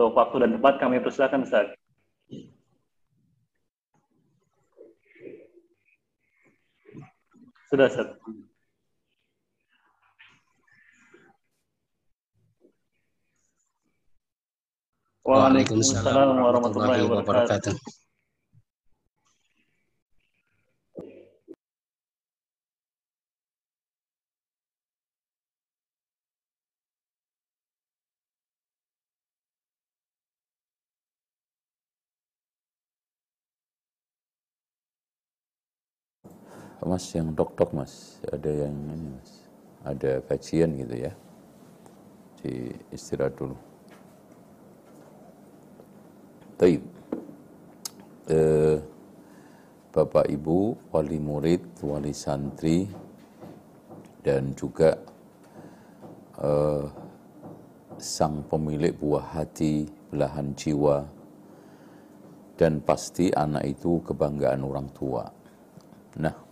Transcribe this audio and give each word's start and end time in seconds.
Untuk 0.00 0.16
waktu 0.16 0.36
dan 0.40 0.56
tempat 0.56 0.80
kami 0.80 0.96
persilakan 1.04 1.44
Ustaz. 1.44 1.76
Sudah 7.68 7.84
Ustaz. 7.84 8.08
Waalaikumsalam 15.20 16.48
warahmatullahi 16.48 17.04
wabarakatuh. 17.04 17.99
Mas 36.80 37.12
yang 37.12 37.36
dok-dok 37.36 37.76
mas, 37.76 38.16
ada 38.24 38.48
yang 38.48 38.72
ini 38.72 39.08
mas, 39.12 39.32
ada 39.84 40.24
kajian 40.24 40.72
gitu 40.80 40.96
ya, 40.96 41.12
di 42.40 42.72
istirahat 42.88 43.36
dulu. 43.36 43.56
Taib. 46.56 46.82
Eh, 48.32 48.78
Bapak 49.90 50.30
Ibu, 50.30 50.88
wali 50.94 51.18
murid, 51.20 51.84
wali 51.84 52.16
santri, 52.16 52.88
dan 54.24 54.56
juga 54.56 54.96
eh, 56.40 56.84
sang 58.00 58.40
pemilik 58.48 58.96
buah 58.96 59.36
hati, 59.36 59.84
belahan 60.08 60.56
jiwa, 60.56 61.04
dan 62.56 62.80
pasti 62.80 63.28
anak 63.36 63.68
itu 63.68 64.00
kebanggaan 64.00 64.64
orang 64.64 64.88
tua. 64.96 65.28
Nah, 66.16 66.49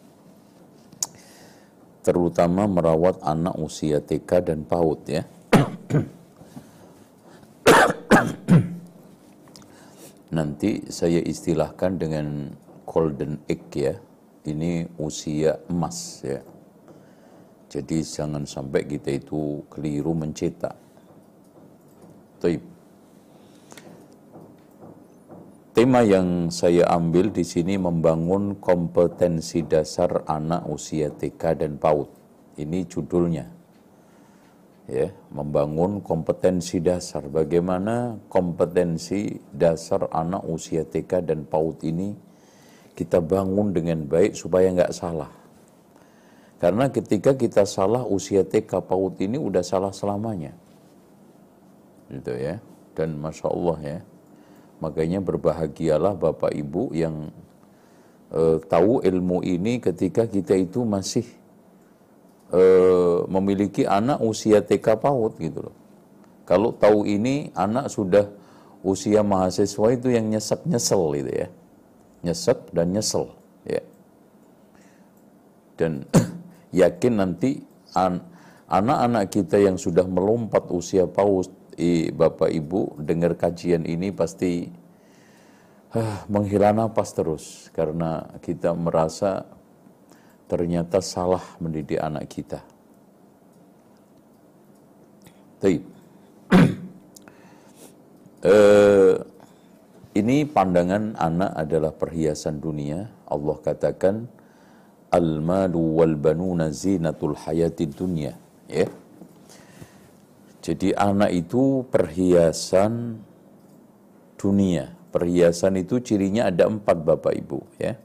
terutama 2.09 2.65
merawat 2.65 3.21
anak 3.21 3.53
usia 3.61 4.01
TK 4.01 4.49
dan 4.49 4.65
PAUD 4.65 5.01
ya. 5.13 5.29
Nanti 10.37 10.89
saya 10.89 11.21
istilahkan 11.21 12.01
dengan 12.01 12.57
golden 12.89 13.45
egg 13.45 13.69
ya. 13.77 14.01
Ini 14.49 14.89
usia 14.97 15.61
emas 15.69 16.25
ya. 16.25 16.41
Jadi 17.69 18.01
jangan 18.01 18.49
sampai 18.49 18.89
kita 18.89 19.13
itu 19.13 19.69
keliru 19.69 20.17
mencetak. 20.17 20.81
Taib. 22.41 22.78
Tema 25.79 26.03
yang 26.03 26.51
saya 26.51 26.91
ambil 26.91 27.31
di 27.31 27.47
sini 27.47 27.79
membangun 27.79 28.59
kompetensi 28.59 29.63
dasar 29.63 30.27
anak 30.27 30.67
usia 30.67 31.07
TK 31.07 31.55
dan 31.55 31.79
PAUD. 31.79 32.11
Ini 32.59 32.83
judulnya. 32.91 33.47
Ya, 34.91 35.15
membangun 35.31 36.03
kompetensi 36.03 36.83
dasar. 36.83 37.31
Bagaimana 37.31 38.19
kompetensi 38.27 39.39
dasar 39.55 40.11
anak 40.11 40.51
usia 40.51 40.83
TK 40.83 41.23
dan 41.23 41.47
PAUD 41.47 41.87
ini 41.87 42.11
kita 42.99 43.23
bangun 43.23 43.71
dengan 43.71 44.03
baik 44.03 44.35
supaya 44.35 44.75
nggak 44.75 44.91
salah. 44.91 45.31
Karena 46.59 46.91
ketika 46.91 47.39
kita 47.39 47.63
salah 47.63 48.03
usia 48.03 48.43
TK 48.43 48.83
PAUD 48.83 49.23
ini 49.23 49.39
udah 49.39 49.63
salah 49.63 49.95
selamanya. 49.95 50.59
Gitu 52.11 52.35
ya. 52.35 52.59
Dan 52.99 53.15
Masya 53.23 53.47
Allah 53.47 53.79
ya, 53.79 53.99
Makanya 54.79 55.19
berbahagialah 55.19 56.15
Bapak 56.15 56.55
Ibu 56.55 56.95
yang 56.95 57.35
uh, 58.31 58.63
tahu 58.63 59.03
ilmu 59.03 59.43
ini 59.43 59.83
ketika 59.83 60.31
kita 60.31 60.55
itu 60.55 60.87
masih 60.87 61.27
uh, 62.55 63.27
memiliki 63.27 63.83
anak 63.83 64.23
usia 64.23 64.63
TK 64.63 65.03
PAUD 65.03 65.33
gitu 65.43 65.71
loh. 65.71 65.77
Kalau 66.47 66.73
tahu 66.73 67.05
ini 67.05 67.51
anak 67.53 67.93
sudah 67.93 68.31
usia 68.87 69.21
mahasiswa 69.27 69.87
itu 69.93 70.09
yang 70.15 70.31
nyesek 70.31 70.63
nyesel 70.65 71.03
gitu 71.19 71.33
ya. 71.35 71.49
Nyesek 72.25 72.59
dan 72.71 72.95
nyesel 72.95 73.35
ya. 73.67 73.83
Dan 75.75 76.07
yakin 76.87 77.15
nanti 77.19 77.61
an 77.99 78.23
anak-anak 78.71 79.33
kita 79.33 79.59
yang 79.59 79.75
sudah 79.81 80.07
melompat 80.07 80.71
usia 80.71 81.09
PAUD 81.09 81.58
Bapak 82.11 82.51
Ibu 82.51 82.99
dengar 82.99 83.39
kajian 83.39 83.87
ini 83.87 84.11
pasti 84.11 84.67
uh, 85.95 86.27
menghela 86.27 86.75
napas 86.75 87.15
terus 87.15 87.71
karena 87.71 88.27
kita 88.43 88.75
merasa 88.75 89.47
ternyata 90.51 90.99
salah 90.99 91.45
mendidik 91.63 92.03
anak 92.03 92.27
kita. 92.27 92.59
Taib. 95.63 95.87
uh, 98.43 99.15
ini 100.21 100.43
pandangan 100.51 101.15
anak 101.15 101.53
adalah 101.55 101.95
perhiasan 101.95 102.59
dunia. 102.59 103.07
Allah 103.31 103.57
katakan 103.63 104.27
al-malu 105.15 106.03
wal 106.03 106.19
banuna 106.19 106.75
zinatul 106.75 107.39
hayatid 107.39 107.95
dunya. 107.95 108.35
Ya. 108.67 108.91
Yeah 108.91 108.98
jadi 110.59 110.99
anak 110.99 111.31
itu 111.31 111.87
perhiasan 111.87 113.23
dunia. 114.35 114.99
Perhiasan 115.09 115.81
itu 115.81 116.05
cirinya 116.05 116.53
ada 116.53 116.69
empat 116.69 117.01
Bapak 117.01 117.33
Ibu 117.33 117.65
ya. 117.81 117.97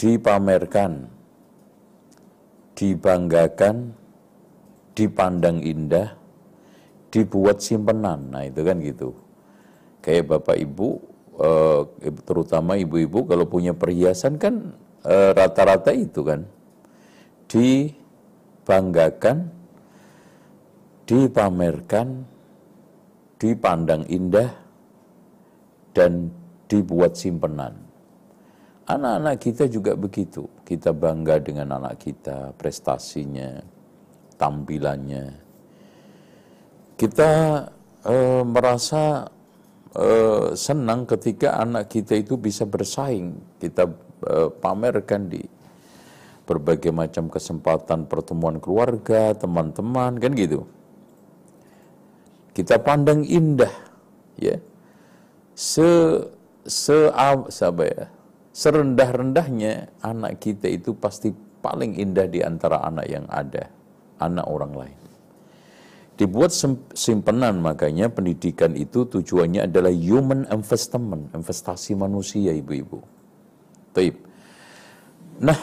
Dipamerkan, 0.00 1.12
dibanggakan, 2.72 3.92
dipandang 4.96 5.60
indah, 5.60 6.16
dibuat 7.12 7.60
simpenan. 7.60 8.32
Nah 8.32 8.48
itu 8.48 8.64
kan 8.64 8.80
gitu. 8.80 9.12
Kayak 10.00 10.40
Bapak 10.40 10.56
Ibu, 10.56 10.88
eh, 11.36 11.80
terutama 12.24 12.80
ibu-ibu 12.80 13.28
kalau 13.28 13.44
punya 13.44 13.76
perhiasan 13.76 14.40
kan 14.40 14.72
eh, 15.04 15.36
rata-rata 15.36 15.92
itu 15.92 16.24
kan. 16.24 16.48
Dibanggakan, 17.44 19.59
dipamerkan, 21.10 22.22
dipandang 23.42 24.06
indah, 24.06 24.54
dan 25.90 26.30
dibuat 26.70 27.18
simpenan. 27.18 27.74
Anak-anak 28.86 29.42
kita 29.42 29.66
juga 29.66 29.98
begitu. 29.98 30.46
Kita 30.62 30.94
bangga 30.94 31.42
dengan 31.42 31.82
anak 31.82 31.98
kita, 31.98 32.54
prestasinya, 32.54 33.58
tampilannya. 34.38 35.34
Kita 36.94 37.30
e, 38.06 38.16
merasa 38.46 39.26
e, 39.90 40.06
senang 40.54 41.10
ketika 41.10 41.58
anak 41.58 41.90
kita 41.90 42.22
itu 42.22 42.38
bisa 42.38 42.62
bersaing. 42.62 43.34
Kita 43.58 43.90
e, 44.26 44.34
pamerkan 44.62 45.26
di 45.26 45.42
berbagai 46.46 46.94
macam 46.94 47.26
kesempatan 47.26 48.06
pertemuan 48.06 48.62
keluarga, 48.62 49.34
teman-teman, 49.34 50.18
kan 50.18 50.34
gitu 50.38 50.66
kita 52.56 52.82
pandang 52.82 53.22
indah 53.22 53.72
ya. 54.40 54.58
Se 55.54 55.88
se 56.66 57.10
apa 57.14 57.84
ya? 57.84 58.04
Serendah-rendahnya 58.50 60.02
anak 60.02 60.42
kita 60.42 60.66
itu 60.66 60.92
pasti 60.98 61.30
paling 61.62 61.96
indah 61.96 62.26
di 62.26 62.42
antara 62.42 62.82
anak 62.82 63.06
yang 63.06 63.24
ada 63.30 63.70
anak 64.18 64.46
orang 64.48 64.72
lain. 64.74 65.00
Dibuat 66.20 66.52
simpenan 66.92 67.64
makanya 67.64 68.12
pendidikan 68.12 68.76
itu 68.76 69.08
tujuannya 69.08 69.64
adalah 69.64 69.88
human 69.88 70.44
investment 70.52 71.32
investasi 71.32 71.96
manusia 71.96 72.52
ibu-ibu. 72.52 73.00
Taib. 73.96 74.20
Nah, 75.40 75.56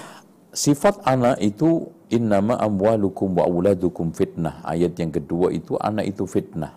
sifat 0.50 1.06
anak 1.06 1.38
itu 1.45 1.86
innama 2.12 2.56
amwalukum 2.59 3.38
wa 3.38 3.44
auladukum 3.48 4.15
fitnah. 4.15 4.63
Ayat 4.63 4.95
yang 5.00 5.12
kedua 5.12 5.51
itu 5.51 5.75
anak 5.80 6.07
itu 6.07 6.24
fitnah. 6.24 6.75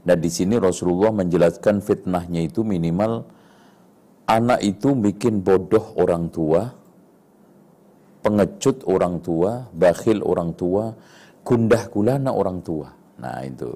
Dan 0.00 0.16
di 0.16 0.30
sini 0.32 0.56
Rasulullah 0.56 1.12
menjelaskan 1.12 1.84
fitnahnya 1.84 2.40
itu 2.40 2.64
minimal 2.64 3.28
anak 4.24 4.60
itu 4.64 4.96
bikin 4.96 5.44
bodoh 5.44 5.92
orang 6.00 6.32
tua, 6.32 6.72
pengecut 8.24 8.80
orang 8.88 9.20
tua, 9.20 9.68
bakhil 9.76 10.24
orang 10.24 10.56
tua, 10.56 10.96
gundah 11.44 11.82
gulana 11.92 12.32
orang 12.32 12.64
tua. 12.64 12.88
Nah 13.20 13.44
itu. 13.44 13.68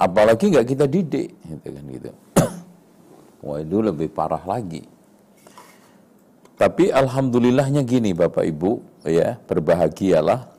Apalagi 0.00 0.50
nggak 0.50 0.66
kita 0.66 0.84
didik, 0.88 1.28
gitu 1.44 1.68
kan 1.70 1.84
gitu. 1.92 2.10
Wah 3.46 3.58
itu 3.60 3.78
lebih 3.84 4.08
parah 4.10 4.42
lagi. 4.42 4.82
Tapi 6.60 6.92
alhamdulillahnya 6.92 7.80
gini 7.88 8.12
Bapak 8.12 8.44
Ibu, 8.44 9.00
ya 9.08 9.40
berbahagialah 9.48 10.52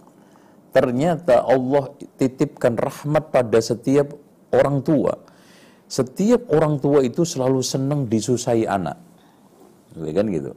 ternyata 0.73 1.45
Allah 1.45 1.93
titipkan 2.17 2.73
rahmat 2.73 3.29
pada 3.29 3.61
setiap 3.61 4.17
orang 4.49 4.81
tua. 4.81 5.13
Setiap 5.85 6.49
orang 6.49 6.81
tua 6.81 7.05
itu 7.05 7.21
selalu 7.21 7.61
senang 7.61 8.09
disusai 8.09 8.65
anak. 8.65 8.97
Gitu 9.93 10.09
kan 10.09 10.25
gitu. 10.33 10.51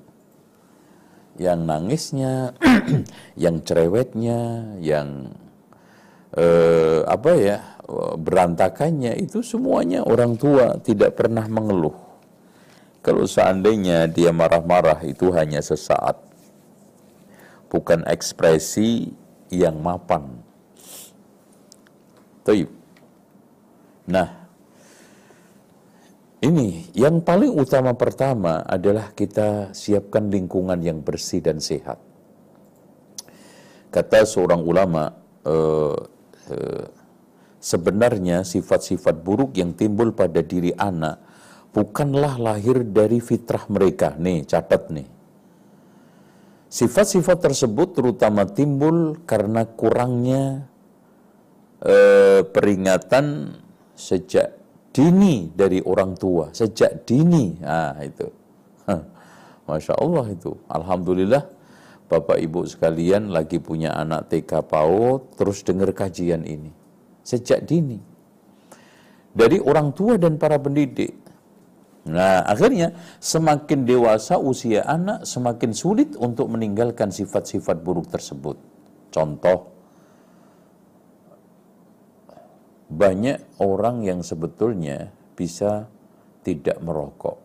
Yang 1.36 1.60
nangisnya, 1.66 2.32
yang 3.44 3.60
cerewetnya, 3.66 4.40
yang 4.80 5.28
eh, 6.38 7.04
apa 7.04 7.30
ya 7.36 7.58
berantakannya 8.16 9.12
itu 9.20 9.44
semuanya 9.44 10.08
orang 10.08 10.40
tua 10.40 10.80
tidak 10.80 11.20
pernah 11.20 11.44
mengeluh. 11.44 12.13
Kalau 13.04 13.28
seandainya 13.28 14.08
dia 14.08 14.32
marah-marah 14.32 15.04
itu 15.04 15.28
hanya 15.36 15.60
sesaat, 15.60 16.16
bukan 17.68 18.00
ekspresi 18.08 19.12
yang 19.52 19.76
mapan. 19.76 20.40
Taib. 22.48 22.72
Nah, 24.08 24.48
ini 26.40 26.88
yang 26.96 27.20
paling 27.20 27.52
utama 27.52 27.92
pertama 27.92 28.64
adalah 28.64 29.12
kita 29.12 29.76
siapkan 29.76 30.32
lingkungan 30.32 30.80
yang 30.80 31.04
bersih 31.04 31.44
dan 31.44 31.60
sehat. 31.60 32.00
Kata 33.92 34.24
seorang 34.24 34.64
ulama, 34.64 35.12
eh, 35.44 35.98
eh, 36.56 36.88
sebenarnya 37.60 38.48
sifat-sifat 38.48 39.20
buruk 39.20 39.60
yang 39.60 39.76
timbul 39.76 40.12
pada 40.16 40.40
diri 40.40 40.72
anak 40.76 41.23
bukanlah 41.74 42.38
lahir 42.38 42.86
dari 42.86 43.18
fitrah 43.18 43.66
mereka. 43.66 44.14
Nih, 44.16 44.46
catat 44.46 44.94
nih. 44.94 45.10
Sifat-sifat 46.70 47.38
tersebut 47.42 47.98
terutama 47.98 48.46
timbul 48.46 49.18
karena 49.26 49.66
kurangnya 49.66 50.66
eh, 51.82 52.42
peringatan 52.46 53.58
sejak 53.94 54.54
dini 54.94 55.50
dari 55.50 55.82
orang 55.82 56.14
tua, 56.14 56.54
sejak 56.54 57.02
dini. 57.02 57.58
Nah, 57.58 57.98
itu. 58.02 58.26
Masya 59.68 59.94
Allah 59.96 60.26
itu. 60.30 60.52
Alhamdulillah 60.68 61.42
Bapak 62.04 62.36
Ibu 62.36 62.68
sekalian 62.68 63.32
lagi 63.32 63.58
punya 63.58 63.96
anak 63.96 64.28
TK 64.28 64.68
PAUD, 64.68 65.40
terus 65.40 65.64
dengar 65.64 65.90
kajian 65.96 66.44
ini. 66.44 66.70
Sejak 67.24 67.64
dini. 67.64 67.96
Dari 69.34 69.58
orang 69.58 69.90
tua 69.96 70.20
dan 70.20 70.38
para 70.38 70.60
pendidik. 70.60 71.23
Nah, 72.04 72.44
akhirnya 72.44 72.92
semakin 73.16 73.88
dewasa 73.88 74.36
usia 74.36 74.84
anak, 74.84 75.24
semakin 75.24 75.72
sulit 75.72 76.12
untuk 76.20 76.52
meninggalkan 76.52 77.08
sifat-sifat 77.08 77.80
buruk 77.80 78.12
tersebut. 78.12 78.60
Contoh, 79.08 79.72
banyak 82.92 83.56
orang 83.56 84.04
yang 84.04 84.20
sebetulnya 84.20 85.08
bisa 85.32 85.88
tidak 86.44 86.76
merokok. 86.84 87.40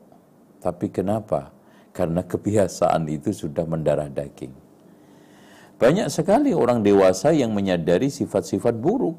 Tapi 0.60 0.92
kenapa? 0.92 1.56
Karena 1.96 2.28
kebiasaan 2.28 3.08
itu 3.08 3.32
sudah 3.32 3.64
mendarah 3.64 4.12
daging. 4.12 4.52
Banyak 5.80 6.12
sekali 6.12 6.52
orang 6.52 6.84
dewasa 6.84 7.32
yang 7.32 7.56
menyadari 7.56 8.12
sifat-sifat 8.12 8.76
buruk. 8.76 9.16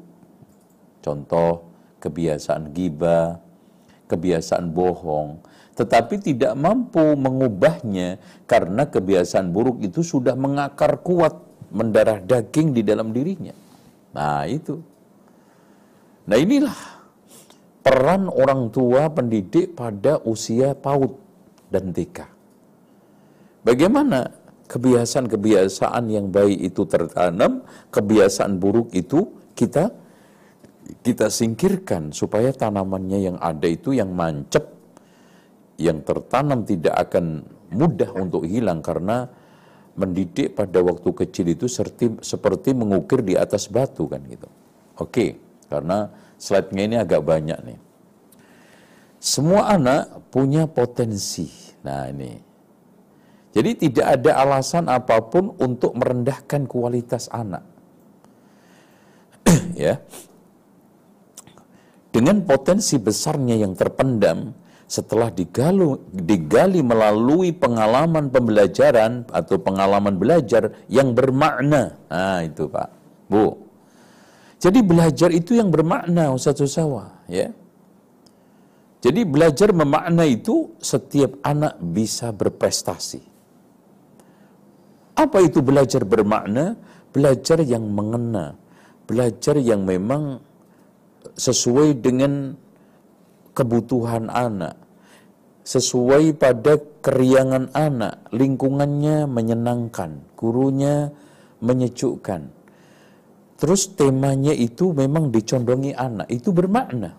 Contoh, 1.01 1.65
kebiasaan 1.97 2.69
gibah, 2.69 3.41
kebiasaan 4.11 4.75
bohong, 4.75 5.39
tetapi 5.79 6.19
tidak 6.19 6.51
mampu 6.59 7.15
mengubahnya 7.15 8.19
karena 8.43 8.83
kebiasaan 8.91 9.55
buruk 9.55 9.79
itu 9.79 10.03
sudah 10.03 10.35
mengakar 10.35 10.99
kuat, 10.99 11.39
mendarah 11.71 12.19
daging 12.19 12.75
di 12.75 12.83
dalam 12.83 13.15
dirinya. 13.15 13.55
Nah, 14.11 14.43
itu. 14.43 14.75
Nah, 16.27 16.35
inilah 16.35 16.75
peran 17.81 18.27
orang 18.27 18.67
tua 18.69 19.07
pendidik 19.07 19.73
pada 19.73 20.19
usia 20.27 20.75
PAUD 20.75 21.15
dan 21.71 21.95
TK. 21.95 22.27
Bagaimana 23.63 24.27
kebiasaan-kebiasaan 24.67 26.03
yang 26.11 26.27
baik 26.29 26.59
itu 26.71 26.83
tertanam, 26.83 27.63
kebiasaan 27.89 28.59
buruk 28.59 28.91
itu 28.91 29.31
kita 29.55 29.91
kita 31.01 31.31
singkirkan 31.31 32.13
supaya 32.13 32.51
tanamannya 32.51 33.31
yang 33.31 33.37
ada 33.41 33.65
itu 33.65 33.95
yang 33.95 34.11
mancep, 34.11 34.65
yang 35.81 36.03
tertanam 36.05 36.65
tidak 36.67 37.09
akan 37.09 37.45
mudah 37.71 38.11
untuk 38.17 38.45
hilang 38.45 38.83
karena 38.83 39.25
mendidik 39.95 40.55
pada 40.55 40.79
waktu 40.79 41.09
kecil 41.11 41.45
itu 41.51 41.65
seperti, 41.67 42.19
seperti 42.23 42.71
mengukir 42.71 43.23
di 43.23 43.35
atas 43.35 43.67
batu 43.67 44.07
kan 44.07 44.23
gitu. 44.27 44.47
Oke, 44.99 45.39
karena 45.67 46.11
slide-nya 46.35 46.83
ini 46.83 46.95
agak 46.99 47.21
banyak 47.23 47.59
nih. 47.63 47.79
Semua 49.21 49.69
anak 49.69 50.33
punya 50.33 50.65
potensi. 50.65 51.45
Nah 51.85 52.09
ini. 52.09 52.51
Jadi 53.51 53.71
tidak 53.87 54.07
ada 54.17 54.31
alasan 54.47 54.87
apa 54.87 55.19
pun 55.27 55.51
untuk 55.59 55.91
merendahkan 55.93 56.65
kualitas 56.71 57.27
anak. 57.27 57.67
ya, 59.75 59.99
dengan 62.11 62.43
potensi 62.43 62.99
besarnya 62.99 63.55
yang 63.55 63.73
terpendam 63.73 64.51
setelah 64.91 65.31
digali, 65.31 65.95
digali 66.11 66.83
melalui 66.83 67.55
pengalaman 67.55 68.27
pembelajaran 68.27 69.23
atau 69.31 69.55
pengalaman 69.55 70.19
belajar 70.19 70.75
yang 70.91 71.15
bermakna. 71.15 71.95
Nah, 72.11 72.43
itu 72.43 72.67
Pak. 72.67 72.89
Bu. 73.31 73.55
Jadi 74.59 74.83
belajar 74.83 75.31
itu 75.31 75.55
yang 75.55 75.71
bermakna 75.71 76.35
Ustaz 76.35 76.59
Usawa, 76.59 77.23
ya. 77.31 77.55
Jadi 79.01 79.25
belajar 79.25 79.73
memakna 79.73 80.29
itu 80.29 80.77
setiap 80.77 81.41
anak 81.41 81.81
bisa 81.81 82.29
berprestasi. 82.29 83.25
Apa 85.17 85.41
itu 85.41 85.65
belajar 85.65 86.05
bermakna? 86.05 86.77
Belajar 87.09 87.59
yang 87.65 87.89
mengena, 87.89 88.55
belajar 89.09 89.57
yang 89.57 89.83
memang 89.83 90.39
sesuai 91.35 91.99
dengan 91.99 92.55
kebutuhan 93.51 94.31
anak, 94.31 94.75
sesuai 95.63 96.35
pada 96.39 96.79
keriangan 97.03 97.71
anak, 97.75 98.27
lingkungannya 98.31 99.27
menyenangkan, 99.27 100.23
gurunya 100.39 101.11
menyejukkan. 101.61 102.49
Terus 103.61 103.93
temanya 103.93 104.55
itu 104.55 104.89
memang 104.89 105.29
dicondongi 105.29 105.93
anak, 105.93 106.25
itu 106.33 106.49
bermakna. 106.49 107.13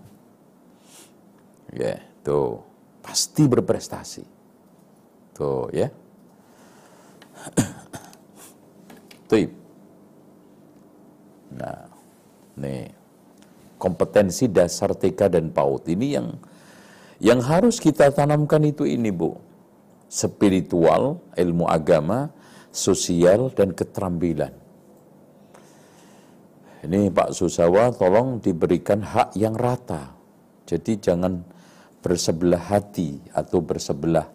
Ya, 1.71 2.03
tuh 2.27 2.61
pasti 3.01 3.47
berprestasi. 3.47 4.25
Tuh 5.33 5.71
ya. 5.73 5.89
Tuh. 9.31 9.49
Nah, 11.53 11.87
nih 12.59 13.02
kompetensi 13.83 14.47
dasar 14.47 14.95
TK 14.95 15.27
dan 15.27 15.51
PAUD. 15.51 15.91
Ini 15.91 16.07
yang 16.15 16.29
yang 17.19 17.43
harus 17.43 17.83
kita 17.83 18.15
tanamkan 18.15 18.63
itu 18.63 18.87
ini 18.87 19.11
Bu. 19.11 19.35
Spiritual 20.07 21.19
ilmu 21.35 21.67
agama 21.67 22.31
sosial 22.71 23.51
dan 23.51 23.75
keterampilan. 23.75 24.55
Ini 26.83 27.15
Pak 27.15 27.35
Susawa 27.35 27.95
tolong 27.95 28.43
diberikan 28.43 29.03
hak 29.03 29.39
yang 29.39 29.55
rata. 29.55 30.15
Jadi 30.67 30.99
jangan 30.99 31.43
bersebelah 32.03 32.59
hati 32.59 33.23
atau 33.31 33.63
bersebelah 33.63 34.27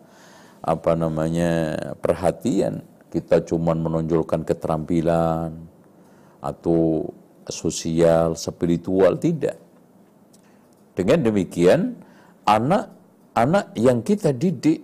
apa 0.64 0.92
namanya 0.96 1.76
perhatian. 2.00 2.84
Kita 3.12 3.44
cuma 3.44 3.76
menonjolkan 3.76 4.48
keterampilan 4.48 5.52
atau 6.40 7.12
sosial, 7.50 8.36
spiritual, 8.38 9.18
tidak. 9.20 9.58
Dengan 10.98 11.22
demikian, 11.22 12.00
anak-anak 12.48 13.78
yang 13.78 14.02
kita 14.02 14.34
didik 14.34 14.82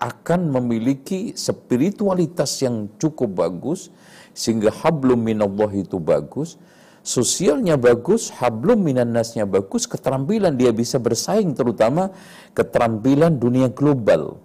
akan 0.00 0.48
memiliki 0.48 1.36
spiritualitas 1.36 2.60
yang 2.64 2.88
cukup 2.96 3.48
bagus, 3.48 3.92
sehingga 4.32 4.72
hablum 4.72 5.20
minallah 5.20 5.68
itu 5.76 6.00
bagus, 6.00 6.56
sosialnya 7.04 7.76
bagus, 7.76 8.32
hablum 8.32 8.80
minannasnya 8.80 9.44
bagus, 9.44 9.84
keterampilan 9.84 10.56
dia 10.56 10.72
bisa 10.72 10.96
bersaing 10.96 11.52
terutama 11.52 12.12
keterampilan 12.56 13.36
dunia 13.36 13.68
global 13.68 14.40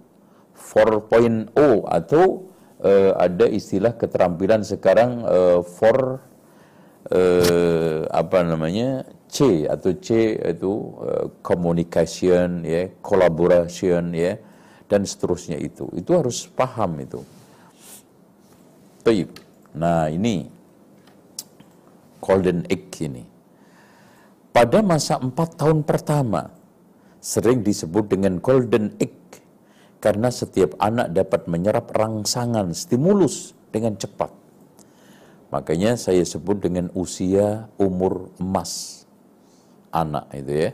4.0 0.56 1.52
atau 1.88 2.48
uh, 2.80 3.12
ada 3.16 3.46
istilah 3.48 3.96
keterampilan 3.96 4.64
sekarang 4.64 5.24
uh, 5.24 5.60
eh, 7.10 8.06
apa 8.10 8.38
namanya 8.42 9.04
C 9.26 9.66
atau 9.66 9.92
C 9.98 10.38
itu 10.38 10.72
eh, 11.04 11.26
communication 11.42 12.62
ya 12.62 12.90
collaboration 13.02 14.14
ya 14.14 14.38
dan 14.86 15.02
seterusnya 15.02 15.58
itu 15.58 15.90
itu 15.98 16.10
harus 16.14 16.46
paham 16.46 17.02
itu 17.02 17.20
Taib. 19.06 19.30
nah 19.76 20.10
ini 20.10 20.56
golden 22.26 22.66
egg 22.66 22.90
ini. 22.98 23.22
Pada 24.50 24.82
masa 24.82 25.22
empat 25.22 25.54
tahun 25.54 25.86
pertama, 25.86 26.50
sering 27.22 27.62
disebut 27.62 28.10
dengan 28.10 28.42
golden 28.42 28.98
egg 28.98 29.14
karena 30.02 30.32
setiap 30.34 30.74
anak 30.82 31.14
dapat 31.14 31.46
menyerap 31.46 31.94
rangsangan 31.94 32.74
stimulus 32.74 33.54
dengan 33.70 33.94
cepat. 33.94 34.32
Makanya 35.54 35.94
saya 35.94 36.26
sebut 36.26 36.58
dengan 36.58 36.90
usia 36.92 37.70
umur 37.78 38.34
emas 38.38 39.04
anak 39.94 40.26
itu 40.34 40.54
ya. 40.68 40.70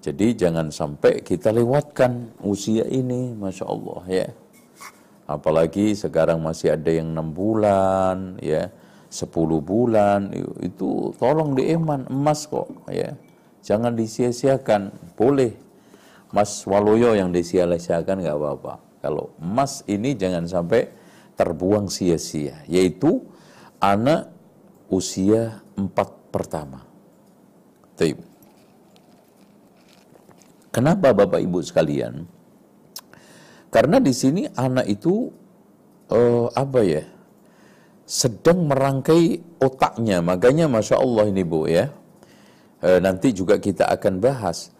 Jadi 0.00 0.26
jangan 0.32 0.72
sampai 0.72 1.20
kita 1.20 1.52
lewatkan 1.52 2.32
usia 2.40 2.88
ini, 2.88 3.36
masya 3.36 3.68
Allah 3.68 4.00
ya. 4.08 4.28
Apalagi 5.28 5.92
sekarang 5.92 6.40
masih 6.40 6.72
ada 6.72 6.88
yang 6.88 7.12
enam 7.12 7.30
bulan, 7.36 8.40
ya, 8.40 8.72
10 9.10 9.58
bulan 9.58 10.30
itu 10.62 11.10
tolong 11.18 11.58
dieman 11.58 12.06
emas 12.06 12.46
kok 12.46 12.70
ya 12.86 13.18
jangan 13.66 13.98
disia-siakan 13.98 14.94
boleh 15.18 15.50
emas 16.30 16.62
waloyo 16.62 17.18
yang 17.18 17.34
disia-siakan 17.34 18.22
nggak 18.22 18.38
apa-apa 18.38 18.74
kalau 19.02 19.34
emas 19.42 19.82
ini 19.90 20.14
jangan 20.14 20.46
sampai 20.46 20.86
terbuang 21.34 21.90
sia-sia 21.90 22.62
yaitu 22.70 23.18
anak 23.80 24.28
usia 24.92 25.64
empat 25.74 26.08
pertama 26.30 26.90
Taip. 28.00 28.16
Kenapa 30.72 31.12
Bapak 31.12 31.36
Ibu 31.36 31.60
sekalian? 31.60 32.24
Karena 33.68 34.00
di 34.00 34.16
sini 34.16 34.48
anak 34.56 34.88
itu 34.88 35.28
uh, 36.08 36.48
apa 36.56 36.80
ya? 36.80 37.04
sedang 38.10 38.66
merangkai 38.66 39.38
otaknya. 39.62 40.18
Makanya 40.18 40.66
Masya 40.66 40.98
Allah 40.98 41.30
ini 41.30 41.46
Bu 41.46 41.70
ya. 41.70 41.94
E, 42.82 42.98
nanti 42.98 43.30
juga 43.30 43.54
kita 43.62 43.86
akan 43.86 44.18
bahas. 44.18 44.74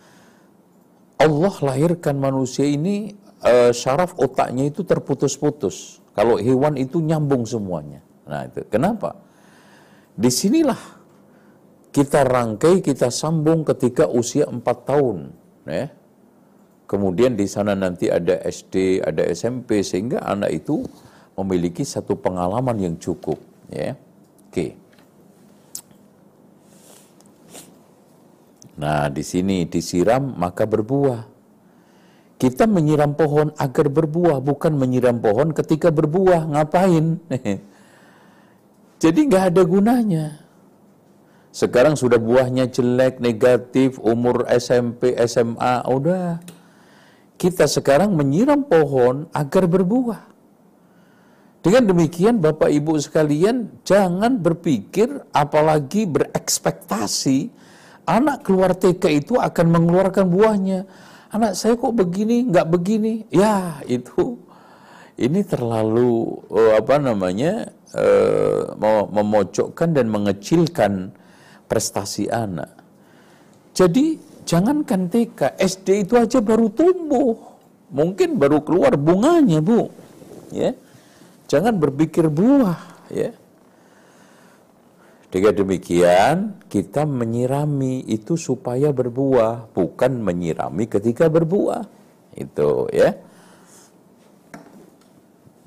Allah 1.14 1.54
lahirkan 1.62 2.18
manusia 2.18 2.66
ini 2.66 3.14
e, 3.38 3.70
syaraf 3.70 4.18
otaknya 4.18 4.66
itu 4.66 4.82
terputus-putus. 4.82 6.02
Kalau 6.10 6.42
hewan 6.42 6.74
itu 6.74 6.98
nyambung 6.98 7.46
semuanya. 7.46 8.02
Nah 8.30 8.46
itu 8.46 8.62
kenapa? 8.70 9.18
Di 10.14 10.30
sinilah 10.30 10.78
kita 11.90 12.22
rangkai, 12.22 12.78
kita 12.78 13.10
sambung 13.10 13.66
ketika 13.66 14.06
usia 14.06 14.46
4 14.46 14.62
tahun. 14.62 15.34
Ya. 15.66 15.90
Kemudian 16.86 17.34
di 17.34 17.50
sana 17.50 17.74
nanti 17.74 18.06
ada 18.06 18.38
SD, 18.46 19.02
ada 19.02 19.26
SMP, 19.26 19.82
sehingga 19.82 20.22
anak 20.22 20.62
itu 20.62 20.86
memiliki 21.40 21.86
satu 21.86 22.20
pengalaman 22.20 22.76
yang 22.76 22.94
cukup 23.00 23.40
ya 23.72 23.96
oke 24.50 24.66
nah 28.76 29.08
di 29.08 29.24
sini 29.24 29.64
disiram 29.64 30.36
maka 30.36 30.68
berbuah 30.68 31.24
kita 32.40 32.64
menyiram 32.64 33.12
pohon 33.12 33.52
agar 33.60 33.92
berbuah 33.92 34.40
bukan 34.40 34.72
menyiram 34.76 35.20
pohon 35.20 35.52
ketika 35.56 35.88
berbuah 35.92 36.48
ngapain 36.48 37.20
jadi 39.00 39.20
nggak 39.26 39.44
ada 39.50 39.62
gunanya 39.64 40.40
sekarang 41.50 41.98
sudah 41.98 42.22
buahnya 42.22 42.70
jelek, 42.70 43.18
negatif, 43.18 43.98
umur 43.98 44.46
SMP, 44.46 45.18
SMA, 45.26 45.82
udah. 45.82 46.38
Kita 47.34 47.66
sekarang 47.66 48.14
menyiram 48.14 48.62
pohon 48.62 49.26
agar 49.34 49.66
berbuah. 49.66 50.30
Dengan 51.60 51.92
demikian 51.92 52.40
Bapak 52.40 52.72
Ibu 52.72 52.96
sekalian 53.02 53.82
jangan 53.84 54.40
berpikir 54.40 55.12
apalagi 55.28 56.08
berekspektasi 56.08 57.52
anak 58.08 58.48
keluar 58.48 58.72
TK 58.72 59.04
itu 59.12 59.34
akan 59.36 59.66
mengeluarkan 59.68 60.24
buahnya. 60.30 60.88
Anak 61.34 61.58
saya 61.58 61.76
kok 61.76 61.92
begini, 61.92 62.48
nggak 62.48 62.68
begini. 62.70 63.28
Ya 63.28 63.76
itu 63.84 64.40
ini 65.20 65.44
terlalu 65.44 66.40
uh, 66.48 66.80
apa 66.80 66.96
namanya 66.96 67.74
uh, 67.94 68.74
memojokkan 69.10 69.94
dan 69.94 70.06
mengecilkan 70.10 71.14
prestasi 71.70 72.26
anak. 72.30 72.70
Jadi 73.76 74.18
jangankan 74.44 75.06
TK, 75.06 75.56
SD 75.56 76.08
itu 76.08 76.14
aja 76.18 76.42
baru 76.42 76.68
tumbuh, 76.74 77.38
mungkin 77.94 78.36
baru 78.36 78.60
keluar 78.66 78.98
bunganya 78.98 79.62
bu, 79.62 79.86
ya. 80.50 80.74
Jangan 81.46 81.78
berpikir 81.78 82.30
buah, 82.30 83.08
ya. 83.10 83.30
Dengan 85.30 85.54
demikian, 85.62 86.58
kita 86.66 87.06
menyirami 87.06 88.02
itu 88.10 88.34
supaya 88.34 88.90
berbuah, 88.90 89.70
bukan 89.70 90.18
menyirami 90.18 90.90
ketika 90.90 91.30
berbuah. 91.30 91.86
Itu 92.34 92.90
ya. 92.90 93.14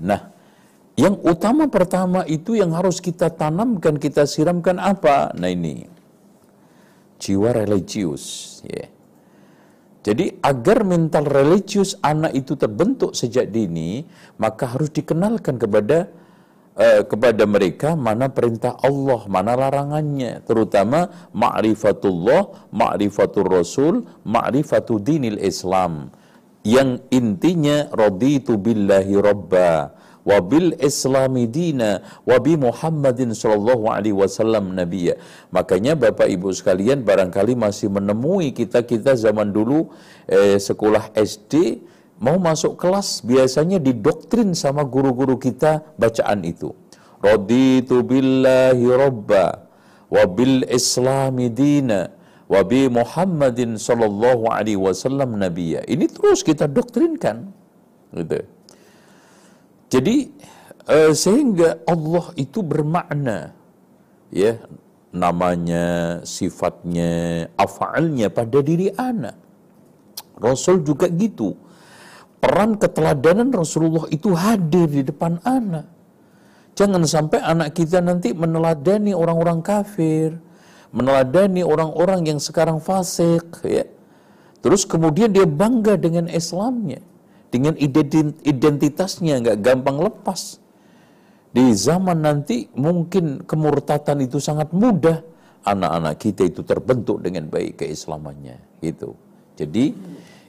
Nah, 0.04 0.33
yang 0.94 1.18
utama 1.26 1.66
pertama 1.66 2.22
itu 2.30 2.54
yang 2.54 2.70
harus 2.78 3.02
kita 3.02 3.34
tanamkan, 3.34 3.98
kita 3.98 4.30
siramkan 4.30 4.78
apa? 4.78 5.34
Nah 5.34 5.50
ini, 5.50 5.90
jiwa 7.18 7.50
religius. 7.50 8.62
Ya. 8.62 8.94
Jadi 10.04 10.38
agar 10.44 10.84
mental 10.84 11.26
religius 11.26 11.96
anak 12.04 12.36
itu 12.36 12.60
terbentuk 12.60 13.16
sejak 13.16 13.50
dini, 13.50 14.04
maka 14.36 14.70
harus 14.70 14.92
dikenalkan 14.92 15.56
kepada 15.56 16.12
uh, 16.76 17.02
kepada 17.08 17.48
mereka 17.48 17.96
mana 17.96 18.28
perintah 18.30 18.76
Allah, 18.84 19.24
mana 19.32 19.56
larangannya, 19.56 20.44
terutama 20.46 21.10
ma'rifatullah, 21.32 22.70
ma'rifatul 22.70 23.50
rasul, 23.50 24.04
ma'rifatu 24.28 25.00
dinil 25.00 25.40
Islam. 25.40 26.12
Yang 26.68 27.02
intinya 27.10 27.88
raditu 27.92 28.60
billahi 28.60 29.16
wabil 30.24 30.72
islami 30.80 31.46
dina 31.48 32.02
wabi 32.24 32.56
Muhammadin 32.56 33.36
sallallahu 33.36 33.92
alaihi 33.92 34.16
wasallam 34.16 34.72
nabiya. 34.76 35.20
Makanya 35.52 35.94
Bapak 36.00 36.28
Ibu 36.32 36.52
sekalian 36.56 37.04
barangkali 37.04 37.54
masih 37.60 37.92
menemui 37.92 38.56
kita-kita 38.56 39.16
zaman 39.20 39.52
dulu 39.52 39.92
eh, 40.28 40.58
sekolah 40.58 41.12
SD 41.14 41.84
mau 42.24 42.40
masuk 42.40 42.80
kelas 42.80 43.20
biasanya 43.28 43.84
didoktrin 43.84 44.56
sama 44.56 44.88
guru-guru 44.88 45.36
kita 45.36 45.84
bacaan 46.00 46.48
itu. 46.48 46.72
Raditu 47.24 48.04
billahi 48.04 48.84
rabba 48.84 49.68
wabil 50.12 50.68
islami 50.68 51.48
dina 51.52 52.12
wabi 52.48 52.88
Muhammadin 52.92 53.80
sallallahu 53.80 54.48
alaihi 54.52 54.80
wasallam 54.80 55.36
nabiya. 55.40 55.84
Ini 55.88 56.06
terus 56.12 56.44
kita 56.44 56.68
doktrinkan. 56.68 57.52
Gitu. 58.14 58.53
Jadi 59.94 60.34
uh, 60.90 61.14
sehingga 61.14 61.86
Allah 61.86 62.34
itu 62.34 62.66
bermakna 62.66 63.54
ya 64.34 64.58
namanya, 65.14 66.18
sifatnya, 66.26 67.46
afalnya 67.54 68.34
pada 68.34 68.66
diri 68.66 68.90
anak. 68.98 69.38
Rasul 70.42 70.82
juga 70.82 71.06
gitu. 71.14 71.54
Peran 72.42 72.82
keteladanan 72.82 73.54
Rasulullah 73.54 74.10
itu 74.10 74.34
hadir 74.34 74.90
di 74.90 75.06
depan 75.06 75.38
anak. 75.46 75.86
Jangan 76.74 77.06
sampai 77.06 77.40
anak 77.46 77.78
kita 77.78 78.02
nanti 78.02 78.34
meneladani 78.34 79.14
orang-orang 79.14 79.62
kafir, 79.62 80.42
meneladani 80.90 81.62
orang-orang 81.62 82.26
yang 82.26 82.42
sekarang 82.42 82.82
fasik, 82.82 83.46
ya. 83.62 83.86
Terus 84.66 84.90
kemudian 84.90 85.30
dia 85.30 85.46
bangga 85.46 85.94
dengan 86.02 86.26
Islamnya 86.26 87.13
dengan 87.54 87.78
identitasnya 87.78 89.38
nggak 89.46 89.62
gampang 89.62 90.02
lepas. 90.02 90.58
Di 91.54 91.70
zaman 91.78 92.26
nanti 92.26 92.66
mungkin 92.74 93.46
kemurtatan 93.46 94.26
itu 94.26 94.42
sangat 94.42 94.74
mudah 94.74 95.22
anak-anak 95.62 96.18
kita 96.18 96.50
itu 96.50 96.66
terbentuk 96.66 97.22
dengan 97.22 97.46
baik 97.46 97.86
keislamannya 97.86 98.58
gitu. 98.82 99.14
Jadi 99.54 99.94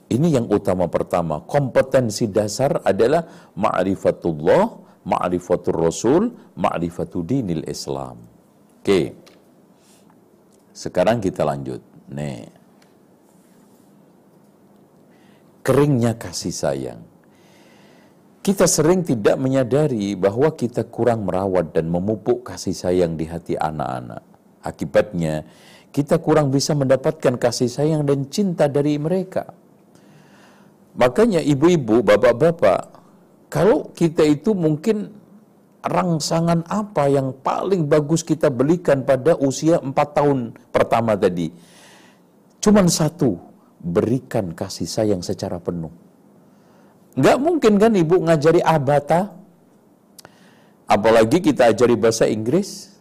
ini 0.09 0.27
yang 0.33 0.49
utama 0.49 0.89
pertama, 0.89 1.45
kompetensi 1.45 2.25
dasar 2.25 2.81
adalah 2.81 3.53
ma'rifatullah, 3.53 4.65
ma'rifatul 5.05 5.77
rasul, 5.77 6.33
ma'rifatul 6.57 7.21
dinil 7.21 7.69
Islam. 7.69 8.17
Oke. 8.81 9.13
Sekarang 10.73 11.21
kita 11.21 11.45
lanjut. 11.45 11.85
Nih 12.09 12.54
keringnya 15.65 16.13
kasih 16.13 16.53
sayang. 16.53 17.01
Kita 18.45 18.69
sering 18.69 19.01
tidak 19.01 19.41
menyadari 19.41 20.13
bahwa 20.13 20.53
kita 20.53 20.85
kurang 20.85 21.25
merawat 21.25 21.73
dan 21.73 21.89
memupuk 21.89 22.45
kasih 22.45 22.77
sayang 22.77 23.17
di 23.17 23.25
hati 23.25 23.57
anak-anak. 23.57 24.21
Akibatnya, 24.61 25.41
kita 25.89 26.21
kurang 26.21 26.53
bisa 26.53 26.77
mendapatkan 26.77 27.41
kasih 27.41 27.65
sayang 27.65 28.05
dan 28.05 28.29
cinta 28.29 28.69
dari 28.69 29.01
mereka. 29.01 29.49
Makanya 30.93 31.41
ibu-ibu, 31.41 32.05
bapak-bapak, 32.05 32.81
kalau 33.49 33.89
kita 33.97 34.21
itu 34.21 34.53
mungkin 34.53 35.09
rangsangan 35.81 36.69
apa 36.69 37.09
yang 37.09 37.33
paling 37.41 37.89
bagus 37.89 38.21
kita 38.21 38.53
belikan 38.53 39.01
pada 39.01 39.33
usia 39.41 39.81
4 39.81 39.89
tahun 39.89 40.53
pertama 40.69 41.17
tadi? 41.17 41.49
Cuman 42.61 42.85
satu, 42.85 43.37
berikan 43.85 44.57
kasih 44.57 44.89
sayang 44.89 45.21
secara 45.21 45.61
penuh. 45.61 45.93
Nggak 47.13 47.37
mungkin 47.37 47.73
kan 47.77 47.93
ibu 47.93 48.17
ngajari 48.25 48.65
abata, 48.65 49.31
apalagi 50.89 51.39
kita 51.39 51.69
ajari 51.69 51.93
bahasa 51.93 52.25
Inggris. 52.25 52.97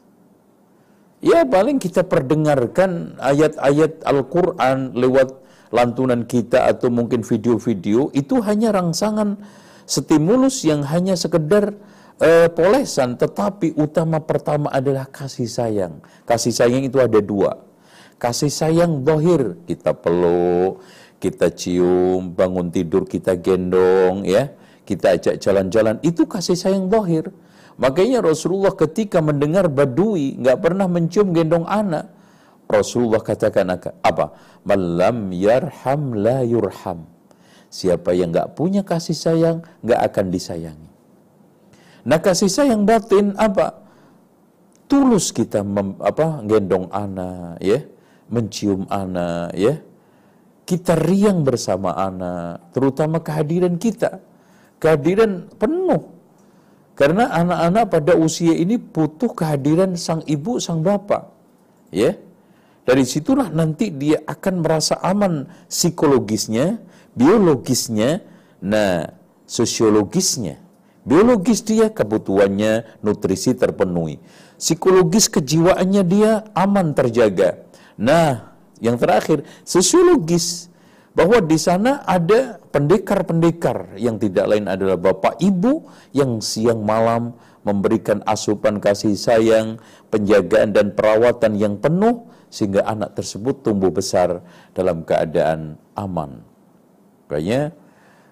Ya 1.24 1.40
paling 1.48 1.80
kita 1.80 2.04
perdengarkan 2.04 3.16
ayat-ayat 3.16 4.04
Al-Quran 4.04 4.92
lewat 4.92 5.40
lantunan 5.72 6.28
kita 6.28 6.68
atau 6.68 6.92
mungkin 6.92 7.24
video-video, 7.24 8.12
itu 8.12 8.44
hanya 8.44 8.76
rangsangan 8.76 9.40
stimulus 9.88 10.68
yang 10.68 10.84
hanya 10.84 11.16
sekedar 11.16 11.72
uh, 12.20 12.48
polesan, 12.52 13.16
tetapi 13.16 13.72
utama 13.80 14.20
pertama 14.20 14.68
adalah 14.68 15.08
kasih 15.08 15.48
sayang. 15.48 16.04
Kasih 16.28 16.52
sayang 16.52 16.84
itu 16.84 17.00
ada 17.00 17.18
dua. 17.24 17.63
Kasih 18.24 18.48
sayang 18.48 19.04
dohir, 19.04 19.60
kita 19.68 19.92
peluk, 19.92 20.80
kita 21.20 21.52
cium, 21.52 22.32
bangun 22.32 22.72
tidur 22.72 23.04
kita 23.04 23.36
gendong, 23.36 24.24
ya, 24.24 24.48
kita 24.88 25.20
ajak 25.20 25.44
jalan-jalan, 25.44 26.00
itu 26.00 26.24
kasih 26.24 26.56
sayang 26.56 26.88
dohir. 26.88 27.28
Makanya 27.76 28.24
Rasulullah 28.24 28.72
ketika 28.72 29.20
mendengar 29.20 29.68
badui 29.68 30.40
nggak 30.40 30.56
pernah 30.56 30.88
mencium 30.88 31.36
gendong 31.36 31.68
anak, 31.68 32.08
Rasulullah 32.64 33.20
katakan 33.20 33.76
apa? 33.76 34.32
Malam 34.64 35.28
yarham 35.36 36.16
la 36.16 36.40
yurham. 36.48 37.04
Siapa 37.68 38.16
yang 38.16 38.32
nggak 38.32 38.56
punya 38.56 38.80
kasih 38.88 39.12
sayang 39.12 39.60
nggak 39.84 40.00
akan 40.00 40.26
disayangi. 40.32 40.90
Nah 42.08 42.24
kasih 42.24 42.48
sayang 42.48 42.88
batin 42.88 43.36
apa? 43.36 43.84
Tulus 44.88 45.28
kita 45.28 45.60
mem, 45.60 46.00
apa 46.00 46.40
gendong 46.40 46.88
anak, 46.88 47.60
ya, 47.60 47.84
mencium 48.28 48.88
anak, 48.88 49.52
ya, 49.56 49.80
kita 50.64 50.96
riang 50.96 51.44
bersama 51.44 51.92
anak, 51.92 52.72
terutama 52.72 53.20
kehadiran 53.20 53.76
kita. 53.76 54.20
Kehadiran 54.80 55.48
penuh. 55.60 56.12
Karena 56.94 57.26
anak-anak 57.32 57.84
pada 57.90 58.12
usia 58.14 58.54
ini 58.54 58.78
butuh 58.78 59.32
kehadiran 59.34 59.98
sang 59.98 60.22
ibu, 60.24 60.62
sang 60.62 60.80
bapak. 60.80 61.28
Ya. 61.90 62.16
Dari 62.84 63.04
situlah 63.08 63.48
nanti 63.48 63.88
dia 63.88 64.20
akan 64.28 64.60
merasa 64.60 65.00
aman 65.00 65.48
psikologisnya, 65.72 66.78
biologisnya, 67.16 68.20
nah 68.60 69.08
sosiologisnya. 69.48 70.60
Biologis 71.04 71.60
dia 71.60 71.92
kebutuhannya 71.92 73.00
nutrisi 73.04 73.52
terpenuhi. 73.52 74.16
Psikologis 74.56 75.28
kejiwaannya 75.28 76.02
dia 76.08 76.48
aman 76.56 76.96
terjaga. 76.96 77.63
Nah, 77.98 78.54
yang 78.82 78.98
terakhir, 78.98 79.46
sosiologis 79.62 80.68
bahwa 81.14 81.38
di 81.38 81.54
sana 81.54 82.02
ada 82.02 82.58
pendekar-pendekar 82.74 83.94
yang 83.94 84.18
tidak 84.18 84.50
lain 84.50 84.66
adalah 84.66 84.98
bapak 84.98 85.38
ibu 85.38 85.86
yang 86.10 86.42
siang 86.42 86.82
malam 86.82 87.38
memberikan 87.62 88.20
asupan 88.26 88.82
kasih 88.82 89.14
sayang, 89.16 89.80
penjagaan 90.10 90.74
dan 90.74 90.92
perawatan 90.92 91.54
yang 91.56 91.78
penuh 91.78 92.28
sehingga 92.50 92.86
anak 92.86 93.18
tersebut 93.18 93.62
tumbuh 93.62 93.90
besar 93.90 94.42
dalam 94.76 95.02
keadaan 95.06 95.78
aman. 95.94 96.44
Makanya 97.24 97.72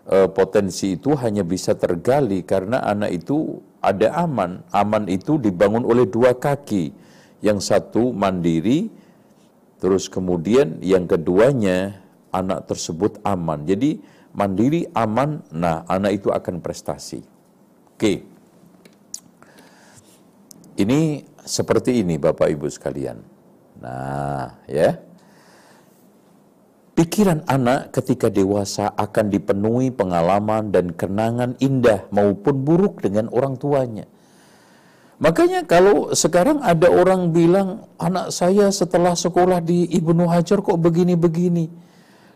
eh, 0.07 0.28
potensi 0.31 0.95
itu 0.99 1.16
hanya 1.16 1.42
bisa 1.42 1.75
tergali 1.78 2.45
karena 2.45 2.83
anak 2.87 3.25
itu 3.25 3.62
ada 3.83 4.14
aman. 4.14 4.62
Aman 4.71 5.11
itu 5.11 5.40
dibangun 5.40 5.83
oleh 5.83 6.07
dua 6.07 6.37
kaki. 6.37 6.95
Yang 7.42 7.75
satu 7.75 8.14
mandiri, 8.14 8.87
Terus 9.82 10.06
kemudian 10.06 10.78
yang 10.78 11.10
keduanya 11.10 11.98
anak 12.30 12.70
tersebut 12.70 13.18
aman. 13.26 13.66
Jadi 13.66 13.98
mandiri 14.30 14.86
aman, 14.94 15.42
nah 15.50 15.83
anak 15.90 16.22
itu 16.22 16.30
akan 16.30 16.62
prestasi. 16.62 17.18
Oke. 17.90 18.22
Ini 20.78 21.26
seperti 21.42 21.98
ini 21.98 22.14
Bapak 22.14 22.46
Ibu 22.46 22.70
sekalian. 22.70 23.18
Nah, 23.83 24.62
ya. 24.70 25.02
Pikiran 26.94 27.42
anak 27.50 27.90
ketika 27.90 28.30
dewasa 28.30 28.87
akan 28.94 29.35
dipenuhi 29.35 29.90
pengalaman 29.90 30.70
dan 30.70 30.94
kenangan 30.94 31.59
indah 31.59 32.07
maupun 32.14 32.62
buruk 32.62 33.02
dengan 33.02 33.26
orang 33.35 33.59
tuanya. 33.59 34.07
Makanya 35.22 35.62
kalau 35.62 36.11
sekarang 36.18 36.58
ada 36.66 36.90
orang 36.90 37.30
bilang 37.30 37.87
anak 37.94 38.35
saya 38.35 38.74
setelah 38.74 39.14
sekolah 39.14 39.62
di 39.62 39.87
Ibnu 39.87 40.26
Hajar 40.26 40.58
kok 40.58 40.82
begini-begini. 40.82 41.70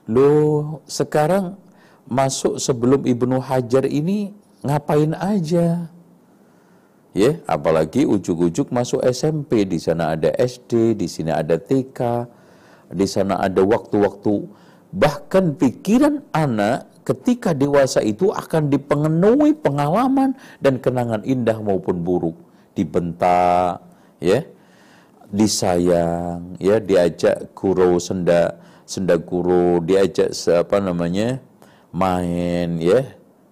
Loh, 0.06 0.86
sekarang 0.86 1.58
masuk 2.06 2.62
sebelum 2.62 3.02
Ibnu 3.02 3.42
Hajar 3.42 3.90
ini 3.90 4.30
ngapain 4.62 5.18
aja? 5.18 5.90
Ya, 7.10 7.42
apalagi 7.50 8.06
ujuk-ujuk 8.06 8.70
masuk 8.70 9.02
SMP, 9.02 9.66
di 9.66 9.82
sana 9.82 10.14
ada 10.14 10.30
SD, 10.38 10.94
di 10.94 11.10
sini 11.10 11.34
ada 11.34 11.58
TK, 11.58 11.98
di 12.94 13.06
sana 13.10 13.42
ada 13.42 13.66
waktu-waktu 13.66 14.46
bahkan 14.94 15.58
pikiran 15.58 16.22
anak 16.30 16.86
ketika 17.02 17.50
dewasa 17.50 17.98
itu 17.98 18.30
akan 18.30 18.70
dipenuhi 18.70 19.58
pengalaman 19.58 20.38
dan 20.62 20.78
kenangan 20.78 21.26
indah 21.26 21.58
maupun 21.58 21.98
buruk 22.06 22.45
dibentak, 22.76 23.80
ya, 24.20 24.44
disayang, 25.32 26.60
ya, 26.60 26.76
diajak 26.78 27.56
guru 27.56 27.96
senda 27.96 28.60
senda 28.86 29.18
guru, 29.18 29.82
diajak 29.82 30.30
apa 30.52 30.76
namanya 30.78 31.42
main, 31.90 32.78
ya, 32.78 33.02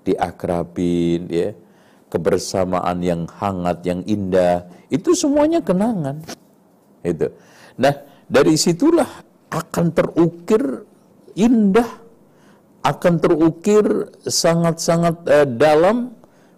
diakrabin, 0.05 1.27
ya, 1.33 1.51
kebersamaan 2.13 3.03
yang 3.03 3.27
hangat, 3.27 3.83
yang 3.83 4.05
indah, 4.07 4.69
itu 4.93 5.17
semuanya 5.17 5.59
kenangan, 5.65 6.23
itu. 7.03 7.27
Nah, 7.75 7.95
dari 8.31 8.55
situlah 8.55 9.09
akan 9.51 9.87
terukir 9.91 10.63
indah, 11.35 11.91
akan 12.85 13.15
terukir 13.19 14.13
sangat-sangat 14.23 15.17
uh, 15.27 15.47
dalam 15.49 16.13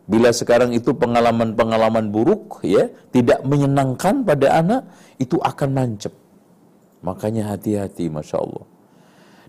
Bila 0.07 0.31
sekarang 0.31 0.71
itu 0.71 0.95
pengalaman-pengalaman 0.95 2.15
buruk 2.15 2.63
ya, 2.63 2.87
tidak 3.11 3.43
menyenangkan 3.43 4.23
pada 4.23 4.63
anak, 4.63 4.87
itu 5.19 5.35
akan 5.43 5.71
nancep. 5.75 6.15
Makanya 7.03 7.51
hati-hati 7.51 8.07
Masya 8.07 8.39
Allah. 8.39 8.67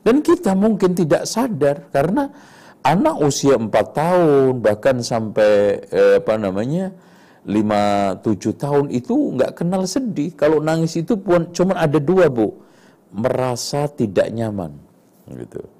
Dan 0.02 0.26
kita 0.26 0.58
mungkin 0.58 0.98
tidak 0.98 1.30
sadar 1.30 1.94
karena 1.94 2.34
anak 2.82 3.22
usia 3.22 3.54
4 3.60 3.70
tahun 3.70 4.52
bahkan 4.64 4.98
sampai 5.04 5.84
eh, 5.94 6.16
apa 6.24 6.40
namanya 6.42 6.90
5 7.46 8.26
7 8.26 8.58
tahun 8.58 8.86
itu 8.90 9.14
nggak 9.38 9.62
kenal 9.62 9.86
sedih. 9.86 10.34
Kalau 10.34 10.58
nangis 10.58 10.98
itu 10.98 11.22
pun 11.22 11.54
cuma 11.54 11.78
ada 11.78 12.02
dua, 12.02 12.34
Bu. 12.34 12.66
Merasa 13.14 13.88
tidak 13.88 14.34
nyaman 14.34 14.74
gitu 15.32 15.77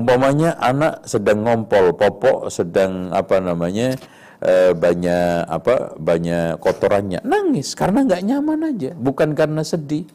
umpamanya 0.00 0.56
anak 0.56 1.04
sedang 1.04 1.44
ngompol 1.44 1.92
popok 1.92 2.48
sedang 2.48 3.12
apa 3.12 3.38
namanya 3.38 3.94
e, 4.40 4.72
banyak 4.72 5.46
apa 5.46 5.94
banyak 6.00 6.56
kotorannya. 6.58 7.20
Nangis 7.22 7.76
karena 7.76 8.02
nggak 8.04 8.24
nyaman 8.24 8.60
aja. 8.74 8.90
Bukan 8.96 9.36
karena 9.36 9.62
sedih. 9.62 10.08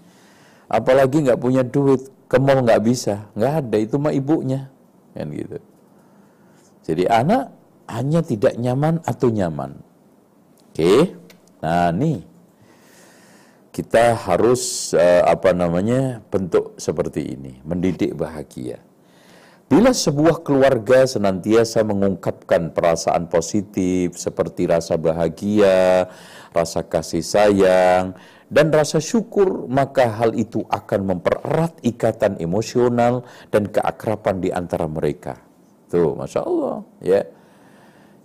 Apalagi 0.66 1.24
nggak 1.24 1.40
punya 1.40 1.62
duit. 1.62 2.10
Ke 2.26 2.42
mall 2.42 2.66
nggak 2.66 2.82
bisa. 2.82 3.30
Nggak 3.38 3.54
ada 3.64 3.78
itu 3.78 3.96
mah 4.02 4.14
ibunya. 4.14 4.68
Kan 5.14 5.30
gitu. 5.32 5.62
Jadi 6.86 7.04
anak 7.06 7.54
hanya 7.86 8.20
tidak 8.26 8.54
nyaman 8.58 8.98
atau 9.06 9.30
nyaman. 9.30 9.78
Oke. 10.74 11.14
Nah 11.62 11.94
nih. 11.94 12.20
Kita 13.76 14.16
harus 14.16 14.96
uh, 14.96 15.28
apa 15.28 15.52
namanya 15.52 16.24
bentuk 16.32 16.80
seperti 16.80 17.36
ini. 17.36 17.60
Mendidik 17.68 18.16
bahagia 18.16 18.85
Bila 19.66 19.98
sebuah 19.98 20.46
keluarga 20.46 21.10
senantiasa 21.10 21.82
mengungkapkan 21.82 22.70
perasaan 22.70 23.26
positif 23.26 24.14
seperti 24.14 24.70
rasa 24.70 24.94
bahagia, 24.94 26.06
rasa 26.54 26.86
kasih 26.86 27.26
sayang, 27.26 28.14
dan 28.46 28.70
rasa 28.70 29.02
syukur, 29.02 29.66
maka 29.66 30.06
hal 30.06 30.38
itu 30.38 30.62
akan 30.70 31.18
mempererat 31.18 31.82
ikatan 31.82 32.38
emosional 32.38 33.26
dan 33.50 33.66
keakraban 33.66 34.38
di 34.38 34.54
antara 34.54 34.86
mereka. 34.86 35.42
Tuh, 35.90 36.14
masya 36.14 36.46
Allah, 36.46 36.86
ya. 37.02 37.26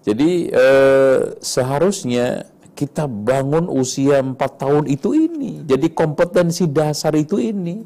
Jadi 0.04 0.52
eh, 0.52 1.20
seharusnya 1.40 2.52
kita 2.76 3.08
bangun 3.08 3.64
usia 3.72 4.20
4 4.20 4.36
tahun 4.36 4.84
itu 4.92 5.16
ini. 5.16 5.64
Jadi 5.64 5.88
kompetensi 5.92 6.68
dasar 6.68 7.16
itu 7.16 7.40
ini 7.40 7.84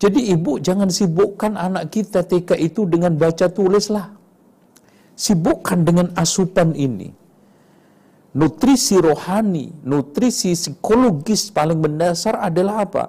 jadi 0.00 0.32
ibu 0.32 0.56
jangan 0.56 0.88
sibukkan 0.88 1.60
anak 1.60 1.92
kita 1.92 2.24
TK 2.24 2.56
itu 2.56 2.88
dengan 2.88 3.12
baca 3.20 3.52
tulis 3.52 3.92
lah. 3.92 4.08
Sibukkan 5.12 5.84
dengan 5.84 6.08
asupan 6.16 6.72
ini. 6.72 7.20
nutrisi 8.30 8.94
rohani, 8.94 9.74
nutrisi 9.82 10.54
psikologis 10.54 11.50
paling 11.50 11.82
mendasar 11.82 12.38
adalah 12.38 12.86
apa? 12.86 13.04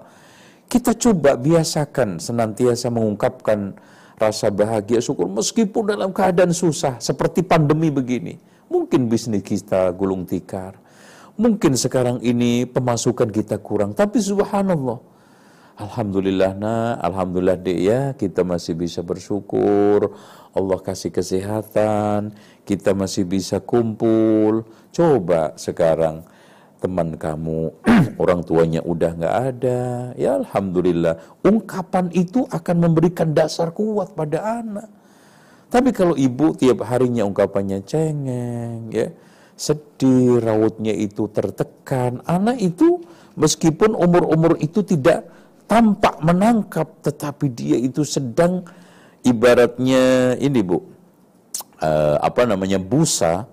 Kita 0.66 0.98
coba 0.98 1.38
biasakan 1.38 2.18
senantiasa 2.18 2.90
mengungkapkan 2.90 3.78
rasa 4.18 4.50
bahagia 4.50 4.98
syukur 4.98 5.30
meskipun 5.30 5.94
dalam 5.94 6.10
keadaan 6.10 6.52
susah 6.52 6.98
seperti 6.98 7.46
pandemi 7.46 7.94
begini. 7.94 8.42
Mungkin 8.66 9.06
bisnis 9.08 9.46
kita 9.46 9.94
gulung 9.94 10.26
tikar. 10.26 10.74
Mungkin 11.38 11.78
sekarang 11.78 12.18
ini 12.26 12.66
pemasukan 12.66 13.30
kita 13.30 13.62
kurang, 13.62 13.94
tapi 13.94 14.18
subhanallah 14.18 15.00
Alhamdulillah 15.80 16.52
nak, 16.58 17.00
Alhamdulillah 17.00 17.56
dek 17.56 17.80
ya, 17.80 18.02
kita 18.14 18.44
masih 18.44 18.76
bisa 18.76 19.00
bersyukur, 19.00 20.12
Allah 20.52 20.80
kasih 20.84 21.16
kesehatan, 21.16 22.36
kita 22.68 22.92
masih 22.92 23.24
bisa 23.24 23.64
kumpul. 23.64 24.68
Coba 24.92 25.56
sekarang 25.56 26.28
teman 26.84 27.16
kamu, 27.16 27.72
orang 28.22 28.44
tuanya 28.44 28.84
udah 28.84 29.12
nggak 29.16 29.36
ada, 29.56 29.82
ya 30.20 30.44
Alhamdulillah. 30.44 31.40
Ungkapan 31.46 32.12
itu 32.12 32.44
akan 32.52 32.76
memberikan 32.90 33.32
dasar 33.32 33.72
kuat 33.72 34.12
pada 34.12 34.60
anak. 34.60 34.90
Tapi 35.72 35.96
kalau 35.96 36.20
ibu 36.20 36.52
tiap 36.52 36.84
harinya 36.84 37.24
ungkapannya 37.24 37.80
cengeng, 37.88 38.92
ya 38.92 39.08
sedih, 39.56 40.42
rautnya 40.42 40.92
itu 40.92 41.32
tertekan, 41.32 42.20
anak 42.28 42.60
itu 42.60 43.00
meskipun 43.40 43.96
umur-umur 43.96 44.60
itu 44.60 44.84
tidak 44.84 45.30
tampak 45.72 46.20
menangkap 46.20 47.00
tetapi 47.00 47.48
dia 47.56 47.80
itu 47.80 48.04
sedang 48.04 48.68
ibaratnya 49.24 50.36
ini 50.36 50.60
Bu 50.60 50.76
uh, 51.80 52.18
apa 52.20 52.44
namanya 52.44 52.76
busa 52.76 53.48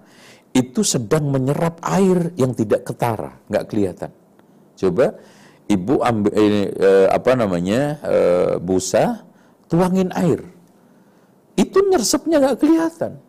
itu 0.50 0.82
sedang 0.82 1.28
menyerap 1.28 1.78
air 1.84 2.32
yang 2.34 2.56
tidak 2.56 2.88
ketara, 2.88 3.36
nggak 3.46 3.64
kelihatan. 3.68 4.10
Coba 4.74 5.14
ibu 5.68 6.00
ambil 6.00 6.32
eh, 6.34 6.66
uh, 6.72 7.06
apa 7.12 7.36
namanya 7.36 8.00
uh, 8.02 8.54
busa, 8.58 9.22
tuangin 9.68 10.08
air, 10.16 10.42
itu 11.54 11.78
nyersepnya 11.86 12.40
nggak 12.42 12.58
kelihatan. 12.58 13.20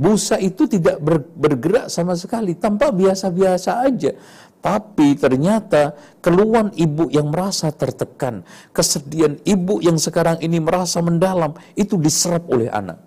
Busa 0.00 0.40
itu 0.40 0.64
tidak 0.64 0.96
bergerak 1.36 1.92
sama 1.92 2.16
sekali, 2.16 2.56
tampak 2.56 2.96
biasa-biasa 2.96 3.84
aja. 3.84 4.16
Tapi 4.60 5.16
ternyata 5.16 5.96
keluhan 6.20 6.68
ibu 6.76 7.08
yang 7.08 7.32
merasa 7.32 7.72
tertekan, 7.72 8.44
kesedihan 8.76 9.40
ibu 9.48 9.80
yang 9.80 9.96
sekarang 9.96 10.36
ini 10.44 10.60
merasa 10.60 11.00
mendalam, 11.00 11.56
itu 11.72 11.96
diserap 11.96 12.44
oleh 12.52 12.68
anak. 12.68 13.00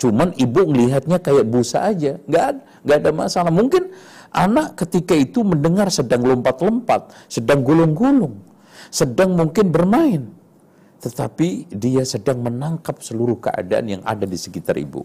Cuman 0.00 0.32
ibu 0.36 0.64
melihatnya 0.64 1.20
kayak 1.20 1.44
busa 1.44 1.84
aja, 1.92 2.16
nggak, 2.24 2.48
nggak 2.88 2.98
ada 3.04 3.10
masalah. 3.12 3.52
Mungkin 3.52 3.92
anak 4.32 4.80
ketika 4.80 5.12
itu 5.12 5.44
mendengar 5.44 5.92
sedang 5.92 6.24
lompat-lompat, 6.24 7.12
sedang 7.28 7.60
gulung-gulung, 7.60 8.40
sedang 8.88 9.36
mungkin 9.36 9.68
bermain. 9.68 10.22
Tetapi 11.04 11.68
dia 11.68 12.00
sedang 12.08 12.40
menangkap 12.40 13.04
seluruh 13.04 13.36
keadaan 13.36 14.00
yang 14.00 14.02
ada 14.08 14.24
di 14.24 14.40
sekitar 14.40 14.80
ibu. 14.80 15.04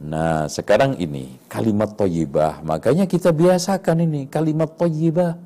Nah, 0.00 0.48
sekarang 0.48 0.96
ini 0.96 1.36
kalimat 1.44 1.92
toyibah. 1.92 2.64
Makanya 2.64 3.04
kita 3.04 3.36
biasakan 3.36 4.08
ini 4.08 4.24
kalimat 4.32 4.72
toyibah. 4.80 5.36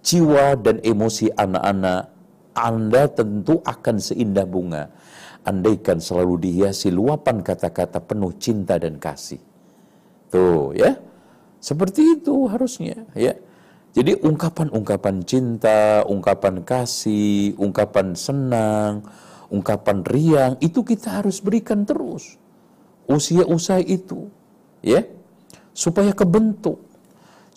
Jiwa 0.00 0.56
dan 0.56 0.80
emosi 0.80 1.28
anak-anak 1.36 2.08
Anda 2.56 3.12
tentu 3.12 3.60
akan 3.60 4.00
seindah 4.00 4.48
bunga. 4.48 4.88
Andaikan 5.44 6.00
selalu 6.00 6.48
dihiasi 6.48 6.88
luapan 6.88 7.44
kata-kata 7.44 8.00
penuh 8.00 8.32
cinta 8.40 8.80
dan 8.80 8.96
kasih. 8.96 9.40
Tuh 10.32 10.72
ya. 10.72 10.96
Seperti 11.60 12.16
itu 12.16 12.48
harusnya 12.48 13.04
ya. 13.12 13.36
Jadi 13.92 14.16
ungkapan-ungkapan 14.16 15.28
cinta, 15.28 16.06
ungkapan 16.08 16.64
kasih, 16.64 17.52
ungkapan 17.60 18.16
senang, 18.16 19.04
ungkapan 19.52 20.08
riang 20.08 20.52
itu 20.64 20.80
kita 20.80 21.20
harus 21.20 21.44
berikan 21.44 21.84
terus 21.84 22.47
usia-usia 23.08 23.80
itu 23.80 24.28
ya 24.84 25.02
supaya 25.72 26.12
kebentuk 26.12 26.88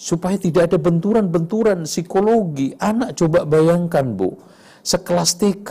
supaya 0.02 0.34
tidak 0.34 0.74
ada 0.74 0.82
benturan-benturan 0.82 1.86
psikologi. 1.86 2.74
Anak 2.82 3.14
coba 3.22 3.46
bayangkan 3.46 4.18
Bu 4.18 4.34
sekelas 4.82 5.38
TK 5.38 5.70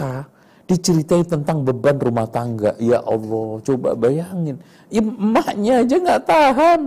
diceritai 0.70 1.26
tentang 1.26 1.66
beban 1.66 1.98
rumah 1.98 2.30
tangga. 2.30 2.78
Ya 2.78 3.02
Allah 3.02 3.58
coba 3.66 3.98
bayangin. 3.98 4.62
Ya, 4.86 5.02
emaknya 5.02 5.82
aja 5.82 5.96
nggak 5.98 6.22
tahan. 6.30 6.82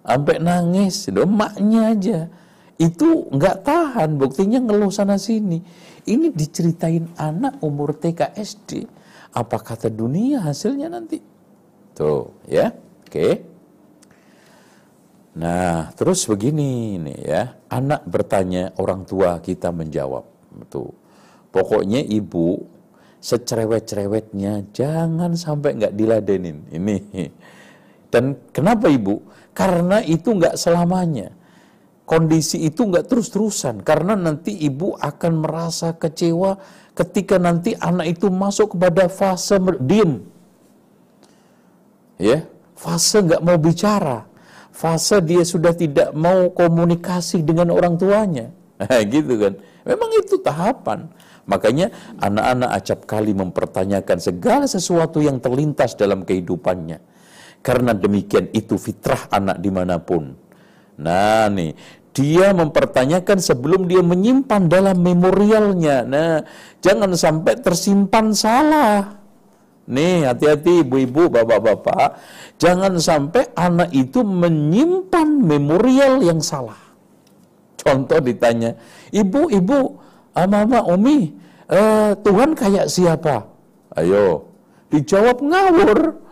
Sampai 0.00 0.36
nangis 0.40 1.12
emaknya 1.12 1.80
aja. 1.92 2.18
Itu 2.80 3.28
nggak 3.28 3.68
tahan 3.68 4.16
buktinya 4.16 4.64
ngeluh 4.64 4.88
sana 4.88 5.20
sini. 5.20 5.60
Ini 6.08 6.32
diceritain 6.32 7.12
anak 7.20 7.60
umur 7.60 7.92
TK 7.92 8.32
SD 8.32 8.88
apa 9.30 9.62
kata 9.62 9.92
dunia 9.92 10.42
hasilnya 10.42 10.90
nanti 10.90 11.22
Tuh, 12.00 12.32
ya. 12.48 12.72
Oke. 13.04 13.44
Nah, 15.36 15.92
terus 15.92 16.24
begini 16.24 16.96
nih 16.96 17.20
ya. 17.20 17.42
Anak 17.68 18.08
bertanya, 18.08 18.72
orang 18.80 19.04
tua 19.04 19.36
kita 19.44 19.68
menjawab. 19.68 20.24
Tuh. 20.72 20.88
Pokoknya 21.52 22.00
ibu 22.00 22.56
secerewet-cerewetnya 23.20 24.72
jangan 24.72 25.36
sampai 25.36 25.76
nggak 25.76 25.92
diladenin. 25.92 26.64
Ini. 26.72 26.96
Dan 28.08 28.48
kenapa 28.48 28.88
ibu? 28.88 29.20
Karena 29.52 30.00
itu 30.00 30.32
nggak 30.32 30.56
selamanya. 30.56 31.36
Kondisi 32.08 32.64
itu 32.64 32.88
nggak 32.88 33.12
terus-terusan. 33.12 33.84
Karena 33.84 34.16
nanti 34.16 34.56
ibu 34.56 34.96
akan 34.96 35.44
merasa 35.44 35.92
kecewa 36.00 36.56
ketika 36.96 37.36
nanti 37.36 37.76
anak 37.76 38.16
itu 38.16 38.32
masuk 38.32 38.72
kepada 38.72 39.12
fase 39.12 39.60
diem 39.84 40.29
ya? 42.20 42.44
Fase 42.76 43.24
nggak 43.24 43.40
mau 43.40 43.56
bicara. 43.56 44.28
Fase 44.70 45.18
dia 45.24 45.42
sudah 45.42 45.72
tidak 45.72 46.12
mau 46.12 46.52
komunikasi 46.52 47.42
dengan 47.42 47.72
orang 47.72 47.96
tuanya. 47.96 48.52
Gitu 49.12 49.34
kan. 49.40 49.56
Memang 49.84 50.10
itu 50.16 50.36
tahapan. 50.40 51.08
Makanya 51.48 51.90
anak-anak 52.20 52.70
acap 52.78 53.00
kali 53.08 53.34
mempertanyakan 53.34 54.22
segala 54.22 54.64
sesuatu 54.70 55.18
yang 55.18 55.42
terlintas 55.42 55.98
dalam 55.98 56.22
kehidupannya. 56.22 57.02
Karena 57.60 57.92
demikian 57.92 58.48
itu 58.56 58.80
fitrah 58.80 59.28
anak 59.28 59.60
di 59.60 59.68
mana 59.68 60.00
pun. 60.00 60.32
Nah 61.00 61.48
nih 61.52 61.76
dia 62.10 62.50
mempertanyakan 62.50 63.38
sebelum 63.38 63.86
dia 63.86 64.02
menyimpan 64.02 64.66
dalam 64.66 64.98
memorialnya. 64.98 66.02
Nah, 66.02 66.42
jangan 66.82 67.14
sampai 67.14 67.54
tersimpan 67.62 68.34
salah. 68.34 69.19
Nih, 69.90 70.22
hati-hati 70.22 70.86
ibu-ibu, 70.86 71.26
bapak-bapak. 71.26 72.22
Jangan 72.62 72.94
sampai 73.02 73.50
anak 73.58 73.90
itu 73.90 74.22
menyimpan 74.22 75.28
memorial 75.42 76.22
yang 76.22 76.38
salah. 76.38 76.78
Contoh 77.74 78.22
ditanya, 78.22 78.78
ibu, 79.10 79.50
ibu, 79.50 79.98
mama, 80.38 80.86
umi, 80.86 81.34
eh, 81.66 82.14
Tuhan 82.22 82.54
kayak 82.54 82.86
siapa? 82.86 83.50
Ayo, 83.98 84.46
dijawab 84.94 85.42
ngawur. 85.42 86.22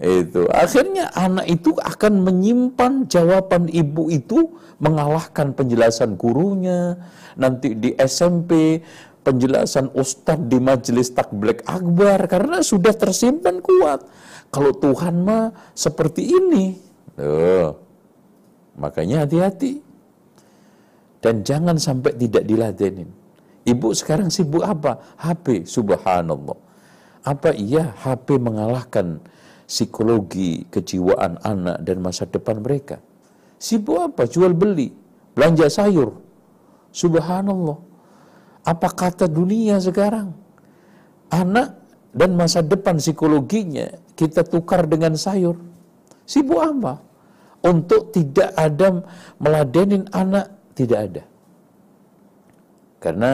Itu 0.00 0.48
akhirnya 0.48 1.12
anak 1.12 1.44
itu 1.44 1.76
akan 1.76 2.24
menyimpan 2.24 3.04
jawaban 3.04 3.68
ibu 3.68 4.08
itu 4.08 4.48
mengalahkan 4.80 5.52
penjelasan 5.52 6.16
gurunya. 6.16 6.96
Nanti 7.36 7.76
di 7.76 7.92
SMP 8.00 8.80
penjelasan 9.20 9.92
ustadz 9.92 10.48
di 10.48 10.58
majelis 10.58 11.12
takblik 11.12 11.60
akbar 11.68 12.24
karena 12.26 12.64
sudah 12.64 12.92
tersimpan 12.96 13.60
kuat. 13.60 14.04
Kalau 14.50 14.74
Tuhan 14.74 15.22
mah 15.22 15.54
seperti 15.76 16.26
ini. 16.26 16.74
Loh. 17.20 17.78
Makanya 18.80 19.28
hati-hati. 19.28 19.78
Dan 21.20 21.44
jangan 21.44 21.76
sampai 21.76 22.16
tidak 22.16 22.48
diladenin. 22.48 23.12
Ibu 23.68 23.92
sekarang 23.92 24.32
sibuk 24.32 24.64
apa? 24.64 24.98
HP, 25.20 25.68
subhanallah. 25.68 26.56
Apa 27.20 27.52
iya 27.52 27.92
HP 27.92 28.40
mengalahkan 28.40 29.20
psikologi, 29.68 30.64
kejiwaan 30.72 31.36
anak 31.44 31.84
dan 31.84 32.00
masa 32.00 32.24
depan 32.24 32.64
mereka? 32.64 32.98
Sibuk 33.60 34.00
apa? 34.00 34.24
Jual 34.24 34.56
beli, 34.56 34.96
belanja 35.36 35.68
sayur. 35.68 36.16
Subhanallah 36.90 37.89
apa 38.64 38.88
kata 38.92 39.26
dunia 39.26 39.80
sekarang? 39.80 40.36
Anak 41.30 41.78
dan 42.10 42.34
masa 42.34 42.60
depan 42.60 42.98
psikologinya 42.98 43.94
kita 44.18 44.44
tukar 44.44 44.84
dengan 44.84 45.14
sayur. 45.14 45.56
Sibuk 46.26 46.60
apa? 46.60 47.00
Untuk 47.60 48.12
tidak 48.12 48.56
ada 48.56 49.04
meladenin 49.36 50.08
anak, 50.10 50.48
tidak 50.74 50.98
ada. 51.10 51.22
Karena 53.00 53.30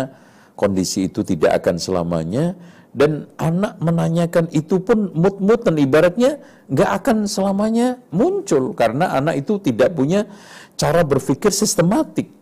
kondisi 0.54 1.06
itu 1.10 1.22
tidak 1.26 1.62
akan 1.62 1.76
selamanya 1.78 2.54
dan 2.96 3.28
anak 3.36 3.76
menanyakan 3.76 4.48
itu 4.56 4.80
pun 4.80 5.12
mut-mutan 5.12 5.76
ibaratnya 5.76 6.40
nggak 6.72 6.90
akan 7.02 7.28
selamanya 7.28 8.00
muncul 8.08 8.72
karena 8.72 9.12
anak 9.12 9.44
itu 9.44 9.60
tidak 9.60 9.92
punya 9.92 10.24
cara 10.80 11.04
berpikir 11.04 11.52
sistematik. 11.52 12.32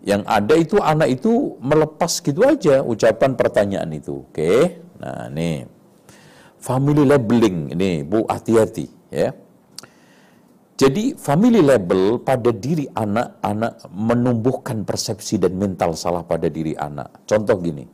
Yang 0.00 0.22
ada 0.24 0.54
itu 0.56 0.76
anak 0.80 1.08
itu 1.20 1.60
melepas 1.60 2.12
gitu 2.24 2.40
aja 2.44 2.80
ucapan 2.80 3.36
pertanyaan 3.36 3.90
itu. 3.92 4.24
Oke. 4.28 4.80
Nah, 5.00 5.28
nih. 5.28 5.68
Family 6.60 7.08
labeling 7.08 7.72
ini 7.72 8.04
Bu 8.04 8.28
hati-hati 8.28 8.86
ya. 9.08 9.32
Jadi 10.76 11.12
family 11.16 11.60
label 11.60 12.20
pada 12.20 12.52
diri 12.52 12.88
anak-anak 12.88 13.88
menumbuhkan 13.92 14.84
persepsi 14.84 15.36
dan 15.36 15.56
mental 15.56 15.92
salah 15.96 16.24
pada 16.24 16.48
diri 16.48 16.72
anak. 16.76 17.24
Contoh 17.28 17.56
gini 17.60 17.84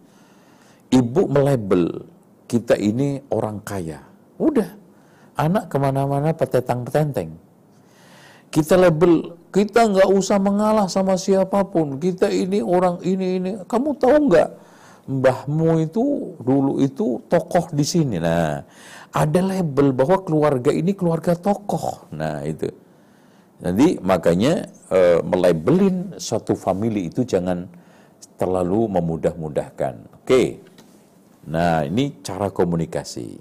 ibu 0.92 1.22
melabel 1.26 2.06
kita 2.46 2.78
ini 2.78 3.18
orang 3.32 3.58
kaya. 3.66 4.02
Udah, 4.38 4.68
anak 5.34 5.72
ke 5.72 5.76
mana-mana 5.80 6.30
petetang 6.36 6.86
petenteng. 6.86 7.34
Kita 8.52 8.78
label, 8.78 9.34
kita 9.56 9.88
nggak 9.88 10.12
usah 10.12 10.36
mengalah 10.36 10.84
sama 10.84 11.16
siapa 11.16 11.64
pun. 11.64 11.96
Kita 11.96 12.28
ini 12.28 12.60
orang 12.60 13.00
ini 13.00 13.40
ini. 13.40 13.50
Kamu 13.64 13.96
tahu 13.96 14.28
nggak, 14.28 14.48
mbahmu 15.08 15.80
itu 15.80 16.36
dulu 16.36 16.76
itu 16.84 17.24
tokoh 17.24 17.72
di 17.72 17.80
sini. 17.80 18.20
Nah, 18.20 18.60
ada 19.16 19.40
label 19.40 19.96
bahwa 19.96 20.20
keluarga 20.20 20.68
ini 20.68 20.92
keluarga 20.92 21.32
tokoh. 21.32 22.12
Nah 22.12 22.44
itu. 22.44 22.68
Jadi 23.56 23.96
makanya 24.04 24.68
e, 24.92 25.24
melabelin 25.24 26.20
satu 26.20 26.52
family 26.52 27.08
itu 27.08 27.24
jangan 27.24 27.64
terlalu 28.36 28.92
memudah-mudahkan. 28.92 30.20
Oke. 30.20 30.60
Nah, 31.48 31.88
ini 31.88 32.20
cara 32.20 32.52
komunikasi. 32.52 33.40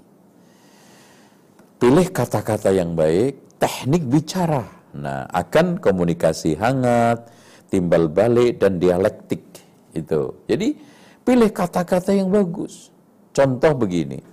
Pilih 1.76 2.08
kata-kata 2.08 2.72
yang 2.72 2.96
baik, 2.96 3.60
teknik 3.60 4.08
bicara. 4.08 4.75
Nah, 4.96 5.28
akan 5.28 5.76
komunikasi 5.76 6.56
hangat, 6.56 7.28
timbal 7.68 8.08
balik 8.08 8.56
dan 8.56 8.80
dialektik 8.80 9.44
itu. 9.92 10.32
Jadi, 10.48 10.76
pilih 11.20 11.50
kata-kata 11.52 12.16
yang 12.16 12.32
bagus. 12.32 12.88
Contoh 13.36 13.76
begini. 13.76 14.24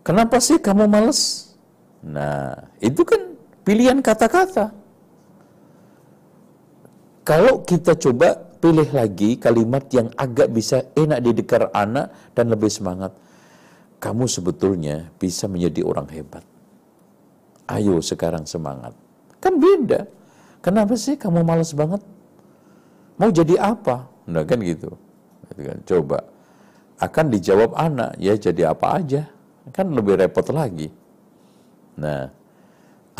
Kenapa 0.00 0.40
sih 0.40 0.56
kamu 0.56 0.88
males? 0.88 1.52
Nah, 2.00 2.54
itu 2.80 3.02
kan 3.04 3.36
pilihan 3.66 3.98
kata-kata. 4.00 4.72
Kalau 7.26 7.66
kita 7.66 7.98
coba 7.98 8.38
pilih 8.62 8.86
lagi 8.94 9.36
kalimat 9.36 9.84
yang 9.92 10.08
agak 10.14 10.48
bisa 10.54 10.86
enak 10.94 11.20
didengar 11.20 11.68
anak 11.74 12.14
dan 12.32 12.48
lebih 12.48 12.70
semangat. 12.70 13.12
Kamu 13.98 14.30
sebetulnya 14.30 15.10
bisa 15.18 15.50
menjadi 15.50 15.82
orang 15.82 16.06
hebat. 16.14 16.44
Ayo 17.66 17.98
sekarang 17.98 18.46
semangat. 18.46 18.94
Kan 19.46 19.62
beda. 19.62 20.10
Kenapa 20.58 20.98
sih 20.98 21.14
kamu 21.14 21.46
malas 21.46 21.70
banget? 21.70 22.02
Mau 23.14 23.30
jadi 23.30 23.54
apa? 23.62 24.10
Nah 24.26 24.42
kan 24.42 24.58
gitu. 24.58 24.90
gitu 25.54 25.60
kan. 25.62 25.78
Coba. 25.86 26.18
Akan 26.98 27.30
dijawab 27.30 27.78
anak, 27.78 28.18
ya 28.18 28.34
jadi 28.34 28.74
apa 28.74 28.98
aja. 28.98 29.22
Kan 29.70 29.94
lebih 29.94 30.18
repot 30.18 30.50
lagi. 30.50 30.90
Nah, 31.94 32.26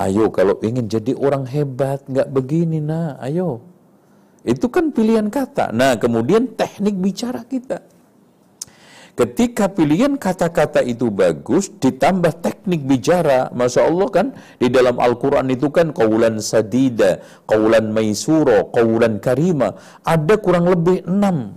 ayo 0.03 0.27
kalau 0.35 0.59
ingin 0.67 0.91
jadi 0.91 1.15
orang 1.15 1.47
hebat, 1.47 2.03
nggak 2.11 2.27
begini 2.35 2.83
nah, 2.83 3.15
ayo 3.23 3.63
itu 4.47 4.67
kan 4.71 4.95
pilihan 4.95 5.27
kata. 5.27 5.75
Nah, 5.75 5.99
kemudian 5.99 6.55
teknik 6.55 6.95
bicara 7.03 7.43
kita. 7.43 7.83
Ketika 9.17 9.73
pilihan 9.73 10.21
kata-kata 10.21 10.85
itu 10.85 11.09
bagus, 11.09 11.73
ditambah 11.81 12.37
teknik 12.45 12.85
bicara, 12.85 13.49
Masya 13.49 13.89
Allah 13.89 14.09
kan, 14.13 14.27
di 14.61 14.69
dalam 14.69 15.01
Al-Quran 15.01 15.49
itu 15.49 15.73
kan 15.73 15.89
kaulan 15.97 16.37
sadida, 16.37 17.25
kaulan 17.49 17.97
maisuro, 17.97 18.69
kaulan 18.77 19.17
karima. 19.17 19.73
Ada 20.05 20.37
kurang 20.37 20.69
lebih 20.69 21.09
enam. 21.09 21.57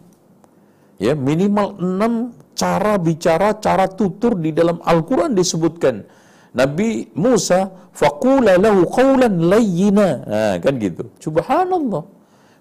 Ya, 1.03 1.19
minimal 1.19 1.75
enam 1.83 2.31
cara 2.55 2.95
bicara, 2.95 3.51
cara 3.59 3.91
tutur 3.91 4.39
di 4.39 4.55
dalam 4.55 4.79
Al-Quran 4.79 5.35
disebutkan. 5.35 6.07
Nabi 6.55 7.11
Musa, 7.11 7.91
faqula 7.91 8.55
lahu 8.55 8.87
qawlan 8.87 9.35
layyina. 9.51 10.09
Nah, 10.23 10.55
kan 10.63 10.79
gitu. 10.79 11.11
Subhanallah. 11.19 12.07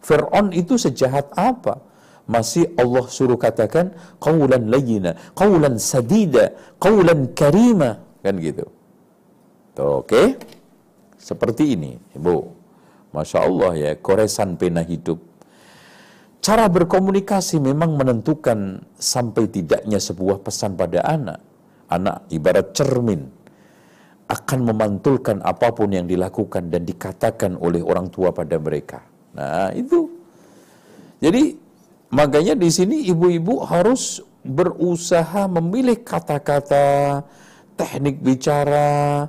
Fir'aun 0.03 0.51
itu 0.55 0.75
sejahat 0.75 1.31
apa? 1.39 1.87
Masih 2.29 2.69
Allah 2.77 3.09
suruh 3.09 3.41
katakan 3.41 3.97
qawlan 4.21 4.69
layyina, 4.69 5.17
qawlan 5.33 5.81
sadida, 5.81 6.53
qawlan 6.77 7.33
karima, 7.33 8.05
kan 8.21 8.37
gitu. 8.37 8.69
Oke? 9.81 10.05
Okay? 10.05 10.29
Seperti 11.17 11.73
ini, 11.73 11.97
Ibu. 12.13 12.37
Masya 13.17 13.39
Allah 13.49 13.73
ya, 13.75 13.91
koresan 13.97 14.61
pena 14.61 14.85
hidup. 14.85 15.17
Cara 16.45 16.69
berkomunikasi 16.69 17.59
memang 17.59 17.97
menentukan 17.97 18.85
sampai 19.01 19.49
tidaknya 19.49 19.97
sebuah 19.97 20.45
pesan 20.45 20.77
pada 20.77 21.01
anak. 21.09 21.41
Anak 21.89 22.29
ibarat 22.29 22.77
cermin, 22.77 23.25
akan 24.29 24.61
memantulkan 24.69 25.41
apa 25.41 25.73
pun 25.73 25.89
yang 25.89 26.05
dilakukan 26.05 26.69
dan 26.69 26.85
dikatakan 26.85 27.57
oleh 27.57 27.81
orang 27.81 28.13
tua 28.13 28.29
pada 28.37 28.61
mereka. 28.61 29.01
Nah, 29.33 29.73
itu. 29.73 30.05
Jadi 31.19 31.57
makanya 32.13 32.55
di 32.57 32.69
sini 32.73 33.07
ibu-ibu 33.09 33.65
harus 33.65 34.23
berusaha 34.45 35.45
memilih 35.51 36.01
kata-kata, 36.01 37.23
teknik 37.77 38.23
bicara, 38.25 39.29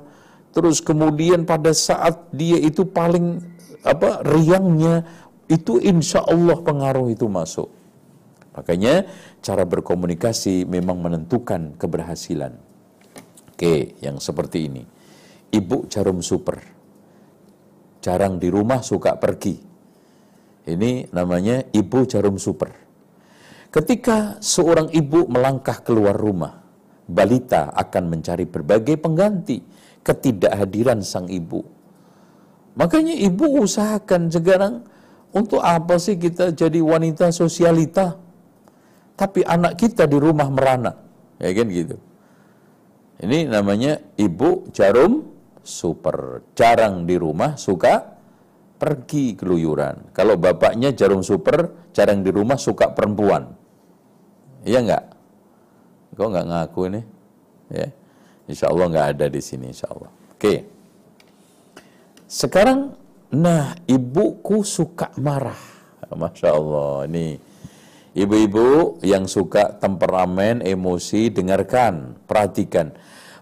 terus 0.54 0.80
kemudian 0.80 1.44
pada 1.44 1.74
saat 1.76 2.30
dia 2.32 2.56
itu 2.56 2.86
paling 2.88 3.42
apa 3.84 4.24
riangnya 4.24 5.04
itu 5.50 5.82
insya 5.82 6.22
Allah 6.24 6.58
pengaruh 6.62 7.10
itu 7.10 7.26
masuk. 7.26 7.68
Makanya 8.54 9.06
cara 9.40 9.62
berkomunikasi 9.62 10.66
memang 10.66 10.98
menentukan 11.00 11.74
keberhasilan. 11.78 12.54
Oke, 13.54 13.94
yang 14.02 14.18
seperti 14.18 14.66
ini. 14.66 14.82
Ibu 15.50 15.86
jarum 15.90 16.22
super. 16.22 16.58
Jarang 18.00 18.40
di 18.40 18.48
rumah 18.48 18.80
suka 18.80 19.18
pergi. 19.18 19.69
Ini 20.68 21.08
namanya 21.14 21.64
ibu 21.72 22.04
jarum 22.04 22.36
super. 22.36 22.68
Ketika 23.70 24.42
seorang 24.42 24.90
ibu 24.92 25.24
melangkah 25.30 25.80
keluar 25.80 26.18
rumah, 26.18 26.60
balita 27.06 27.70
akan 27.72 28.04
mencari 28.10 28.44
berbagai 28.44 28.98
pengganti 28.98 29.62
ketidakhadiran 30.02 31.00
sang 31.00 31.30
ibu. 31.30 31.62
Makanya 32.76 33.14
ibu 33.14 33.62
usahakan 33.62 34.30
sekarang 34.30 34.74
untuk 35.30 35.62
apa 35.62 35.96
sih 36.02 36.18
kita 36.18 36.50
jadi 36.50 36.82
wanita 36.82 37.30
sosialita? 37.30 38.18
Tapi 39.14 39.44
anak 39.44 39.78
kita 39.78 40.08
di 40.08 40.16
rumah 40.18 40.48
merana. 40.50 40.92
Ya 41.38 41.52
kan 41.54 41.66
gitu. 41.68 41.96
Ini 43.20 43.52
namanya 43.52 44.00
ibu 44.16 44.66
jarum 44.72 45.28
super. 45.60 46.40
Jarang 46.56 47.04
di 47.04 47.20
rumah, 47.20 47.54
suka 47.60 48.19
pergi 48.80 49.36
keluyuran. 49.36 50.16
Kalau 50.16 50.40
bapaknya 50.40 50.96
jarum 50.96 51.20
super, 51.20 51.92
jarang 51.92 52.24
di 52.24 52.32
rumah 52.32 52.56
suka 52.56 52.96
perempuan. 52.96 53.52
Iya 54.64 54.80
enggak? 54.80 55.04
Kok 56.16 56.28
enggak 56.32 56.46
ngaku 56.48 56.80
ini? 56.88 57.00
Ya. 57.68 57.88
Insya 58.48 58.72
Allah 58.72 58.86
enggak 58.88 59.08
ada 59.14 59.26
di 59.28 59.40
sini, 59.44 59.68
insya 59.68 59.92
Allah. 59.92 60.08
Oke. 60.32 60.64
Sekarang, 62.24 62.96
nah 63.28 63.76
ibuku 63.84 64.64
suka 64.64 65.12
marah. 65.20 65.60
Masya 66.10 66.48
Allah, 66.50 67.06
ini 67.06 67.38
ibu-ibu 68.18 68.98
yang 69.06 69.30
suka 69.30 69.78
temperamen, 69.78 70.64
emosi, 70.64 71.30
dengarkan, 71.30 72.18
perhatikan 72.26 72.90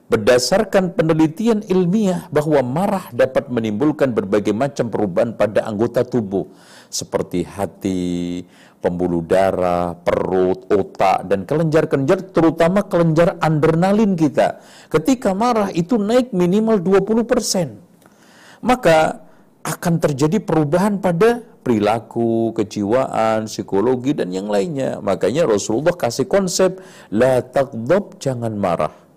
Berdasarkan 0.09 0.97
penelitian 0.97 1.61
ilmiah 1.69 2.33
bahwa 2.33 2.65
marah 2.65 3.13
dapat 3.13 3.53
menimbulkan 3.53 4.17
berbagai 4.17 4.57
macam 4.57 4.89
perubahan 4.89 5.37
pada 5.37 5.69
anggota 5.69 6.01
tubuh 6.01 6.49
seperti 6.89 7.45
hati, 7.45 8.41
pembuluh 8.81 9.21
darah, 9.21 9.93
perut, 10.01 10.65
otak, 10.73 11.29
dan 11.29 11.45
kelenjar-kelenjar 11.45 12.33
terutama 12.33 12.89
kelenjar 12.89 13.37
adrenalin 13.37 14.17
kita. 14.17 14.65
Ketika 14.89 15.37
marah 15.37 15.69
itu 15.77 16.01
naik 16.01 16.33
minimal 16.33 16.81
20%. 16.81 18.65
Maka 18.65 19.29
akan 19.61 19.95
terjadi 20.01 20.41
perubahan 20.41 21.05
pada 21.05 21.45
perilaku, 21.61 22.57
kejiwaan, 22.57 23.45
psikologi, 23.45 24.17
dan 24.17 24.33
yang 24.33 24.49
lainnya. 24.49 25.05
Makanya 25.05 25.45
Rasulullah 25.45 25.93
kasih 25.93 26.25
konsep, 26.25 26.81
la 27.13 27.45
taqdob, 27.45 28.17
jangan 28.17 28.57
marah 28.57 29.08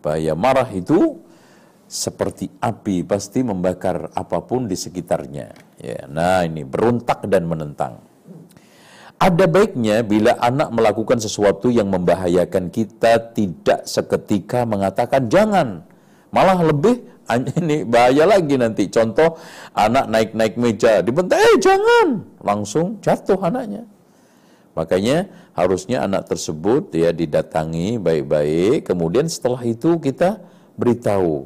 Bahaya 0.00 0.32
marah 0.32 0.68
itu 0.72 1.20
seperti 1.90 2.46
api 2.62 3.02
pasti 3.02 3.42
membakar 3.42 4.14
apa 4.14 4.38
pun 4.46 4.70
di 4.70 4.78
sekitarnya. 4.78 5.48
Ya, 5.80 6.06
nah 6.06 6.46
ini 6.46 6.62
berontak 6.62 7.26
dan 7.26 7.50
menentang. 7.50 7.98
Ada 9.20 9.44
baiknya 9.44 10.00
bila 10.00 10.32
anak 10.40 10.72
melakukan 10.72 11.20
sesuatu 11.20 11.68
yang 11.68 11.92
membahayakan 11.92 12.72
kita 12.72 13.36
tidak 13.36 13.84
seketika 13.84 14.64
mengatakan 14.64 15.28
jangan. 15.28 15.84
Malah 16.32 16.64
lebih 16.64 17.04
ini 17.60 17.84
bahaya 17.84 18.24
lagi 18.24 18.56
nanti. 18.56 18.88
Contoh 18.88 19.36
anak 19.76 20.08
naik-naik 20.08 20.56
meja, 20.56 21.04
dibentak, 21.04 21.36
eh 21.36 21.56
jangan. 21.60 22.24
Langsung 22.40 22.96
jatuh 23.04 23.38
anaknya. 23.44 23.84
Makanya 24.80 25.28
harusnya 25.52 26.08
anak 26.08 26.32
tersebut 26.32 26.88
ya 26.96 27.12
didatangi 27.12 28.00
baik-baik, 28.00 28.88
kemudian 28.88 29.28
setelah 29.28 29.60
itu 29.68 30.00
kita 30.00 30.40
beritahu. 30.80 31.44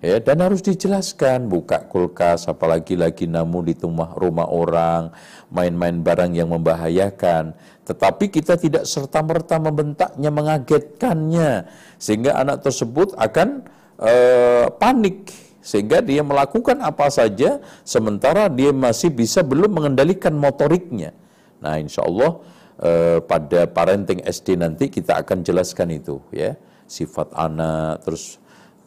Ya 0.00 0.16
dan 0.16 0.40
harus 0.40 0.64
dijelaskan 0.64 1.46
buka 1.46 1.84
kulkas 1.84 2.48
apalagi 2.48 2.96
lagi 2.96 3.28
namu 3.28 3.60
di 3.60 3.76
rumah 3.76 4.16
rumah 4.16 4.48
orang 4.48 5.12
main-main 5.52 6.00
barang 6.02 6.32
yang 6.34 6.50
membahayakan. 6.50 7.52
Tetapi 7.84 8.32
kita 8.32 8.56
tidak 8.56 8.88
serta 8.88 9.20
merta 9.20 9.60
membentaknya 9.60 10.32
mengagetkannya 10.32 11.68
sehingga 12.00 12.34
anak 12.34 12.64
tersebut 12.64 13.12
akan 13.14 13.68
uh, 14.00 14.72
panik 14.80 15.30
sehingga 15.60 16.00
dia 16.00 16.24
melakukan 16.24 16.80
apa 16.80 17.12
saja 17.12 17.60
sementara 17.84 18.48
dia 18.48 18.72
masih 18.72 19.12
bisa 19.12 19.44
belum 19.44 19.68
mengendalikan 19.68 20.32
motoriknya 20.32 21.12
nah 21.60 21.76
insya 21.76 22.04
Allah 22.04 22.40
uh, 22.80 23.18
pada 23.24 23.68
parenting 23.68 24.24
SD 24.24 24.60
nanti 24.60 24.88
kita 24.88 25.20
akan 25.20 25.44
jelaskan 25.44 25.92
itu 25.94 26.20
ya 26.32 26.56
sifat 26.88 27.32
anak 27.36 28.02
terus 28.04 28.40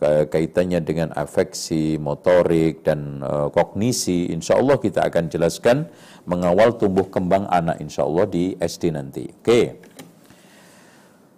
kaitannya 0.04 0.84
dengan 0.84 1.16
afeksi, 1.16 1.96
motorik, 1.96 2.84
dan 2.84 3.24
uh, 3.24 3.48
kognisi, 3.48 4.28
insya 4.36 4.60
Allah 4.60 4.76
kita 4.76 5.00
akan 5.08 5.32
jelaskan 5.32 5.88
mengawal 6.28 6.76
tumbuh 6.76 7.08
kembang 7.08 7.48
anak 7.48 7.80
insya 7.80 8.04
Allah 8.04 8.28
di 8.28 8.52
SD 8.60 8.92
nanti. 8.92 9.32
Oke. 9.32 9.80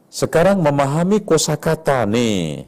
Sekarang 0.10 0.64
memahami 0.64 1.22
kosakata 1.22 2.08
nih. 2.10 2.66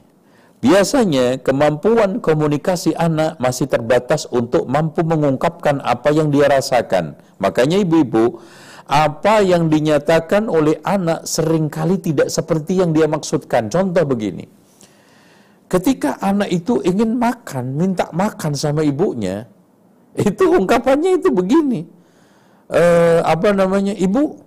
Biasanya 0.57 1.37
kemampuan 1.45 2.17
komunikasi 2.17 2.97
anak 2.97 3.37
masih 3.37 3.69
terbatas 3.69 4.25
untuk 4.33 4.65
mampu 4.65 5.05
mengungkapkan 5.05 5.79
apa 5.85 6.09
yang 6.09 6.33
dia 6.33 6.49
rasakan. 6.49 7.13
Makanya 7.37 7.77
ibu-ibu, 7.85 8.41
apa 8.89 9.45
yang 9.45 9.69
dinyatakan 9.69 10.49
oleh 10.49 10.81
anak 10.81 11.29
sering 11.29 11.69
kali 11.69 12.01
tidak 12.01 12.33
seperti 12.33 12.81
yang 12.81 12.89
dia 12.89 13.05
maksudkan. 13.05 13.69
Contoh 13.69 14.01
begini, 14.01 14.49
Ketika 15.67 16.15
anak 16.23 16.47
itu 16.47 16.79
ingin 16.79 17.19
makan, 17.19 17.75
minta 17.75 18.07
makan 18.15 18.55
sama 18.55 18.87
ibunya, 18.87 19.43
itu 20.15 20.47
ungkapannya 20.47 21.19
itu 21.19 21.27
begini. 21.27 21.83
E, 22.71 22.83
apa 23.19 23.51
namanya, 23.51 23.91
ibu, 23.91 24.39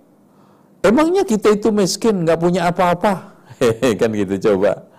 emangnya 0.81 1.21
kita 1.21 1.53
itu 1.53 1.69
miskin, 1.69 2.25
nggak 2.25 2.41
punya 2.41 2.73
apa-apa? 2.73 3.37
kan 4.01 4.09
gitu 4.17 4.49
coba. 4.49 4.89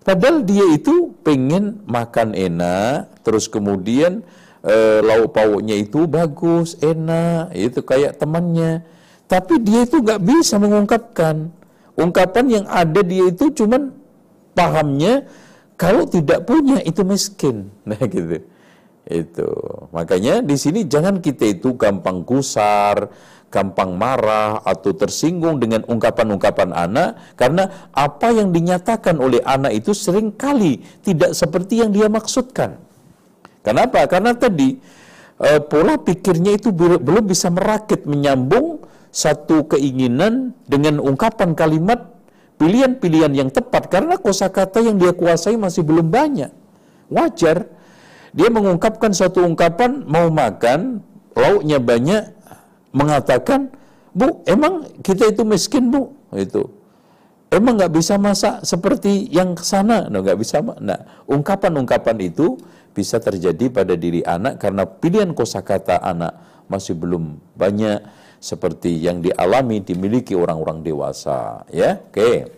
Padahal 0.00 0.40
dia 0.48 0.64
itu 0.72 1.12
pengen 1.20 1.84
makan 1.84 2.32
enak, 2.32 3.20
terus 3.20 3.52
kemudian 3.52 4.24
e, 4.64 5.04
lauk 5.04 5.36
pauknya 5.36 5.76
itu 5.76 6.08
bagus, 6.08 6.80
enak, 6.80 7.52
itu 7.52 7.84
kayak 7.84 8.16
temannya. 8.16 8.80
Tapi 9.28 9.60
dia 9.60 9.84
itu 9.84 10.00
nggak 10.00 10.24
bisa 10.24 10.56
mengungkapkan. 10.56 11.52
Ungkapan 12.00 12.46
yang 12.48 12.66
ada 12.66 13.04
dia 13.04 13.28
itu 13.28 13.52
cuman 13.52 13.92
pahamnya 14.56 15.28
kalau 15.76 16.08
tidak 16.08 16.48
punya 16.48 16.80
itu 16.84 17.04
miskin. 17.04 17.68
Nah 17.88 18.00
gitu. 18.08 18.40
Itu. 19.10 19.48
Makanya 19.90 20.44
di 20.44 20.54
sini 20.54 20.86
jangan 20.86 21.18
kita 21.18 21.56
itu 21.60 21.74
gampang 21.74 22.22
gusar, 22.22 23.10
gampang 23.50 23.98
marah 23.98 24.62
atau 24.62 24.94
tersinggung 24.94 25.58
dengan 25.58 25.82
ungkapan-ungkapan 25.90 26.70
anak 26.70 27.18
karena 27.34 27.90
apa 27.90 28.30
yang 28.30 28.54
dinyatakan 28.54 29.18
oleh 29.18 29.42
anak 29.42 29.74
itu 29.74 29.90
sering 29.90 30.30
kali 30.30 30.80
tidak 31.02 31.34
seperti 31.34 31.82
yang 31.82 31.90
dia 31.90 32.06
maksudkan. 32.06 32.78
Kenapa? 33.66 34.06
Karena 34.06 34.32
tadi 34.38 34.78
eh, 35.42 35.60
pola 35.60 35.98
pikirnya 35.98 36.56
itu 36.56 36.70
belum 36.74 37.26
bisa 37.26 37.50
merakit 37.50 38.06
menyambung 38.06 38.86
satu 39.10 39.66
keinginan 39.66 40.54
dengan 40.70 41.02
ungkapan 41.02 41.58
kalimat 41.58 42.06
pilihan-pilihan 42.62 43.34
yang 43.34 43.50
tepat 43.50 43.90
karena 43.90 44.14
kosakata 44.14 44.78
yang 44.78 44.96
dia 44.96 45.10
kuasai 45.10 45.58
masih 45.58 45.82
belum 45.82 46.06
banyak. 46.06 46.54
Wajar 47.10 47.66
dia 48.30 48.46
mengungkapkan 48.46 49.10
satu 49.10 49.42
ungkapan 49.42 50.06
mau 50.06 50.30
makan, 50.30 51.02
lauknya 51.34 51.82
banyak, 51.82 52.30
mengatakan, 52.90 53.70
"Bu, 54.14 54.42
emang 54.46 54.86
kita 55.00 55.30
itu 55.30 55.42
miskin, 55.46 55.90
Bu?" 55.90 56.14
Itu. 56.34 56.70
Emang 57.50 57.74
nggak 57.74 57.94
bisa 57.98 58.14
masak 58.14 58.62
seperti 58.62 59.26
yang 59.34 59.58
sana? 59.58 60.06
Nah, 60.06 60.22
nggak 60.22 60.38
bisa. 60.38 60.62
Nah, 60.62 61.26
ungkapan-ungkapan 61.26 62.22
itu 62.22 62.54
bisa 62.94 63.22
terjadi 63.22 63.70
pada 63.70 63.94
diri 63.94 64.22
anak 64.26 64.58
karena 64.58 64.86
pilihan 64.86 65.30
kosakata 65.34 66.02
anak 66.02 66.34
masih 66.66 66.98
belum 66.98 67.38
banyak 67.54 68.02
seperti 68.40 68.98
yang 68.98 69.20
dialami 69.20 69.84
dimiliki 69.84 70.32
orang-orang 70.32 70.80
dewasa 70.80 71.62
ya 71.70 72.00
oke 72.00 72.48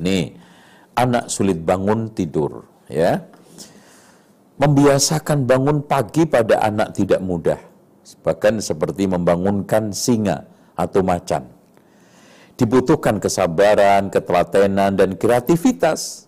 nih 0.00 0.34
anak 0.96 1.28
sulit 1.28 1.60
bangun 1.60 2.10
tidur 2.16 2.64
ya 2.88 3.20
membiasakan 4.56 5.44
bangun 5.44 5.84
pagi 5.84 6.24
pada 6.24 6.64
anak 6.64 6.96
tidak 6.96 7.20
mudah 7.20 7.60
bahkan 8.20 8.58
seperti 8.58 9.06
membangunkan 9.06 9.94
singa 9.94 10.46
atau 10.74 11.04
macan 11.04 11.46
dibutuhkan 12.58 13.18
kesabaran 13.22 14.10
ketelatenan 14.10 14.96
dan 14.96 15.14
kreativitas 15.16 16.26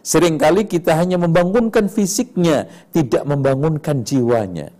sering 0.00 0.40
kali 0.40 0.64
kita 0.64 0.96
hanya 0.96 1.20
membangunkan 1.20 1.86
fisiknya 1.92 2.66
tidak 2.92 3.22
membangunkan 3.28 4.02
jiwanya 4.02 4.72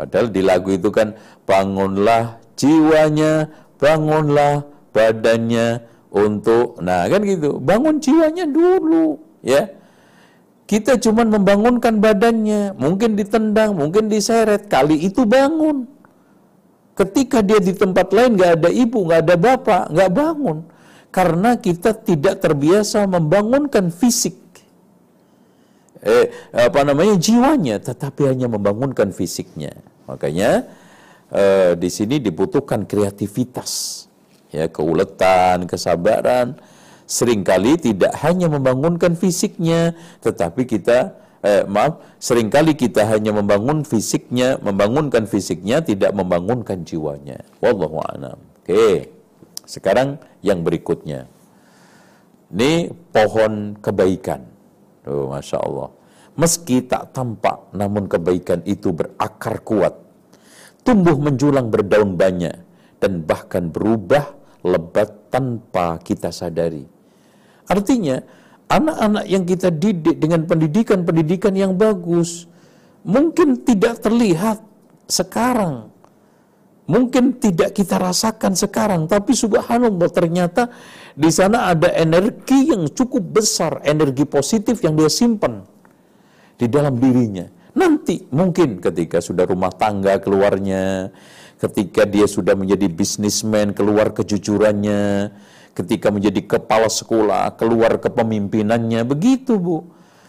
Padahal 0.00 0.32
di 0.32 0.40
lagu 0.40 0.72
itu 0.72 0.88
kan 0.88 1.12
bangunlah 1.44 2.40
jiwanya, 2.56 3.52
bangunlah 3.76 4.64
badannya 4.96 5.84
untuk 6.08 6.80
nah 6.80 7.04
kan 7.04 7.20
gitu. 7.20 7.60
Bangun 7.60 8.00
jiwanya 8.00 8.48
dulu 8.48 9.20
ya. 9.44 9.68
Kita 10.70 10.94
cuma 11.02 11.26
membangunkan 11.26 11.98
badannya, 11.98 12.78
mungkin 12.78 13.18
ditendang, 13.18 13.74
mungkin 13.74 14.06
diseret, 14.06 14.70
kali 14.70 15.02
itu 15.02 15.26
bangun. 15.26 15.90
Ketika 16.94 17.42
dia 17.42 17.58
di 17.58 17.74
tempat 17.74 18.14
lain 18.14 18.38
nggak 18.38 18.52
ada 18.62 18.70
ibu, 18.70 19.02
nggak 19.02 19.20
ada 19.26 19.34
bapak, 19.34 19.82
nggak 19.90 20.10
bangun. 20.14 20.58
Karena 21.10 21.58
kita 21.58 21.90
tidak 22.06 22.38
terbiasa 22.38 23.02
membangunkan 23.10 23.90
fisik 23.90 24.38
eh, 26.04 26.32
apa 26.52 26.80
namanya 26.84 27.16
jiwanya, 27.16 27.80
tetapi 27.80 28.32
hanya 28.32 28.48
membangunkan 28.48 29.12
fisiknya. 29.12 29.76
Makanya 30.08 30.66
eh, 31.32 31.72
di 31.76 31.88
sini 31.92 32.18
dibutuhkan 32.18 32.84
kreativitas, 32.88 34.04
ya 34.50 34.66
keuletan, 34.68 35.68
kesabaran. 35.68 36.56
Seringkali 37.10 37.74
tidak 37.90 38.14
hanya 38.22 38.46
membangunkan 38.46 39.18
fisiknya, 39.18 39.98
tetapi 40.22 40.62
kita 40.62 41.18
eh, 41.42 41.66
maaf, 41.66 41.98
sering 42.22 42.46
kali 42.46 42.78
kita 42.78 43.02
hanya 43.10 43.34
membangun 43.34 43.82
fisiknya, 43.82 44.62
membangunkan 44.62 45.26
fisiknya, 45.26 45.82
tidak 45.82 46.14
membangunkan 46.14 46.86
jiwanya. 46.86 47.42
Wallahu 47.58 47.98
a'lam. 47.98 48.38
Oke. 48.62 49.10
Sekarang 49.66 50.22
yang 50.38 50.62
berikutnya. 50.62 51.26
Ini 52.50 52.94
pohon 53.14 53.78
kebaikan. 53.78 54.46
Oh, 55.06 55.30
Masya 55.30 55.58
Allah. 55.62 55.90
Meski 56.38 56.86
tak 56.86 57.10
tampak, 57.10 57.74
namun 57.74 58.06
kebaikan 58.06 58.62
itu 58.66 58.94
berakar 58.94 59.62
kuat. 59.66 59.94
Tumbuh 60.86 61.18
menjulang 61.18 61.70
berdaun 61.70 62.14
banyak, 62.14 62.54
dan 63.02 63.26
bahkan 63.26 63.66
berubah 63.70 64.30
lebat 64.62 65.30
tanpa 65.30 65.98
kita 66.02 66.34
sadari. 66.34 66.99
Artinya, 67.70 68.18
anak-anak 68.66 69.24
yang 69.30 69.46
kita 69.46 69.70
didik 69.70 70.18
dengan 70.18 70.42
pendidikan-pendidikan 70.42 71.54
yang 71.54 71.78
bagus, 71.78 72.50
mungkin 73.06 73.62
tidak 73.62 74.02
terlihat 74.02 74.58
sekarang, 75.06 75.94
mungkin 76.90 77.38
tidak 77.38 77.78
kita 77.78 78.02
rasakan 78.02 78.58
sekarang, 78.58 79.06
tapi 79.06 79.38
subhanallah 79.38 80.10
ternyata 80.10 80.66
di 81.14 81.30
sana 81.30 81.70
ada 81.70 81.94
energi 81.94 82.74
yang 82.74 82.90
cukup 82.90 83.38
besar, 83.38 83.82
energi 83.86 84.26
positif 84.26 84.82
yang 84.82 84.98
dia 84.98 85.06
simpan 85.06 85.62
di 86.58 86.66
dalam 86.66 86.98
dirinya. 86.98 87.46
Nanti 87.70 88.26
mungkin 88.34 88.82
ketika 88.82 89.22
sudah 89.22 89.46
rumah 89.46 89.70
tangga 89.70 90.18
keluarnya, 90.18 91.14
ketika 91.62 92.02
dia 92.02 92.26
sudah 92.26 92.58
menjadi 92.58 92.90
bisnismen 92.90 93.70
keluar 93.70 94.10
kejujurannya, 94.10 95.30
ketika 95.74 96.10
menjadi 96.10 96.58
kepala 96.58 96.90
sekolah 96.90 97.54
keluar 97.56 97.96
kepemimpinannya, 98.00 99.06
begitu 99.06 99.56
Bu. 99.56 99.86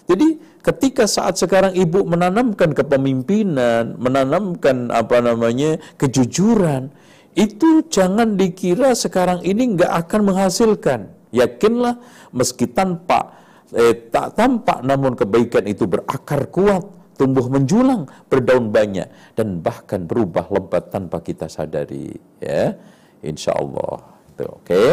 Jadi 0.10 0.38
ketika 0.60 1.08
saat 1.08 1.40
sekarang 1.40 1.72
ibu 1.78 2.04
menanamkan 2.04 2.76
kepemimpinan, 2.76 3.96
menanamkan 3.96 4.92
apa 4.92 5.24
namanya 5.24 5.80
kejujuran, 5.96 6.92
itu 7.38 7.88
jangan 7.88 8.36
dikira 8.36 8.92
sekarang 8.92 9.40
ini 9.48 9.78
nggak 9.78 9.92
akan 10.08 10.22
menghasilkan. 10.28 11.00
Yakinlah 11.32 11.96
meski 12.36 12.68
tanpa 12.68 13.40
eh, 13.72 13.96
tak 14.12 14.36
tampak 14.36 14.84
namun 14.84 15.16
kebaikan 15.16 15.64
itu 15.64 15.88
berakar 15.88 16.52
kuat, 16.52 16.84
tumbuh 17.16 17.48
menjulang, 17.48 18.04
berdaun 18.28 18.68
banyak 18.68 19.08
dan 19.38 19.64
bahkan 19.64 20.04
berubah 20.04 20.52
lebat 20.52 20.92
tanpa 20.92 21.24
kita 21.24 21.48
sadari. 21.48 22.12
Ya, 22.44 22.76
insya 23.24 23.56
Allah. 23.56 24.12
Oke, 24.42 24.50
okay? 24.66 24.90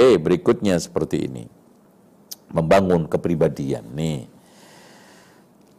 Oke 0.00 0.16
berikutnya 0.16 0.80
seperti 0.80 1.28
ini, 1.28 1.44
membangun 2.56 3.04
kepribadian 3.04 3.84
nih. 3.92 4.24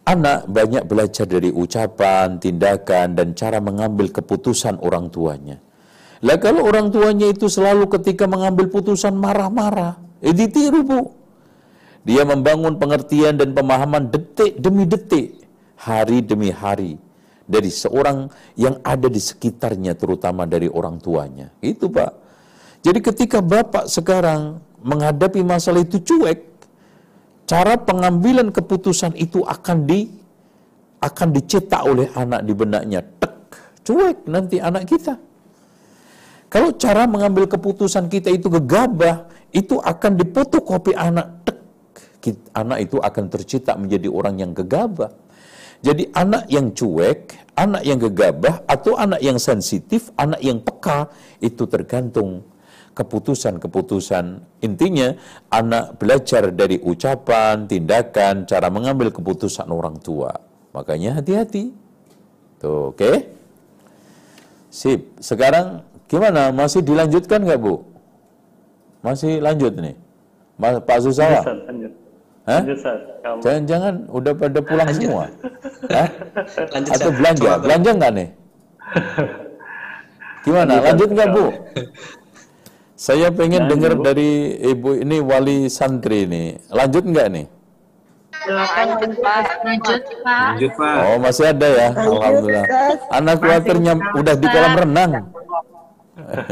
Anak 0.05 0.45
banyak 0.49 0.85
belajar 0.85 1.25
dari 1.25 1.49
ucapan, 1.49 2.37
tindakan, 2.37 3.17
dan 3.17 3.33
cara 3.33 3.57
mengambil 3.61 4.09
keputusan 4.13 4.77
orang 4.81 5.09
tuanya. 5.09 5.57
Lah 6.21 6.37
kalau 6.37 6.69
orang 6.69 6.93
tuanya 6.93 7.29
itu 7.29 7.49
selalu 7.49 7.89
ketika 7.89 8.29
mengambil 8.29 8.69
putusan 8.69 9.17
marah-marah, 9.17 9.97
eh 10.21 10.33
ditiru 10.33 10.81
bu. 10.85 11.01
Dia 12.05 12.25
membangun 12.25 12.81
pengertian 12.81 13.37
dan 13.37 13.53
pemahaman 13.53 14.09
detik 14.09 14.57
demi 14.57 14.89
detik, 14.89 15.37
hari 15.77 16.21
demi 16.25 16.49
hari 16.49 16.97
dari 17.45 17.69
seorang 17.69 18.25
yang 18.57 18.81
ada 18.81 19.05
di 19.05 19.21
sekitarnya 19.21 19.93
terutama 19.93 20.49
dari 20.49 20.65
orang 20.69 20.97
tuanya. 20.97 21.53
Itu 21.61 21.89
Pak. 21.93 22.20
Jadi 22.81 22.99
ketika 22.99 23.39
Bapak 23.45 23.85
sekarang 23.85 24.57
menghadapi 24.81 25.45
masalah 25.45 25.85
itu 25.85 26.01
cuek, 26.01 26.41
cara 27.45 27.77
pengambilan 27.77 28.49
keputusan 28.49 29.13
itu 29.13 29.45
akan 29.45 29.85
di 29.85 30.09
akan 31.01 31.27
dicetak 31.33 31.81
oleh 31.81 32.09
anak 32.13 32.41
di 32.45 32.53
benaknya. 32.53 33.01
Tek, 33.01 33.33
cuek 33.85 34.25
nanti 34.29 34.57
anak 34.61 34.85
kita. 34.89 35.17
Kalau 36.51 36.73
cara 36.77 37.05
mengambil 37.09 37.49
keputusan 37.49 38.09
kita 38.09 38.29
itu 38.33 38.49
gegabah, 38.49 39.29
itu 39.53 39.77
akan 39.81 40.11
dipotokopi 40.17 40.93
anak. 40.97 41.41
Tek, 41.45 41.57
anak 42.53 42.85
itu 42.85 42.97
akan 43.01 43.25
tercetak 43.29 43.77
menjadi 43.77 44.09
orang 44.09 44.41
yang 44.41 44.51
gegabah. 44.53 45.09
Jadi 45.81 46.13
anak 46.13 46.45
yang 46.53 46.69
cuek, 46.77 47.33
anak 47.57 47.81
yang 47.81 47.97
gegabah, 47.97 48.61
atau 48.69 48.93
anak 48.93 49.17
yang 49.25 49.41
sensitif, 49.41 50.13
anak 50.13 50.37
yang 50.45 50.61
peka, 50.61 51.09
itu 51.41 51.65
tergantung 51.65 52.45
keputusan-keputusan. 52.93 54.25
Intinya, 54.63 55.15
anak 55.51 55.97
belajar 55.97 56.51
dari 56.51 56.77
ucapan, 56.81 57.65
tindakan, 57.65 58.47
cara 58.47 58.67
mengambil 58.67 59.09
keputusan 59.09 59.67
orang 59.71 59.99
tua. 59.99 60.35
Makanya 60.75 61.19
hati-hati. 61.19 61.71
Tuh, 62.59 62.91
oke? 62.93 62.99
Okay? 62.99 63.15
Sip. 64.71 65.19
Sekarang 65.19 65.83
Gimana? 66.11 66.51
Masih 66.51 66.83
dilanjutkan 66.83 67.39
nggak 67.39 67.55
Bu? 67.63 67.87
Masih 68.99 69.39
lanjut 69.39 69.71
nih? 69.79 69.95
Mas, 70.59 70.75
Pak 70.83 70.99
Susawa? 70.99 71.39
Lanjut. 71.71 71.91
Jangan-jangan 73.39 74.11
udah 74.11 74.33
pada 74.35 74.59
pulang 74.59 74.91
lanjut. 74.91 75.07
semua? 75.07 75.25
Hah? 75.95 76.07
Lanjut, 76.75 76.91
Atau 76.99 77.09
belanja? 77.15 77.51
Belanja 77.63 77.89
nggak 77.95 78.11
nih? 78.11 78.29
Gimana? 80.45 80.73
Lanjut 80.83 81.09
nggak 81.15 81.29
Bu? 81.31 81.45
Saya 83.01 83.33
pengen 83.33 83.65
dengar 83.65 83.97
dari 83.97 84.61
Ibu 84.61 85.01
ini 85.01 85.17
wali 85.25 85.65
santri 85.73 86.29
ini. 86.29 86.53
Lanjut 86.69 87.01
nggak 87.01 87.27
nih? 87.33 87.45
Lanjut 88.45 89.11
Pak. 89.17 89.45
Lanjut 89.65 90.01
Pak. 90.21 90.49
Lanjut 90.53 90.71
Pak. 90.77 90.97
Oh 91.09 91.17
masih 91.17 91.49
ada 91.49 91.65
ya, 91.65 91.89
Alhamdulillah. 91.97 92.65
Anak 93.09 93.41
khawatirnya 93.41 93.93
udah 94.13 94.35
di 94.37 94.47
kolam 94.53 94.73
renang. 94.85 95.11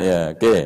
ya, 0.01 0.33
oke. 0.33 0.41
Okay. 0.41 0.59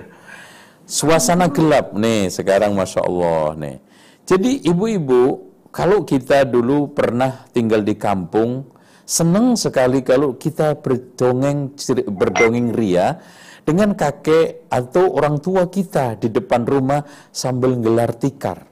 Suasana 0.87 1.51
gelap 1.51 1.91
nih 1.91 2.31
sekarang 2.31 2.79
Masya 2.79 3.03
Allah 3.03 3.51
nih. 3.59 3.75
Jadi 4.23 4.63
ibu-ibu, 4.63 5.51
kalau 5.67 6.07
kita 6.07 6.47
dulu 6.47 6.95
pernah 6.95 7.43
tinggal 7.51 7.83
di 7.83 7.99
kampung, 7.99 8.71
senang 9.03 9.59
sekali 9.59 9.99
kalau 9.99 10.39
kita 10.39 10.79
berdongeng 10.79 11.75
berdongeng 12.07 12.71
ria 12.71 13.19
dengan 13.63 13.95
kakek 13.95 14.67
atau 14.67 15.15
orang 15.15 15.39
tua 15.39 15.67
kita 15.71 16.19
di 16.19 16.27
depan 16.27 16.67
rumah 16.67 17.03
sambil 17.31 17.79
gelar 17.79 18.11
tikar. 18.15 18.67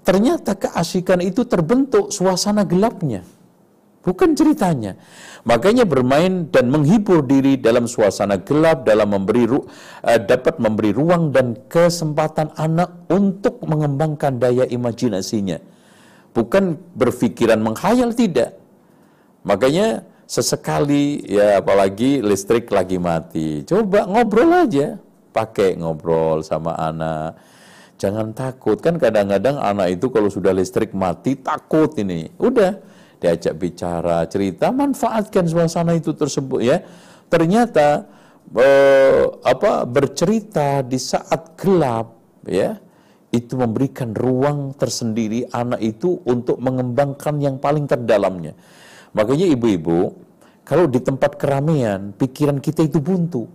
Ternyata 0.00 0.56
keasikan 0.56 1.20
itu 1.20 1.44
terbentuk 1.44 2.12
suasana 2.12 2.64
gelapnya. 2.64 3.24
Bukan 4.00 4.32
ceritanya. 4.32 4.96
Makanya 5.44 5.84
bermain 5.84 6.48
dan 6.48 6.72
menghibur 6.72 7.20
diri 7.20 7.60
dalam 7.60 7.84
suasana 7.84 8.40
gelap, 8.40 8.88
dalam 8.88 9.12
memberi 9.12 9.44
uh, 9.44 9.60
dapat 10.24 10.56
memberi 10.56 10.96
ruang 10.96 11.32
dan 11.32 11.52
kesempatan 11.68 12.48
anak 12.56 13.08
untuk 13.12 13.60
mengembangkan 13.64 14.40
daya 14.40 14.64
imajinasinya. 14.64 15.60
Bukan 16.32 16.80
berpikiran 16.96 17.60
menghayal 17.60 18.16
tidak. 18.16 18.56
Makanya 19.44 20.04
sesekali 20.30 21.26
ya 21.26 21.58
apalagi 21.58 22.22
listrik 22.22 22.70
lagi 22.70 23.02
mati, 23.02 23.66
coba 23.66 24.06
ngobrol 24.06 24.62
aja, 24.62 24.94
pakai 25.34 25.74
ngobrol 25.74 26.46
sama 26.46 26.78
anak. 26.78 27.34
Jangan 27.98 28.30
takut 28.32 28.78
kan 28.78 28.96
kadang-kadang 28.96 29.58
anak 29.58 29.98
itu 29.98 30.06
kalau 30.08 30.30
sudah 30.30 30.54
listrik 30.54 30.94
mati 30.94 31.34
takut 31.34 31.90
ini. 31.98 32.30
Udah 32.38 32.78
diajak 33.18 33.58
bicara, 33.58 34.24
cerita, 34.30 34.70
manfaatkan 34.70 35.50
suasana 35.50 35.98
itu 35.98 36.14
tersebut 36.14 36.62
ya. 36.62 36.78
Ternyata 37.26 38.06
eh, 38.54 39.20
apa 39.42 39.82
bercerita 39.82 40.80
di 40.86 40.96
saat 40.96 41.58
gelap 41.58 42.14
ya 42.46 42.78
itu 43.34 43.58
memberikan 43.58 44.14
ruang 44.14 44.78
tersendiri 44.78 45.44
anak 45.50 45.82
itu 45.82 46.22
untuk 46.22 46.56
mengembangkan 46.62 47.36
yang 47.42 47.58
paling 47.58 47.84
terdalamnya. 47.84 48.54
Makanya 49.10 49.46
ibu-ibu, 49.50 50.14
kalau 50.62 50.86
di 50.86 51.02
tempat 51.02 51.34
keramaian, 51.34 52.14
pikiran 52.14 52.62
kita 52.62 52.86
itu 52.86 53.02
buntu. 53.02 53.50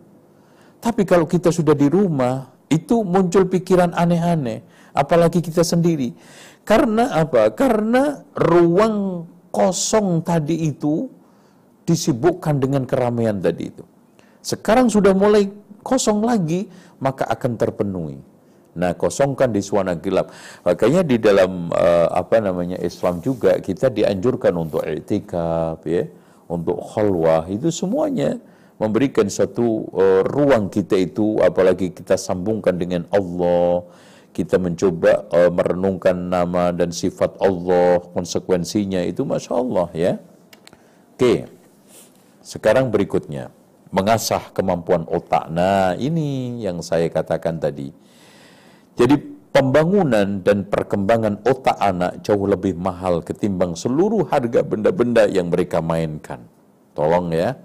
Tapi 0.84 1.08
kalau 1.08 1.24
kita 1.24 1.50
sudah 1.50 1.72
di 1.72 1.88
rumah, 1.88 2.52
itu 2.68 3.06
muncul 3.08 3.48
pikiran 3.48 3.96
aneh-aneh, 3.96 4.66
apalagi 4.92 5.40
kita 5.40 5.64
sendiri. 5.64 6.12
Karena 6.66 7.14
apa? 7.16 7.54
Karena 7.54 8.26
ruang 8.36 9.30
kosong 9.54 10.26
tadi 10.26 10.68
itu 10.68 11.08
disibukkan 11.86 12.58
dengan 12.60 12.84
keramaian 12.84 13.38
tadi 13.40 13.70
itu. 13.70 13.86
Sekarang 14.42 14.92
sudah 14.92 15.14
mulai 15.16 15.48
kosong 15.86 16.26
lagi, 16.26 16.68
maka 17.00 17.30
akan 17.30 17.56
terpenuhi. 17.56 18.35
Nah, 18.76 18.92
kosongkan 18.94 19.56
di 19.56 19.64
suasana 19.64 19.96
gelap. 19.96 20.36
Makanya 20.68 21.02
di 21.08 21.16
dalam 21.16 21.72
uh, 21.72 22.12
apa 22.12 22.44
namanya 22.44 22.76
Islam 22.84 23.24
juga 23.24 23.56
kita 23.64 23.88
dianjurkan 23.88 24.52
untuk 24.56 24.84
i'tikaf 24.84 25.80
ya, 25.88 26.04
untuk 26.52 26.84
khalwah 26.84 27.48
itu 27.48 27.72
semuanya 27.72 28.36
memberikan 28.76 29.32
satu 29.32 29.88
uh, 29.96 30.22
ruang 30.28 30.68
kita 30.68 31.00
itu 31.00 31.40
apalagi 31.40 31.96
kita 31.96 32.20
sambungkan 32.20 32.76
dengan 32.76 33.08
Allah 33.08 33.88
kita 34.36 34.60
mencoba 34.60 35.24
uh, 35.32 35.48
merenungkan 35.48 36.12
nama 36.12 36.76
dan 36.76 36.92
sifat 36.92 37.40
Allah, 37.40 38.04
konsekuensinya 38.12 39.00
itu 39.08 39.24
Masya 39.24 39.54
Allah 39.56 39.88
ya. 39.96 40.14
Oke, 41.16 41.48
sekarang 42.44 42.92
berikutnya, 42.92 43.48
mengasah 43.96 44.52
kemampuan 44.52 45.08
otak. 45.08 45.48
Nah 45.48 45.96
ini 45.96 46.60
yang 46.60 46.84
saya 46.84 47.08
katakan 47.08 47.56
tadi. 47.64 47.96
Jadi 48.96 49.16
pembangunan 49.52 50.44
dan 50.44 50.68
perkembangan 50.68 51.44
otak 51.48 51.80
anak 51.80 52.20
jauh 52.24 52.48
lebih 52.48 52.76
mahal 52.76 53.24
ketimbang 53.24 53.76
seluruh 53.76 54.28
harga 54.28 54.64
benda-benda 54.64 55.28
yang 55.32 55.48
mereka 55.48 55.80
mainkan. 55.80 56.44
Tolong 56.96 57.32
ya. 57.32 57.60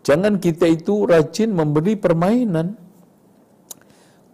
Jangan 0.00 0.40
kita 0.40 0.64
itu 0.64 1.04
rajin 1.04 1.52
memberi 1.52 1.96
permainan 1.96 2.76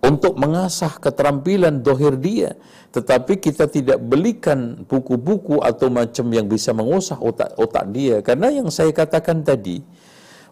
untuk 0.07 0.39
mengasah 0.39 1.03
keterampilan 1.03 1.83
dohir 1.83 2.15
dia. 2.15 2.55
Tetapi 2.95 3.43
kita 3.43 3.67
tidak 3.67 3.99
belikan 3.99 4.87
buku-buku 4.87 5.59
atau 5.59 5.91
macam 5.91 6.31
yang 6.31 6.47
bisa 6.47 6.71
mengusah 6.71 7.19
otak-otak 7.19 7.85
dia. 7.91 8.23
Karena 8.23 8.55
yang 8.55 8.71
saya 8.71 8.95
katakan 8.95 9.43
tadi, 9.43 9.83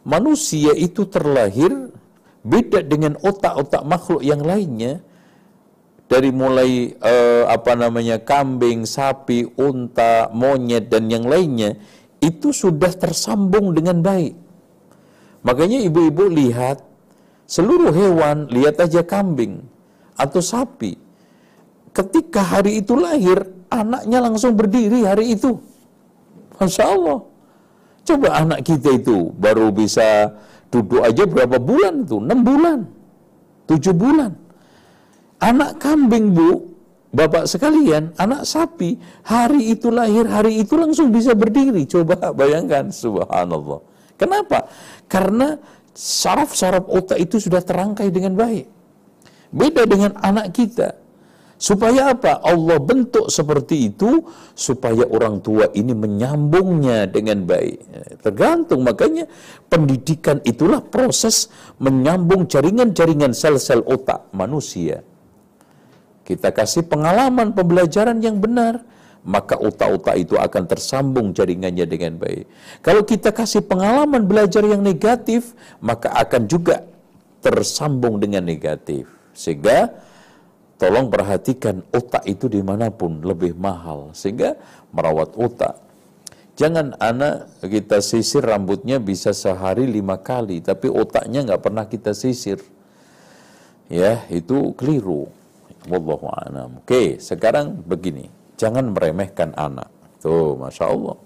manusia 0.03 0.75
itu 0.75 1.07
terlahir 1.07 1.95
beda 2.43 2.83
dengan 2.83 3.15
otak-otak 3.23 3.83
makhluk 3.87 4.23
yang 4.27 4.43
lainnya. 4.43 5.01
Dari 6.05 6.31
mulai 6.31 6.93
uh, 7.01 7.49
apa 7.49 7.73
namanya 7.75 8.21
kambing, 8.21 8.85
sapi, 8.85 9.49
unta, 9.57 10.29
monyet 10.31 10.93
dan 10.93 11.09
yang 11.09 11.25
lainnya 11.25 11.81
itu 12.21 12.53
sudah 12.53 12.93
tersambung 12.93 13.73
dengan 13.73 14.05
baik. 14.05 14.37
Makanya 15.45 15.81
ibu-ibu 15.81 16.29
lihat 16.29 16.95
Seluruh 17.45 17.93
hewan, 17.93 18.49
lihat 18.49 18.81
aja 18.81 19.05
kambing 19.05 19.61
atau 20.17 20.41
sapi. 20.41 20.97
Ketika 21.93 22.41
hari 22.41 22.81
itu 22.81 22.97
lahir, 22.97 23.45
anaknya 23.69 24.19
langsung 24.25 24.57
berdiri 24.57 25.05
hari 25.05 25.37
itu. 25.37 25.61
Masya 26.57 26.85
Allah. 26.89 27.21
Coba 28.05 28.29
anak 28.37 28.61
kita 28.65 29.01
itu 29.01 29.33
baru 29.37 29.73
bisa 29.73 30.33
duduk 30.69 31.01
aja 31.05 31.25
berapa 31.25 31.57
bulan 31.57 32.05
itu? 32.05 32.21
6 32.21 32.29
bulan, 32.45 32.79
7 33.65 33.97
bulan. 33.97 34.31
Anak 35.43 35.83
kambing 35.83 36.35
bu, 36.35 36.75
bapak 37.15 37.47
sekalian, 37.47 38.15
anak 38.19 38.47
sapi, 38.47 38.99
hari 39.27 39.75
itu 39.75 39.91
lahir, 39.91 40.27
hari 40.27 40.63
itu 40.63 40.75
langsung 40.75 41.15
bisa 41.15 41.35
berdiri. 41.35 41.87
Coba 41.87 42.35
bayangkan, 42.35 42.91
subhanallah. 42.91 43.83
Kenapa? 44.15 44.71
Karena 45.11 45.59
saraf-saraf 45.95 46.91
otak 46.91 47.19
itu 47.23 47.39
sudah 47.39 47.63
terangkai 47.63 48.11
dengan 48.11 48.35
baik. 48.35 48.67
Beda 49.55 49.87
dengan 49.87 50.19
anak 50.19 50.51
kita. 50.55 50.99
Supaya 51.55 52.11
apa? 52.13 52.43
Allah 52.43 52.83
bentuk 52.83 53.31
seperti 53.31 53.95
itu 53.95 54.27
supaya 54.59 55.07
orang 55.07 55.39
tua 55.39 55.71
ini 55.73 55.95
menyambungnya 55.95 57.07
dengan 57.07 57.47
baik. 57.47 57.79
Tergantung 58.27 58.83
makanya 58.83 59.31
pendidikan 59.71 60.43
itulah 60.43 60.83
proses 60.83 61.49
menyambung 61.79 62.51
jaringan-jaringan 62.51 63.31
sel-sel 63.33 63.87
otak 63.87 64.29
manusia. 64.35 65.07
Kita 66.25 66.49
kasih 66.51 66.89
pengalaman 66.89 67.53
pembelajaran 67.53 68.17
yang 68.25 68.41
benar, 68.41 68.81
maka 69.25 69.61
otak-otak 69.61 70.17
itu 70.21 70.37
akan 70.41 70.65
tersambung 70.65 71.37
jaringannya 71.37 71.85
dengan 71.85 72.17
baik. 72.17 72.45
Kalau 72.81 73.05
kita 73.05 73.33
kasih 73.33 73.65
pengalaman 73.65 74.25
belajar 74.25 74.65
yang 74.65 74.81
negatif, 74.81 75.53
maka 75.85 76.13
akan 76.17 76.49
juga 76.49 76.85
tersambung 77.45 78.17
dengan 78.17 78.41
negatif. 78.41 79.05
Sehingga 79.37 79.93
tolong 80.81 81.13
perhatikan 81.13 81.85
otak 81.93 82.25
itu 82.25 82.49
di 82.49 82.65
mana 82.65 82.89
pun 82.89 83.21
lebih 83.21 83.53
mahal. 83.57 84.13
Sehingga 84.17 84.57
merawat 84.93 85.37
otak. 85.37 85.77
Jangan 86.55 86.95
anak 87.03 87.51
kita 87.67 87.99
sisir 87.99 88.47
rambutnya 88.47 89.03
bisa 89.03 89.35
sehari 89.35 89.91
lima 89.91 90.17
kali, 90.23 90.63
tapi 90.63 90.87
otaknya 90.87 91.43
nggak 91.43 91.63
pernah 91.65 91.85
kita 91.85 92.15
sisir. 92.15 92.63
Ya, 93.91 94.25
itu 94.33 94.73
keliru. 94.79 95.29
Wallahu 95.85 96.27
a'lam. 96.33 96.81
Oke, 96.81 97.21
sekarang 97.21 97.85
begini. 97.85 98.29
Jangan 98.57 98.97
meremehkan 98.97 99.53
anak. 99.59 99.91
Tuh, 100.23 100.57
Masya 100.57 100.89
Allah. 100.89 101.17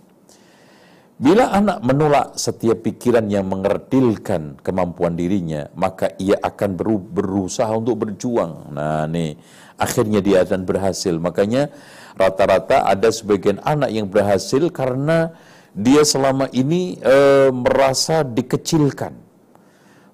Bila 1.18 1.50
anak 1.50 1.82
menolak 1.82 2.38
setiap 2.38 2.86
pikiran 2.86 3.26
yang 3.26 3.50
mengerdilkan 3.50 4.62
kemampuan 4.62 5.18
dirinya, 5.18 5.66
maka 5.74 6.14
ia 6.14 6.38
akan 6.38 6.78
beru 6.78 7.02
berusaha 7.02 7.74
untuk 7.74 8.06
berjuang. 8.06 8.70
Nah, 8.70 9.02
nih, 9.10 9.34
akhirnya 9.74 10.22
dia 10.22 10.46
akan 10.46 10.62
berhasil. 10.62 11.10
Makanya 11.18 11.74
rata-rata 12.14 12.86
ada 12.86 13.10
sebagian 13.10 13.58
anak 13.66 13.90
yang 13.90 14.06
berhasil 14.06 14.62
karena 14.70 15.34
dia 15.74 16.06
selama 16.06 16.46
ini 16.54 17.02
e, 17.02 17.50
merasa 17.50 18.22
dikecilkan, 18.22 19.14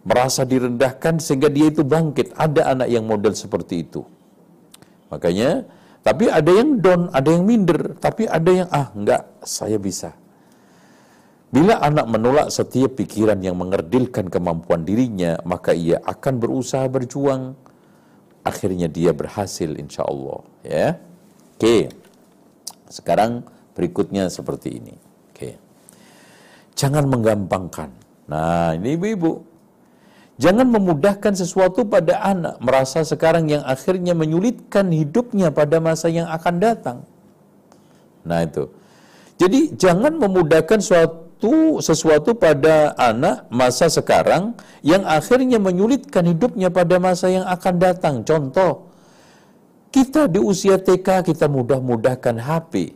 merasa 0.09 0.49
direndahkan 0.49 1.21
sehingga 1.21 1.53
dia 1.53 1.69
itu 1.69 1.85
bangkit. 1.85 2.33
Ada 2.33 2.73
anak 2.73 2.89
yang 2.89 3.05
model 3.05 3.37
seperti 3.37 3.85
itu. 3.85 4.14
Makanya, 5.09 5.65
tapi 6.05 6.29
ada 6.29 6.53
yang 6.53 6.81
down, 6.81 7.09
ada 7.13 7.29
yang 7.33 7.45
minder, 7.45 7.97
tapi 7.97 8.29
ada 8.29 8.51
yang 8.53 8.69
ah 8.69 8.93
enggak, 8.93 9.25
saya 9.45 9.81
bisa 9.81 10.13
Bila 11.55 11.79
anak 11.79 12.11
menolak 12.11 12.51
setiap 12.51 12.99
pikiran 12.99 13.39
yang 13.39 13.55
mengerdilkan 13.55 14.27
kemampuan 14.27 14.83
dirinya, 14.83 15.39
maka 15.47 15.71
ia 15.71 16.03
akan 16.03 16.43
berusaha 16.43 16.83
berjuang. 16.91 17.55
Akhirnya 18.43 18.91
dia 18.91 19.15
berhasil 19.15 19.71
insya 19.79 20.03
Allah. 20.03 20.43
Ya. 20.67 20.99
Oke. 21.55 21.95
Sekarang 22.91 23.47
berikutnya 23.71 24.27
seperti 24.35 24.83
ini. 24.83 24.99
Oke. 25.31 25.55
Jangan 26.75 27.07
menggampangkan. 27.07 27.95
Nah, 28.27 28.75
ini 28.75 28.99
ibu-ibu. 28.99 29.54
Jangan 30.35 30.67
memudahkan 30.67 31.39
sesuatu 31.39 31.87
pada 31.87 32.19
anak, 32.27 32.59
merasa 32.59 33.07
sekarang 33.07 33.47
yang 33.47 33.63
akhirnya 33.63 34.19
menyulitkan 34.19 34.91
hidupnya 34.91 35.55
pada 35.55 35.79
masa 35.79 36.11
yang 36.11 36.27
akan 36.27 36.55
datang. 36.59 36.99
Nah, 38.27 38.43
itu. 38.43 38.67
Jadi 39.39 39.79
jangan 39.79 40.19
memudahkan 40.19 40.83
suatu 40.83 41.79
sesuatu 41.79 42.35
pada 42.35 42.99
anak 42.99 43.47
masa 43.47 43.87
sekarang 43.87 44.59
yang 44.83 45.07
akhirnya 45.07 45.63
menyulitkan 45.63 46.27
hidupnya 46.27 46.67
pada 46.67 46.99
masa 46.99 47.31
yang 47.31 47.47
akan 47.47 47.75
datang. 47.79 48.15
Contoh, 48.27 48.91
kita 49.95 50.27
di 50.27 50.43
usia 50.43 50.83
TK 50.83 51.31
kita 51.31 51.47
mudah-mudahkan 51.47 52.43
HP. 52.43 52.91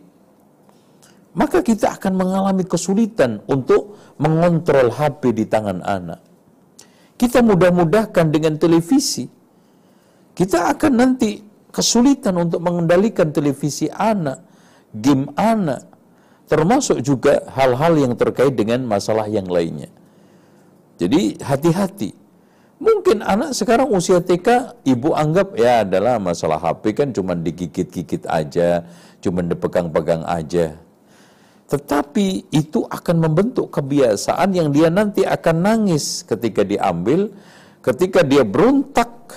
Maka 1.39 1.63
kita 1.63 1.95
akan 1.95 2.19
mengalami 2.19 2.67
kesulitan 2.67 3.39
untuk 3.47 3.95
mengontrol 4.19 4.91
HP 4.91 5.39
di 5.39 5.47
tangan 5.47 5.87
anak. 5.87 6.28
Kita 7.19 7.43
mudah-mudahkan 7.43 8.31
dengan 8.31 8.55
televisi. 8.55 9.27
Kita 10.39 10.71
akan 10.71 10.93
nanti 10.95 11.43
kesulitan 11.75 12.39
untuk 12.39 12.63
mengendalikan 12.63 13.35
televisi 13.35 13.91
anak, 13.91 14.39
game 14.95 15.27
anak, 15.35 15.83
termasuk 16.47 17.03
juga 17.03 17.43
hal-hal 17.51 17.99
yang 17.99 18.15
terkait 18.15 18.55
dengan 18.55 18.87
masalah 18.87 19.27
yang 19.27 19.51
lainnya. 19.51 19.91
Jadi 20.99 21.43
hati-hati. 21.43 22.15
Mungkin 22.79 23.27
anak 23.27 23.59
sekarang 23.59 23.91
usia 23.91 24.23
TK, 24.23 24.79
ibu 24.87 25.11
anggap 25.11 25.59
ya 25.59 25.83
adalah 25.83 26.23
masalah 26.23 26.63
HP 26.63 26.95
kan 26.95 27.11
cuma 27.11 27.35
digigit-gigit 27.35 28.23
aja, 28.31 28.87
cuma 29.19 29.43
dipegang-pegang 29.43 30.23
aja. 30.23 30.79
Tetapi 31.69 32.49
itu 32.49 32.89
akan 32.89 33.29
membentuk 33.29 33.69
kebiasaan 33.69 34.57
yang 34.57 34.73
dia 34.73 34.89
nanti 34.89 35.29
akan 35.29 35.57
nangis 35.61 36.25
ketika 36.25 36.65
diambil, 36.65 37.29
ketika 37.85 38.25
dia 38.25 38.41
berontak, 38.41 39.37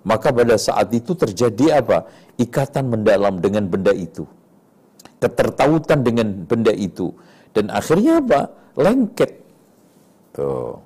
maka 0.00 0.32
pada 0.32 0.56
saat 0.56 0.88
itu 0.96 1.12
terjadi 1.12 1.84
apa? 1.84 2.08
Ikatan 2.40 2.88
mendalam 2.88 3.44
dengan 3.44 3.68
benda 3.68 3.92
itu. 3.92 4.24
Ketertautan 5.20 6.00
dengan 6.00 6.48
benda 6.48 6.72
itu. 6.72 7.12
Dan 7.52 7.68
akhirnya 7.68 8.24
apa? 8.24 8.40
Lengket. 8.80 9.32
Tuh. 10.32 10.80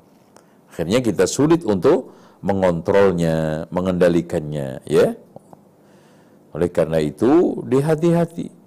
Akhirnya 0.74 0.98
kita 1.06 1.22
sulit 1.30 1.62
untuk 1.62 2.18
mengontrolnya 2.42 3.66
mengendalikannya 3.70 4.82
ya. 4.90 5.14
Oleh 6.50 6.66
karena 6.66 6.98
itu 6.98 7.62
dihati-hati 7.62 8.59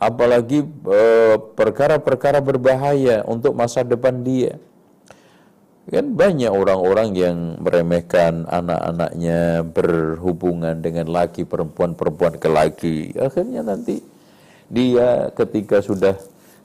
apalagi 0.00 0.64
eh, 0.64 1.36
perkara-perkara 1.36 2.40
berbahaya 2.40 3.22
untuk 3.28 3.52
masa 3.52 3.84
depan 3.84 4.24
dia. 4.24 4.56
Kan 5.90 6.14
banyak 6.14 6.48
orang-orang 6.48 7.08
yang 7.18 7.36
meremehkan 7.58 8.46
anak-anaknya 8.46 9.66
berhubungan 9.66 10.78
dengan 10.80 11.10
laki 11.10 11.44
perempuan 11.44 11.98
perempuan 11.98 12.38
ke 12.38 12.48
laki. 12.48 12.96
Akhirnya 13.18 13.60
nanti 13.60 14.00
dia 14.70 15.28
ketika 15.34 15.82
sudah 15.82 16.14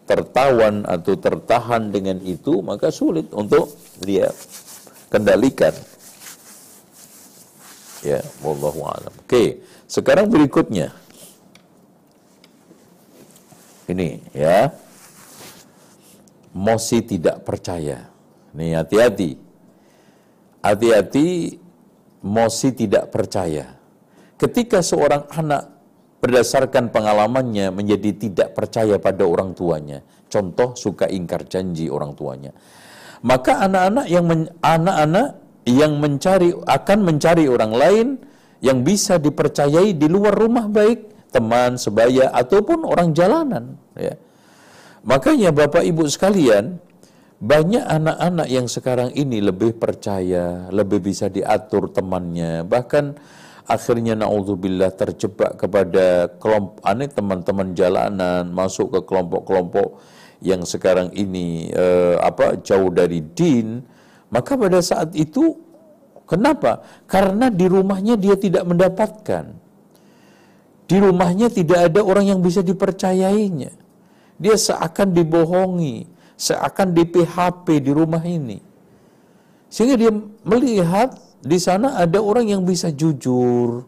tertawan 0.05 0.85
atau 0.85 1.17
tertahan 1.17 1.89
dengan 1.89 2.21
itu 2.21 2.61
maka 2.61 2.93
sulit 2.93 3.25
untuk 3.33 3.73
dia 3.97 4.29
kendalikan. 5.09 5.73
Ya 8.05 8.21
wallahu 8.45 8.85
alam. 8.85 9.09
Oke 9.25 9.65
sekarang 9.89 10.29
berikutnya 10.29 10.93
ini 13.91 14.21
ya 14.33 14.71
mosi 16.55 17.03
tidak 17.03 17.43
percaya 17.45 18.09
ini 18.55 18.73
hati-hati 18.73 19.31
hati-hati 20.63 21.27
mosi 22.25 22.69
tidak 22.73 23.13
percaya 23.13 23.75
ketika 24.35 24.81
seorang 24.81 25.29
anak 25.31 25.75
berdasarkan 26.25 26.89
pengalamannya 26.89 27.69
menjadi 27.69 28.09
tidak 28.17 28.57
percaya 28.57 28.97
pada 28.97 29.21
orang 29.29 29.53
tuanya. 29.53 30.01
Contoh 30.25 30.73
suka 30.73 31.05
ingkar 31.05 31.45
janji 31.45 31.85
orang 31.85 32.17
tuanya. 32.17 32.49
Maka 33.21 33.61
anak-anak 33.61 34.05
yang 34.09 34.25
anak-anak 34.57 35.27
yang 35.69 35.93
mencari 36.01 36.49
akan 36.49 36.99
mencari 37.05 37.45
orang 37.45 37.73
lain 37.77 38.07
yang 38.65 38.81
bisa 38.81 39.21
dipercayai 39.21 39.93
di 39.93 40.07
luar 40.09 40.33
rumah 40.33 40.65
baik 40.65 41.13
teman 41.35 41.75
sebaya 41.75 42.31
ataupun 42.31 42.87
orang 42.87 43.11
jalanan 43.11 43.75
ya. 43.99 44.15
Makanya 45.05 45.53
Bapak 45.53 45.85
Ibu 45.85 46.09
sekalian, 46.09 46.81
banyak 47.37 47.85
anak-anak 47.85 48.47
yang 48.49 48.65
sekarang 48.65 49.13
ini 49.13 49.37
lebih 49.37 49.77
percaya, 49.77 50.65
lebih 50.73 50.97
bisa 50.97 51.29
diatur 51.29 51.93
temannya, 51.93 52.65
bahkan 52.65 53.13
akhirnya 53.69 54.17
naudzubillah 54.17 54.97
terjebak 54.97 55.61
kepada 55.61 56.33
kelompok 56.41 56.81
aneh 56.81 57.09
teman-teman 57.09 57.77
jalanan 57.77 58.49
masuk 58.49 58.97
ke 58.97 58.99
kelompok-kelompok 59.05 60.01
yang 60.41 60.65
sekarang 60.65 61.13
ini 61.13 61.69
eh, 61.69 62.17
apa 62.17 62.57
jauh 62.65 62.89
dari 62.89 63.21
din. 63.21 63.85
Maka 64.33 64.57
pada 64.57 64.81
saat 64.81 65.13
itu 65.13 65.53
kenapa? 66.25 66.81
Karena 67.05 67.53
di 67.53 67.69
rumahnya 67.69 68.17
dia 68.17 68.33
tidak 68.33 68.65
mendapatkan 68.65 69.64
di 70.85 70.97
rumahnya 71.01 71.49
tidak 71.49 71.89
ada 71.91 72.01
orang 72.05 72.29
yang 72.29 72.39
bisa 72.41 72.61
dipercayainya. 72.61 73.73
Dia 74.35 74.55
seakan 74.59 75.15
dibohongi 75.15 76.15
seakan 76.35 76.91
di 76.91 77.03
PHP 77.07 77.65
di 77.79 77.91
rumah 77.95 78.21
ini. 78.23 78.59
Sehingga 79.71 79.95
dia 79.99 80.11
melihat 80.45 81.15
di 81.41 81.57
sana 81.59 81.99
ada 81.99 82.19
orang 82.19 82.47
yang 82.47 82.61
bisa 82.63 82.91
jujur 82.91 83.83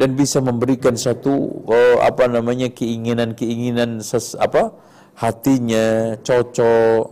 dan 0.00 0.16
bisa 0.16 0.40
memberikan 0.40 0.96
satu 0.96 1.64
oh, 1.68 1.96
apa 2.00 2.28
namanya 2.28 2.72
keinginan-keinginan 2.72 4.00
apa 4.40 4.72
hatinya 5.16 6.16
cocok. 6.20 7.04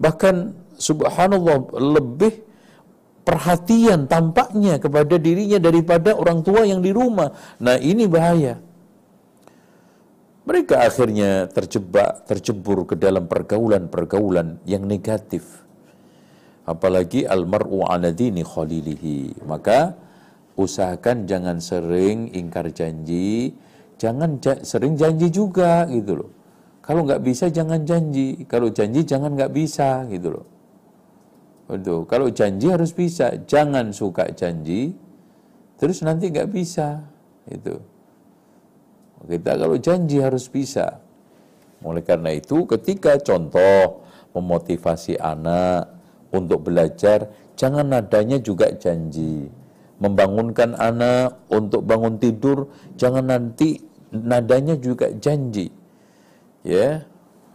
Bahkan 0.00 0.34
subhanallah 0.76 1.76
lebih 1.76 2.44
perhatian 3.24 4.08
tampaknya 4.08 4.80
kepada 4.80 5.20
dirinya 5.20 5.60
daripada 5.60 6.16
orang 6.16 6.40
tua 6.40 6.64
yang 6.64 6.80
di 6.80 6.90
rumah. 6.90 7.30
Nah, 7.60 7.76
ini 7.76 8.08
bahaya. 8.08 8.58
Mereka 10.50 10.82
akhirnya 10.82 11.46
terjebak, 11.46 12.26
tercebur 12.26 12.82
ke 12.88 12.98
dalam 12.98 13.30
pergaulan-pergaulan 13.30 14.58
yang 14.66 14.82
negatif. 14.82 15.62
Apalagi 16.66 17.22
almar'u 17.28 17.86
ala 17.86 18.10
dini 18.10 18.42
khalilihi. 18.42 19.46
Maka 19.46 19.94
usahakan 20.58 21.30
jangan 21.30 21.62
sering 21.62 22.34
ingkar 22.34 22.72
janji, 22.74 23.54
jangan 24.00 24.42
ja 24.42 24.58
sering 24.64 24.98
janji 24.98 25.30
juga 25.30 25.86
gitu 25.86 26.24
loh. 26.24 26.30
Kalau 26.82 27.06
nggak 27.06 27.22
bisa 27.22 27.46
jangan 27.52 27.86
janji, 27.86 28.42
kalau 28.50 28.72
janji 28.74 29.06
jangan 29.06 29.36
nggak 29.36 29.52
bisa 29.54 30.08
gitu 30.10 30.40
loh. 30.40 30.46
Betul. 31.70 32.02
Kalau 32.10 32.26
janji 32.34 32.66
harus 32.66 32.90
bisa, 32.90 33.30
jangan 33.46 33.94
suka 33.94 34.34
janji, 34.34 34.90
terus 35.78 36.02
nanti 36.02 36.26
nggak 36.26 36.50
bisa. 36.50 37.06
Itu. 37.46 37.78
Kita 39.22 39.54
kalau 39.54 39.78
janji 39.78 40.18
harus 40.18 40.50
bisa. 40.50 40.98
Oleh 41.86 42.02
karena 42.02 42.34
itu, 42.34 42.66
ketika 42.66 43.22
contoh 43.22 44.02
memotivasi 44.34 45.14
anak 45.22 45.94
untuk 46.34 46.66
belajar, 46.66 47.30
jangan 47.54 47.86
nadanya 47.86 48.42
juga 48.42 48.74
janji. 48.74 49.46
Membangunkan 50.02 50.74
anak 50.74 51.38
untuk 51.54 51.86
bangun 51.86 52.18
tidur, 52.18 52.66
jangan 52.98 53.30
nanti 53.30 53.78
nadanya 54.10 54.74
juga 54.74 55.12
janji. 55.14 55.70
Ya, 56.66 57.06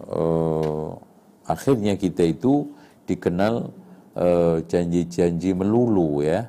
uh, 0.08 0.96
akhirnya 1.44 2.00
kita 2.00 2.26
itu 2.26 2.72
dikenal 3.06 3.70
janji-janji 4.66 5.52
uh, 5.52 5.58
melulu 5.60 6.24
ya. 6.24 6.48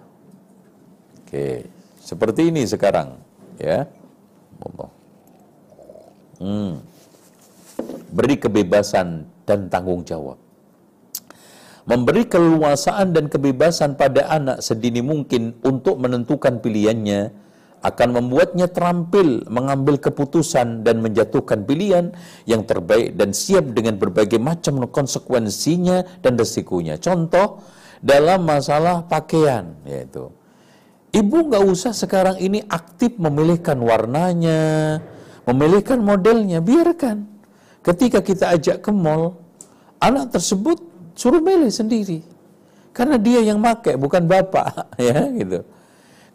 Oke, 1.27 1.67
seperti 1.99 2.55
ini 2.55 2.63
sekarang 2.63 3.19
ya. 3.59 3.91
Hmm. 6.39 6.79
Beri 8.13 8.37
kebebasan 8.39 9.27
dan 9.45 9.69
tanggung 9.69 10.07
jawab. 10.07 10.39
Memberi 11.87 12.27
keluasaan 12.27 13.15
dan 13.15 13.31
kebebasan 13.31 13.95
pada 13.95 14.27
anak 14.27 14.59
sedini 14.59 14.99
mungkin 15.07 15.55
untuk 15.63 16.03
menentukan 16.03 16.59
pilihannya 16.59 17.31
akan 17.85 18.09
membuatnya 18.19 18.67
terampil 18.67 19.45
mengambil 19.47 20.01
keputusan 20.01 20.83
dan 20.83 21.05
menjatuhkan 21.05 21.63
pilihan 21.69 22.11
yang 22.49 22.65
terbaik 22.65 23.15
dan 23.15 23.31
siap 23.37 23.73
dengan 23.77 24.01
berbagai 24.01 24.41
macam 24.41 24.85
konsekuensinya 24.89 26.23
dan 26.25 26.35
resikonya. 26.41 26.97
Contoh 26.99 27.63
dalam 28.01 28.45
masalah 28.45 29.05
pakaian 29.07 29.77
yaitu 29.85 30.29
ibu 31.17 31.37
nggak 31.49 31.65
usah 31.65 31.97
sekarang 31.97 32.37
ini 32.37 32.61
aktif 32.69 33.17
memilihkan 33.17 33.81
warnanya, 33.81 35.01
memilihkan 35.49 36.03
modelnya, 36.05 36.61
biarkan. 36.61 37.25
Ketika 37.81 38.19
kita 38.21 38.51
ajak 38.53 38.83
ke 38.83 38.91
mall, 38.91 39.39
anak 40.03 40.35
tersebut 40.35 40.83
suruh 41.15 41.41
milih 41.41 41.71
sendiri. 41.71 42.21
Karena 42.91 43.21
dia 43.21 43.45
yang 43.45 43.61
pakai, 43.61 43.95
bukan 43.95 44.25
bapak, 44.25 44.91
ya 45.01 45.29
gitu. 45.33 45.63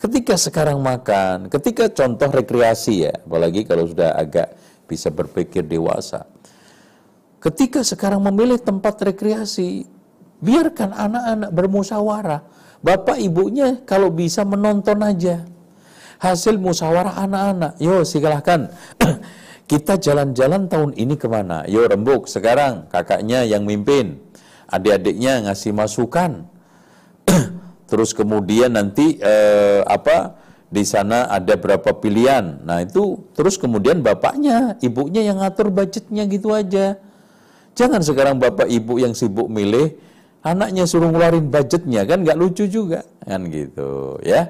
Ketika 0.02 0.34
sekarang 0.34 0.82
makan, 0.82 1.46
ketika 1.46 1.86
contoh 1.94 2.26
rekreasi 2.34 3.06
ya, 3.06 3.14
apalagi 3.22 3.62
kalau 3.70 3.86
sudah 3.86 4.18
agak 4.18 4.58
bisa 4.90 5.14
berpikir 5.14 5.62
dewasa. 5.62 6.26
Ketika 7.38 7.86
sekarang 7.86 8.26
memilih 8.26 8.58
tempat 8.58 8.98
rekreasi, 8.98 9.86
biarkan 10.42 10.90
anak-anak 10.90 11.50
bermusyawarah. 11.54 12.42
Bapak 12.82 13.22
ibunya 13.22 13.78
kalau 13.86 14.10
bisa 14.10 14.42
menonton 14.42 15.06
aja. 15.06 15.46
Hasil 16.18 16.58
musyawarah 16.58 17.22
anak-anak. 17.22 17.78
Yo 17.78 18.02
silahkan. 18.02 18.74
Kita 19.70 20.02
jalan-jalan 20.02 20.66
tahun 20.66 20.98
ini 20.98 21.14
ke 21.14 21.30
mana? 21.30 21.62
Yo 21.70 21.86
rembuk 21.86 22.26
sekarang 22.26 22.90
kakaknya 22.90 23.46
yang 23.46 23.70
mimpin. 23.70 24.18
Adik-adiknya 24.66 25.46
ngasih 25.46 25.78
masukan. 25.78 26.50
terus 27.92 28.16
kemudian 28.16 28.72
nanti 28.72 29.20
eh, 29.20 29.84
apa 29.84 30.40
di 30.72 30.88
sana 30.88 31.28
ada 31.28 31.60
berapa 31.60 31.92
pilihan. 32.00 32.64
Nah 32.64 32.80
itu 32.80 33.20
terus 33.36 33.60
kemudian 33.60 34.00
bapaknya, 34.00 34.80
ibunya 34.80 35.28
yang 35.28 35.44
ngatur 35.44 35.68
budgetnya 35.68 36.24
gitu 36.32 36.56
aja. 36.56 36.96
Jangan 37.76 38.00
sekarang 38.00 38.40
bapak 38.40 38.72
ibu 38.72 38.96
yang 38.96 39.12
sibuk 39.12 39.52
milih, 39.52 39.92
anaknya 40.40 40.88
suruh 40.88 41.12
ngeluarin 41.12 41.52
budgetnya 41.52 42.08
kan 42.08 42.24
nggak 42.24 42.40
lucu 42.40 42.72
juga 42.72 43.04
kan 43.28 43.44
gitu 43.52 44.16
ya. 44.24 44.48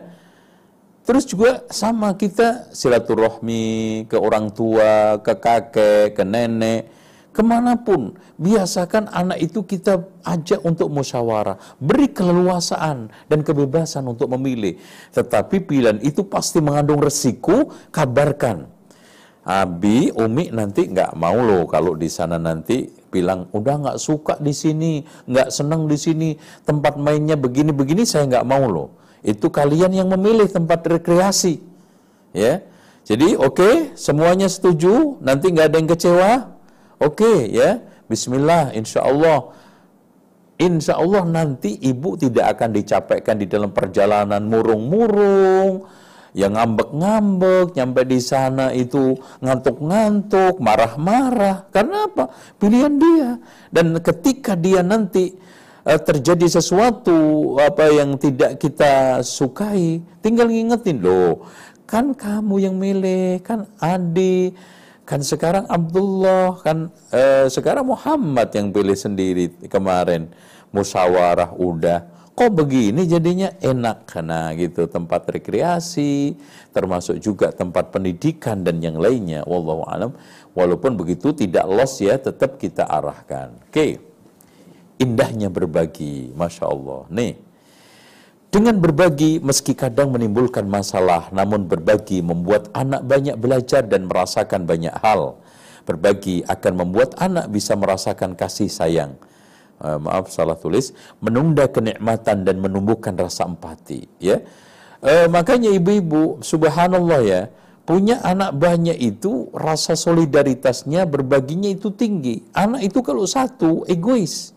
Terus 1.02 1.26
juga 1.26 1.66
sama 1.74 2.14
kita 2.14 2.70
silaturahmi 2.70 4.06
ke 4.06 4.22
orang 4.22 4.54
tua, 4.54 5.18
ke 5.18 5.34
kakek, 5.34 6.14
ke 6.14 6.22
nenek 6.22 7.01
ke 7.32 7.39
mana 7.39 7.79
pun, 7.79 8.15
biasakan 8.36 9.07
anak 9.07 9.39
itu 9.39 9.63
kita 9.63 10.03
ajak 10.27 10.59
untuk 10.67 10.91
musyawarah, 10.91 11.55
beri 11.79 12.11
keleluasaan 12.11 13.07
dan 13.32 13.39
kebebasan 13.39 14.03
untuk 14.03 14.27
memilih. 14.36 14.75
Tetapi 15.15 15.63
pilihan 15.63 15.99
itu 16.03 16.27
pasti 16.27 16.59
mengandung 16.59 16.99
resiko, 16.99 17.71
kabarkan. 17.95 18.67
Abi, 19.41 20.13
Umi 20.13 20.53
nanti 20.53 20.86
nggak 20.86 21.17
mau 21.17 21.34
loh 21.34 21.65
kalau 21.65 21.97
di 21.97 22.05
sana 22.11 22.38
nanti 22.38 22.86
bilang 23.09 23.49
udah 23.49 23.75
nggak 23.89 23.97
suka 23.97 24.38
di 24.38 24.53
sini, 24.53 25.01
nggak 25.25 25.49
senang 25.49 25.89
di 25.89 25.97
sini, 25.97 26.29
tempat 26.67 26.99
mainnya 26.99 27.34
begini-begini 27.39 28.05
saya 28.05 28.29
nggak 28.29 28.45
mau 28.45 28.69
loh. 28.69 28.89
Itu 29.25 29.49
kalian 29.49 29.97
yang 29.97 30.11
memilih 30.13 30.45
tempat 30.45 30.86
rekreasi, 30.86 31.63
ya. 32.36 32.61
Jadi 33.01 33.34
oke, 33.34 33.57
okay, 33.57 33.75
semuanya 33.97 34.45
setuju, 34.45 35.17
nanti 35.25 35.49
nggak 35.49 35.67
ada 35.73 35.77
yang 35.82 35.89
kecewa, 35.89 36.32
Oke 37.02 37.49
ya, 37.49 37.82
Bismillah, 38.06 38.78
insya 38.78 39.02
Allah. 39.02 39.49
Insya 40.62 41.02
Allah 41.02 41.26
nanti 41.26 41.74
ibu 41.82 42.14
tidak 42.14 42.54
akan 42.54 42.70
dicapekkan 42.78 43.41
di 43.41 43.49
dalam 43.49 43.74
perjalanan 43.74 44.45
murung-murung, 44.45 45.89
yang 46.38 46.54
ngambek-ngambek, 46.54 47.74
nyampe 47.74 48.02
di 48.06 48.20
sana 48.22 48.70
itu 48.70 49.18
ngantuk-ngantuk, 49.41 50.62
marah-marah. 50.62 51.66
Karena 51.74 52.06
apa? 52.06 52.30
Pilihan 52.62 52.93
dia. 53.02 53.30
Dan 53.74 53.97
ketika 53.99 54.54
dia 54.54 54.86
nanti 54.86 55.34
uh, 55.82 55.97
terjadi 55.97 56.62
sesuatu 56.62 57.58
apa 57.58 57.89
yang 57.91 58.16
tidak 58.22 58.62
kita 58.62 59.26
sukai, 59.26 59.99
tinggal 60.24 60.47
ngingetin 60.47 61.02
loh. 61.02 61.49
Kan 61.89 62.16
kamu 62.16 62.56
yang 62.64 62.76
milih, 62.78 63.41
kan 63.43 63.68
adik 63.82 64.56
Kan 65.12 65.28
sekarang 65.28 65.68
Abdullah, 65.68 66.55
kan 66.64 66.88
eh, 67.12 67.51
sekarang 67.51 67.84
Muhammad 67.84 68.47
yang 68.55 68.72
pilih 68.72 68.95
sendiri 68.95 69.51
kemarin. 69.68 70.32
Musyawarah 70.72 71.51
udah. 71.59 72.07
Kok 72.32 72.47
begini 72.55 73.03
jadinya 73.03 73.51
enak 73.59 74.07
karena 74.07 74.55
gitu 74.55 74.88
tempat 74.88 75.28
rekreasi, 75.28 76.39
termasuk 76.72 77.20
juga 77.20 77.51
tempat 77.51 77.91
pendidikan 77.91 78.64
dan 78.64 78.80
yang 78.80 78.95
lainnya. 78.95 79.43
Wallahu 79.43 79.84
alam. 79.84 80.16
Walaupun 80.55 80.95
begitu 80.95 81.36
tidak 81.36 81.68
los 81.68 81.99
ya, 81.99 82.16
tetap 82.16 82.55
kita 82.55 82.88
arahkan. 82.88 83.51
Oke. 83.68 83.68
Okay. 83.68 83.91
Indahnya 84.95 85.51
berbagi, 85.51 86.32
masya 86.39 86.72
Allah. 86.72 87.03
Nih, 87.12 87.36
dengan 88.52 88.84
berbagi, 88.84 89.39
meski 89.39 89.72
kadang 89.72 90.12
menimbulkan 90.12 90.68
masalah, 90.68 91.32
namun 91.32 91.72
berbagi 91.72 92.20
membuat 92.20 92.68
anak 92.76 93.08
banyak 93.08 93.39
belajar 93.39 93.88
dan 93.88 94.12
merasakan 94.12 94.68
banyak 94.68 94.91
hal. 94.99 95.39
Berbagi 95.88 96.43
akan 96.43 96.74
membuat 96.84 97.16
anak 97.16 97.47
bisa 97.47 97.80
merasakan 97.80 98.36
kasih 98.36 98.68
sayang. 98.68 99.16
Uh, 99.80 99.97
maaf, 99.97 100.30
salah 100.30 100.60
tulis. 100.60 100.91
Menunda 101.24 101.72
kenikmatan 101.72 102.43
dan 102.43 102.60
menumbuhkan 102.60 103.16
rasa 103.16 103.47
empati. 103.47 104.06
Ya, 104.20 104.43
uh, 104.99 105.32
makanya 105.32 105.72
ibu-ibu, 105.72 106.43
subhanallah 106.43 107.24
ya, 107.24 107.41
punya 107.88 108.20
anak 108.20 108.52
banyak 108.60 108.99
itu 108.99 109.47
rasa 109.56 109.95
solidaritasnya, 109.95 111.08
berbaginya 111.08 111.72
itu 111.72 111.88
tinggi. 111.95 112.43
Anak 112.52 112.84
itu 112.84 112.99
kalau 112.99 113.24
satu 113.24 113.88
egois, 113.88 114.52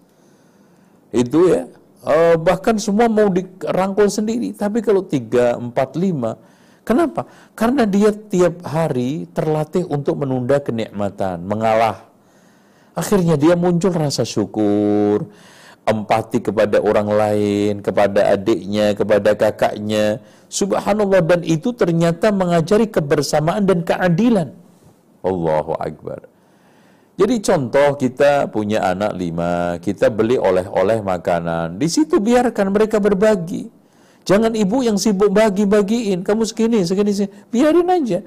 itu 1.15 1.41
ya 1.47 1.71
uh, 2.05 2.37
bahkan 2.39 2.77
semua 2.77 3.09
mau 3.09 3.27
dirangkul 3.33 4.07
sendiri. 4.07 4.53
Tapi 4.53 4.85
kalau 4.85 5.03
tiga, 5.03 5.57
empat, 5.57 5.97
lima, 5.97 6.37
kenapa? 6.85 7.27
Karena 7.57 7.89
dia 7.89 8.13
tiap 8.13 8.63
hari 8.69 9.27
terlatih 9.33 9.89
untuk 9.89 10.21
menunda 10.21 10.61
kenikmatan, 10.61 11.43
mengalah. 11.43 12.07
Akhirnya 12.95 13.35
dia 13.35 13.59
muncul 13.59 13.91
rasa 13.91 14.23
syukur, 14.23 15.27
empati 15.85 16.41
kepada 16.41 16.79
orang 16.79 17.09
lain, 17.11 17.73
kepada 17.83 18.33
adiknya, 18.33 18.95
kepada 18.95 19.35
kakaknya. 19.35 20.23
Subhanallah 20.47 21.19
dan 21.27 21.43
itu 21.43 21.75
ternyata 21.75 22.31
mengajari 22.31 22.87
kebersamaan 22.87 23.67
dan 23.67 23.83
keadilan. 23.83 24.55
Allahu 25.25 25.75
Akbar. 25.81 26.34
Jadi 27.15 27.39
contoh 27.47 27.95
kita 27.95 28.51
punya 28.51 28.83
anak 28.91 29.15
lima, 29.15 29.79
kita 29.79 30.11
beli 30.11 30.35
oleh-oleh 30.35 30.99
makanan. 30.99 31.79
Di 31.79 31.87
situ 31.87 32.19
biarkan 32.19 32.75
mereka 32.75 32.99
berbagi. 32.99 33.71
Jangan 34.27 34.51
ibu 34.59 34.83
yang 34.83 34.99
sibuk 34.99 35.31
bagi-bagiin. 35.31 36.27
Kamu 36.27 36.43
segini, 36.43 36.83
segini, 36.83 37.15
segini. 37.15 37.31
Biarin 37.55 37.87
aja. 37.87 38.19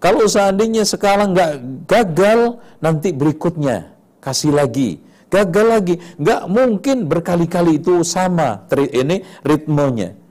Kalau 0.00 0.24
seandainya 0.24 0.88
sekarang 0.88 1.36
nggak 1.36 1.52
gagal, 1.84 2.64
nanti 2.80 3.12
berikutnya 3.12 3.92
kasih 4.24 4.56
lagi. 4.56 5.04
Gagal 5.28 5.66
lagi. 5.68 5.94
Nggak 6.16 6.42
mungkin 6.48 6.96
berkali-kali 7.04 7.76
itu 7.82 8.00
sama. 8.06 8.64
Ini 8.72 9.20
ritmenya. 9.44 10.23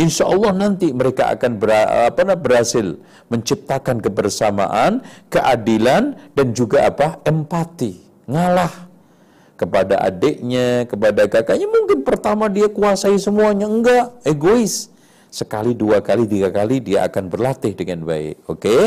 Insya 0.00 0.24
Allah 0.24 0.56
nanti 0.56 0.88
mereka 0.96 1.28
akan 1.36 1.60
ber, 1.60 1.76
apa, 2.08 2.32
berhasil 2.32 2.96
menciptakan 3.28 4.00
kebersamaan, 4.00 5.04
keadilan, 5.28 6.16
dan 6.32 6.56
juga 6.56 6.88
apa 6.88 7.20
empati, 7.28 8.00
ngalah 8.24 8.88
kepada 9.60 10.00
adiknya, 10.00 10.88
kepada 10.88 11.28
kakaknya. 11.28 11.68
Mungkin 11.68 12.00
pertama 12.00 12.48
dia 12.48 12.72
kuasai 12.72 13.20
semuanya, 13.20 13.68
enggak, 13.68 14.16
egois. 14.24 14.88
Sekali, 15.28 15.76
dua 15.76 16.00
kali, 16.00 16.24
tiga 16.24 16.48
kali 16.48 16.80
dia 16.80 17.04
akan 17.04 17.28
berlatih 17.28 17.76
dengan 17.76 18.08
baik. 18.08 18.40
Oke? 18.48 18.56
Okay? 18.56 18.82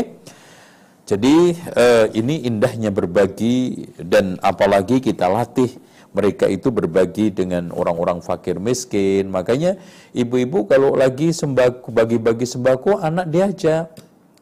Jadi 1.04 1.52
uh, 1.76 2.08
ini 2.16 2.48
indahnya 2.48 2.88
berbagi 2.88 3.86
dan 4.00 4.40
apalagi 4.40 5.04
kita 5.04 5.28
latih 5.28 5.68
mereka 6.14 6.46
itu 6.46 6.70
berbagi 6.70 7.34
dengan 7.34 7.74
orang-orang 7.74 8.22
fakir 8.22 8.62
miskin. 8.62 9.28
Makanya 9.28 9.76
ibu-ibu 10.14 10.64
kalau 10.70 10.94
lagi 10.94 11.34
sembako 11.34 11.90
bagi-bagi 11.90 12.46
sembako 12.46 13.02
anak 13.02 13.28
diajak 13.28 13.90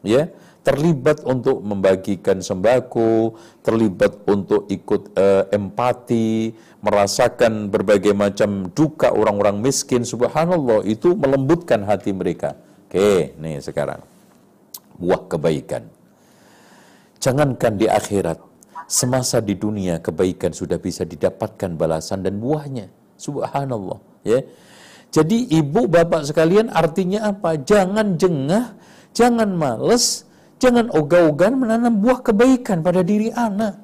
ya 0.05 0.29
terlibat 0.63 1.27
untuk 1.27 1.59
membagikan 1.59 2.39
sembako, 2.39 3.35
terlibat 3.61 4.23
untuk 4.25 4.63
ikut 4.71 5.11
uh, 5.19 5.51
empati, 5.51 6.55
merasakan 6.79 7.67
berbagai 7.67 8.15
macam 8.15 8.71
duka 8.71 9.11
orang-orang 9.11 9.59
miskin. 9.59 10.07
Subhanallah, 10.07 10.87
itu 10.87 11.13
melembutkan 11.19 11.83
hati 11.83 12.15
mereka. 12.15 12.55
Oke, 12.87 13.35
nih 13.35 13.59
sekarang. 13.59 13.99
Buah 14.95 15.27
kebaikan. 15.27 15.83
Jangankan 17.19 17.75
di 17.75 17.87
akhirat, 17.91 18.39
semasa 18.87 19.39
di 19.39 19.55
dunia 19.57 19.99
kebaikan 19.99 20.51
sudah 20.51 20.77
bisa 20.77 21.07
didapatkan 21.07 21.73
balasan 21.75 22.21
dan 22.23 22.37
buahnya. 22.37 22.91
Subhanallah, 23.17 23.99
ya. 24.25 24.41
Jadi 25.13 25.53
ibu 25.53 25.85
bapak 25.85 26.25
sekalian 26.25 26.73
artinya 26.73 27.29
apa? 27.29 27.53
Jangan 27.61 28.17
jengah, 28.17 28.73
jangan 29.13 29.53
males, 29.53 30.25
jangan 30.57 30.89
ogah-ogahan 30.89 31.53
menanam 31.53 32.01
buah 32.01 32.25
kebaikan 32.25 32.81
pada 32.81 33.05
diri 33.05 33.29
anak. 33.29 33.77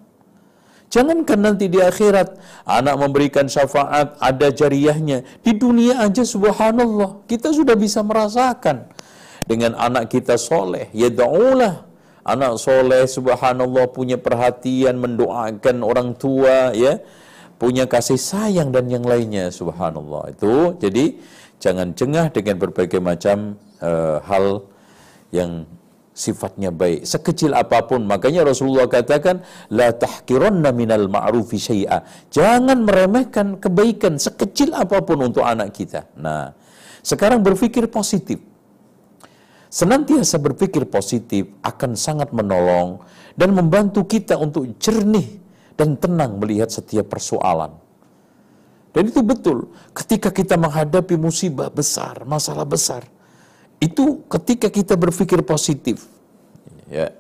Jangankan 0.90 1.40
nanti 1.46 1.70
di 1.70 1.78
akhirat 1.78 2.34
anak 2.66 2.96
memberikan 2.98 3.46
syafaat 3.46 4.18
ada 4.18 4.50
jariahnya. 4.50 5.22
Di 5.46 5.54
dunia 5.54 6.02
aja 6.02 6.26
subhanallah 6.26 7.30
kita 7.30 7.54
sudah 7.54 7.78
bisa 7.78 8.02
merasakan 8.02 8.90
dengan 9.46 9.78
anak 9.78 10.10
kita 10.10 10.34
soleh. 10.34 10.90
Ya 10.90 11.14
da'ulah 11.14 11.89
anak 12.34 12.62
soleh 12.62 13.04
subhanallah 13.10 13.90
punya 13.90 14.18
perhatian 14.22 15.02
mendoakan 15.02 15.82
orang 15.82 16.14
tua 16.16 16.72
ya. 16.76 17.02
Punya 17.60 17.92
kasih 17.92 18.16
sayang 18.16 18.72
dan 18.72 18.88
yang 18.88 19.04
lainnya 19.04 19.52
subhanallah. 19.52 20.32
Itu 20.32 20.80
jadi 20.80 21.20
jangan 21.60 21.92
cengah 21.92 22.32
dengan 22.32 22.56
berbagai 22.56 23.04
macam 23.04 23.60
uh, 23.84 24.24
hal 24.24 24.64
yang 25.36 25.68
sifatnya 26.16 26.72
baik 26.72 27.04
sekecil 27.04 27.52
apa 27.52 27.84
pun. 27.84 28.04
Makanya 28.08 28.48
Rasulullah 28.48 28.88
katakan 28.88 29.44
la 29.72 29.92
tahqiranna 29.92 30.72
minal 30.72 31.12
ma'rufi 31.12 31.60
syai'a. 31.60 32.04
Jangan 32.32 32.84
meremehkan 32.84 33.60
kebaikan 33.60 34.16
sekecil 34.16 34.72
apa 34.72 35.04
pun 35.04 35.20
untuk 35.20 35.44
anak 35.44 35.76
kita. 35.76 36.08
Nah 36.16 36.56
sekarang 37.04 37.40
berpikir 37.40 37.88
positif 37.88 38.49
senantiasa 39.70 40.42
berpikir 40.42 40.90
positif 40.90 41.46
akan 41.62 41.94
sangat 41.94 42.34
menolong 42.34 43.06
dan 43.38 43.54
membantu 43.54 44.04
kita 44.10 44.36
untuk 44.36 44.66
jernih 44.82 45.40
dan 45.78 45.96
tenang 45.96 46.42
melihat 46.42 46.68
setiap 46.68 47.08
persoalan. 47.08 47.72
Dan 48.90 49.14
itu 49.14 49.22
betul, 49.22 49.70
ketika 49.94 50.34
kita 50.34 50.58
menghadapi 50.58 51.14
musibah 51.16 51.70
besar, 51.70 52.26
masalah 52.26 52.66
besar, 52.66 53.06
itu 53.78 54.26
ketika 54.28 54.68
kita 54.68 54.98
berpikir 54.98 55.46
positif. 55.46 56.10
Ya, 56.90 57.14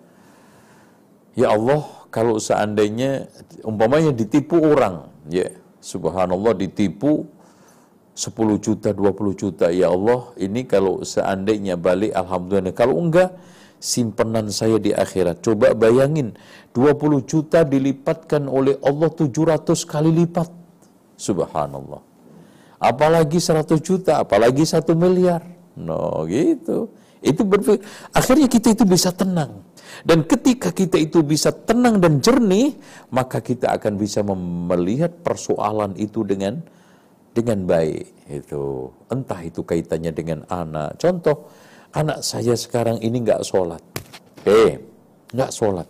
ya 1.38 1.54
Allah, 1.54 1.86
kalau 2.10 2.42
seandainya 2.42 3.30
umpamanya 3.62 4.10
ditipu 4.10 4.58
orang, 4.58 5.08
ya, 5.30 5.54
subhanallah 5.78 6.58
ditipu 6.58 7.30
10 8.20 8.60
juta, 8.60 8.92
20 8.92 9.32
juta. 9.32 9.72
Ya 9.72 9.88
Allah, 9.88 10.28
ini 10.36 10.68
kalau 10.68 11.08
seandainya 11.08 11.80
balik, 11.80 12.12
Alhamdulillah. 12.12 12.76
Kalau 12.76 13.00
enggak, 13.00 13.32
simpenan 13.80 14.52
saya 14.52 14.76
di 14.76 14.92
akhirat. 14.92 15.40
Coba 15.40 15.72
bayangin, 15.72 16.36
20 16.76 17.24
juta 17.24 17.64
dilipatkan 17.64 18.52
oleh 18.52 18.76
Allah 18.84 19.08
700 19.08 19.64
kali 19.88 20.12
lipat. 20.12 20.52
Subhanallah. 21.16 22.04
Apalagi 22.84 23.40
100 23.40 23.80
juta, 23.80 24.20
apalagi 24.20 24.68
1 24.68 24.84
miliar. 25.00 25.40
No, 25.80 26.28
gitu. 26.28 26.92
Itu 27.24 27.48
berpikir, 27.48 27.88
akhirnya 28.12 28.52
kita 28.52 28.76
itu 28.76 28.84
bisa 28.84 29.16
tenang. 29.16 29.64
Dan 30.04 30.28
ketika 30.28 30.76
kita 30.76 31.00
itu 31.00 31.24
bisa 31.24 31.56
tenang 31.56 32.04
dan 32.04 32.20
jernih, 32.20 32.76
maka 33.16 33.40
kita 33.40 33.80
akan 33.80 33.96
bisa 33.96 34.24
melihat 34.68 35.24
persoalan 35.24 35.96
itu 35.96 36.24
dengan 36.28 36.64
dengan 37.34 37.66
baik 37.66 38.06
itu 38.30 38.90
entah 39.10 39.42
itu 39.42 39.62
kaitannya 39.66 40.12
dengan 40.14 40.40
anak. 40.50 40.98
Contoh 41.02 41.50
anak 41.94 42.22
saya 42.22 42.54
sekarang 42.54 43.02
ini 43.02 43.22
nggak 43.22 43.42
sholat. 43.46 43.82
Eh 44.46 44.78
nggak 45.34 45.52
sholat. 45.54 45.88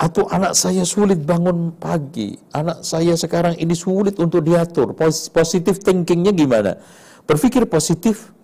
Atau 0.00 0.26
anak 0.26 0.58
saya 0.58 0.82
sulit 0.82 1.22
bangun 1.22 1.78
pagi. 1.78 2.34
Anak 2.50 2.82
saya 2.82 3.14
sekarang 3.14 3.54
ini 3.54 3.72
sulit 3.76 4.18
untuk 4.18 4.42
diatur. 4.42 4.98
Positif 5.30 5.78
thinkingnya 5.78 6.34
gimana? 6.34 6.74
Berpikir 7.22 7.70
positif 7.70 8.34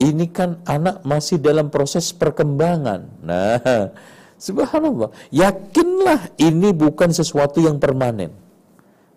ini 0.00 0.32
kan 0.32 0.64
anak 0.64 1.04
masih 1.04 1.36
dalam 1.36 1.68
proses 1.68 2.16
perkembangan. 2.16 3.12
Nah 3.20 3.60
subhanallah. 4.46 5.12
Yakinlah 5.28 6.40
ini 6.40 6.72
bukan 6.72 7.12
sesuatu 7.12 7.60
yang 7.60 7.76
permanen 7.76 8.45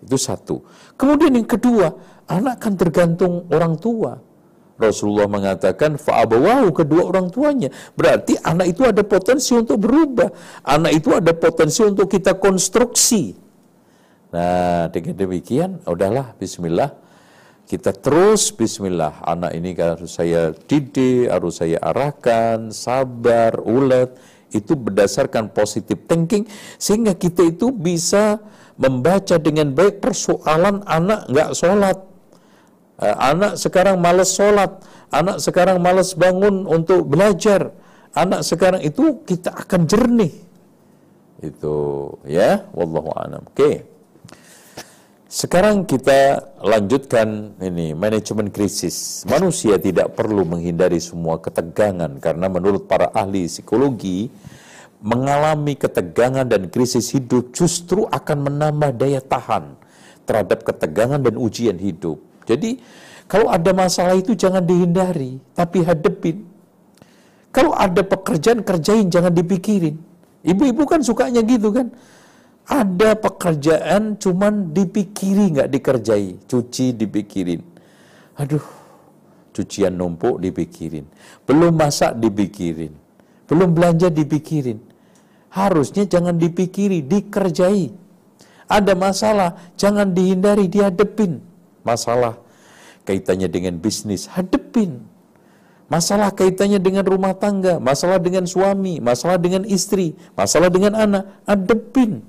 itu 0.03 0.17
satu. 0.17 0.63
Kemudian 0.95 1.35
yang 1.35 1.47
kedua, 1.47 1.91
anak 2.27 2.63
kan 2.63 2.73
tergantung 2.79 3.47
orang 3.51 3.75
tua. 3.75 4.19
Rasulullah 4.79 5.27
mengatakan 5.27 5.99
fa'abawahu 5.99 6.71
kedua 6.71 7.11
orang 7.11 7.27
tuanya. 7.27 7.67
Berarti 7.99 8.39
anak 8.39 8.71
itu 8.71 8.87
ada 8.87 9.03
potensi 9.03 9.51
untuk 9.51 9.75
berubah. 9.83 10.31
Anak 10.63 11.03
itu 11.03 11.11
ada 11.11 11.35
potensi 11.35 11.83
untuk 11.83 12.07
kita 12.07 12.39
konstruksi. 12.39 13.35
Nah, 14.31 14.87
dengan 14.87 15.19
demikian, 15.19 15.83
udahlah 15.83 16.31
bismillah. 16.39 16.95
Kita 17.67 17.91
terus 17.91 18.55
bismillah. 18.55 19.19
Anak 19.27 19.51
ini 19.53 19.75
harus 19.75 20.15
saya 20.15 20.55
didik, 20.55 21.27
harus 21.27 21.59
saya 21.59 21.77
arahkan, 21.83 22.71
sabar, 22.71 23.59
ulet. 23.61 24.15
Itu 24.49 24.73
berdasarkan 24.73 25.53
positive 25.53 26.09
thinking 26.09 26.49
sehingga 26.81 27.13
kita 27.13 27.45
itu 27.45 27.69
bisa 27.69 28.41
membaca 28.79 29.35
dengan 29.35 29.75
baik 29.75 29.99
persoalan 29.99 30.81
anak 30.87 31.27
nggak 31.27 31.51
sholat. 31.51 31.99
Eh, 32.99 33.15
anak 33.15 33.59
sekarang 33.59 33.99
malas 33.99 34.31
sholat, 34.31 34.79
anak 35.11 35.43
sekarang 35.43 35.83
malas 35.83 36.15
bangun 36.15 36.63
untuk 36.63 37.07
belajar, 37.07 37.75
anak 38.15 38.43
sekarang 38.47 38.79
itu 38.83 39.19
kita 39.27 39.51
akan 39.51 39.83
jernih. 39.83 40.31
Itu 41.39 41.75
ya, 42.27 42.67
wallahu 42.75 43.11
a'lam. 43.15 43.43
Oke. 43.47 43.87
Sekarang 45.29 45.85
kita 45.85 46.41
lanjutkan 46.57 47.53
ini 47.61 47.93
manajemen 47.93 48.49
krisis. 48.49 49.23
Manusia 49.29 49.77
tidak 49.77 50.17
perlu 50.17 50.41
menghindari 50.41 50.97
semua 50.97 51.37
ketegangan 51.37 52.17
karena 52.17 52.49
menurut 52.49 52.89
para 52.89 53.13
ahli 53.13 53.45
psikologi 53.45 54.33
mengalami 54.99 55.79
ketegangan 55.79 56.43
dan 56.43 56.67
krisis 56.67 57.15
hidup 57.15 57.55
justru 57.55 58.03
akan 58.11 58.51
menambah 58.51 58.99
daya 58.99 59.23
tahan 59.23 59.79
terhadap 60.27 60.67
ketegangan 60.67 61.23
dan 61.23 61.39
ujian 61.39 61.79
hidup. 61.79 62.19
Jadi, 62.43 62.83
kalau 63.29 63.47
ada 63.47 63.71
masalah 63.71 64.17
itu 64.17 64.35
jangan 64.35 64.65
dihindari, 64.65 65.39
tapi 65.55 65.85
hadepin. 65.85 66.43
Kalau 67.49 67.73
ada 67.73 68.01
pekerjaan 68.05 68.61
kerjain, 68.61 69.09
jangan 69.09 69.33
dipikirin. 69.33 69.97
Ibu-ibu 70.45 70.83
kan 70.85 71.01
sukanya 71.01 71.41
gitu 71.45 71.73
kan. 71.73 71.89
Ada 72.69 73.17
pekerjaan 73.17 74.21
cuman 74.21 74.69
dipikiri 74.73 75.57
nggak 75.57 75.69
dikerjai, 75.73 76.37
cuci 76.45 76.93
dipikirin. 76.93 77.61
Aduh, 78.37 78.61
cucian 79.53 79.97
numpuk 79.97 80.37
dipikirin. 80.37 81.09
Belum 81.49 81.73
masak 81.73 82.13
dipikirin. 82.21 82.93
Belum 83.49 83.73
belanja 83.73 84.13
dipikirin. 84.13 84.88
Harusnya 85.49 86.05
jangan 86.05 86.37
dipikiri, 86.37 87.01
dikerjai. 87.01 87.89
Ada 88.69 88.93
masalah, 88.93 89.57
jangan 89.73 90.13
dihindari, 90.13 90.69
dihadepin. 90.69 91.41
Masalah 91.81 92.37
kaitannya 93.09 93.49
dengan 93.49 93.81
bisnis, 93.81 94.29
hadepin. 94.29 95.01
Masalah 95.89 96.29
kaitannya 96.29 96.77
dengan 96.77 97.01
rumah 97.01 97.33
tangga, 97.33 97.81
masalah 97.81 98.21
dengan 98.21 98.45
suami, 98.45 99.01
masalah 99.01 99.41
dengan 99.41 99.65
istri, 99.65 100.13
masalah 100.37 100.69
dengan 100.69 100.93
anak, 100.93 101.25
hadepin. 101.49 102.21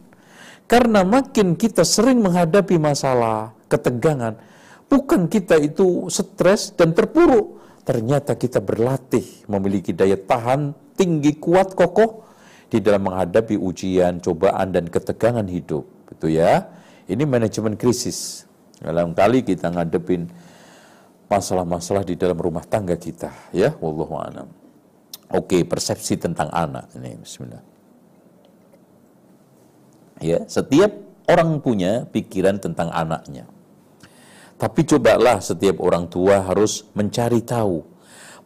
Karena 0.64 1.04
makin 1.04 1.60
kita 1.60 1.84
sering 1.84 2.24
menghadapi 2.24 2.80
masalah, 2.80 3.52
ketegangan, 3.68 4.40
bukan 4.88 5.28
kita 5.28 5.60
itu 5.60 6.08
stres 6.08 6.72
dan 6.72 6.96
terpuruk. 6.96 7.60
Ternyata 7.84 8.32
kita 8.40 8.64
berlatih 8.64 9.44
memiliki 9.44 9.92
daya 9.92 10.16
tahan 10.16 10.72
tinggi, 10.96 11.36
kuat, 11.36 11.76
kokoh 11.76 12.24
di 12.70 12.78
dalam 12.78 13.10
menghadapi 13.10 13.58
ujian, 13.58 14.22
cobaan, 14.22 14.70
dan 14.70 14.86
ketegangan 14.86 15.44
hidup. 15.50 15.82
Itu 16.14 16.30
ya. 16.30 16.70
Ini 17.10 17.26
manajemen 17.26 17.74
krisis. 17.74 18.46
Dalam 18.78 19.12
kali 19.12 19.42
kita 19.42 19.74
ngadepin 19.74 20.30
masalah-masalah 21.26 22.06
di 22.06 22.14
dalam 22.14 22.38
rumah 22.38 22.62
tangga 22.62 22.94
kita. 22.94 23.34
Ya, 23.50 23.74
wallahu 23.82 24.14
a'lam. 24.16 24.48
Oke, 25.34 25.66
persepsi 25.66 26.14
tentang 26.14 26.48
anak 26.54 26.86
ini. 26.94 27.18
Bismillah. 27.18 27.62
Ya, 30.22 30.38
setiap 30.46 30.94
orang 31.26 31.58
punya 31.58 32.06
pikiran 32.06 32.62
tentang 32.62 32.94
anaknya. 32.94 33.50
Tapi 34.60 34.86
cobalah 34.86 35.42
setiap 35.42 35.82
orang 35.82 36.06
tua 36.06 36.44
harus 36.44 36.86
mencari 36.94 37.40
tahu 37.42 37.90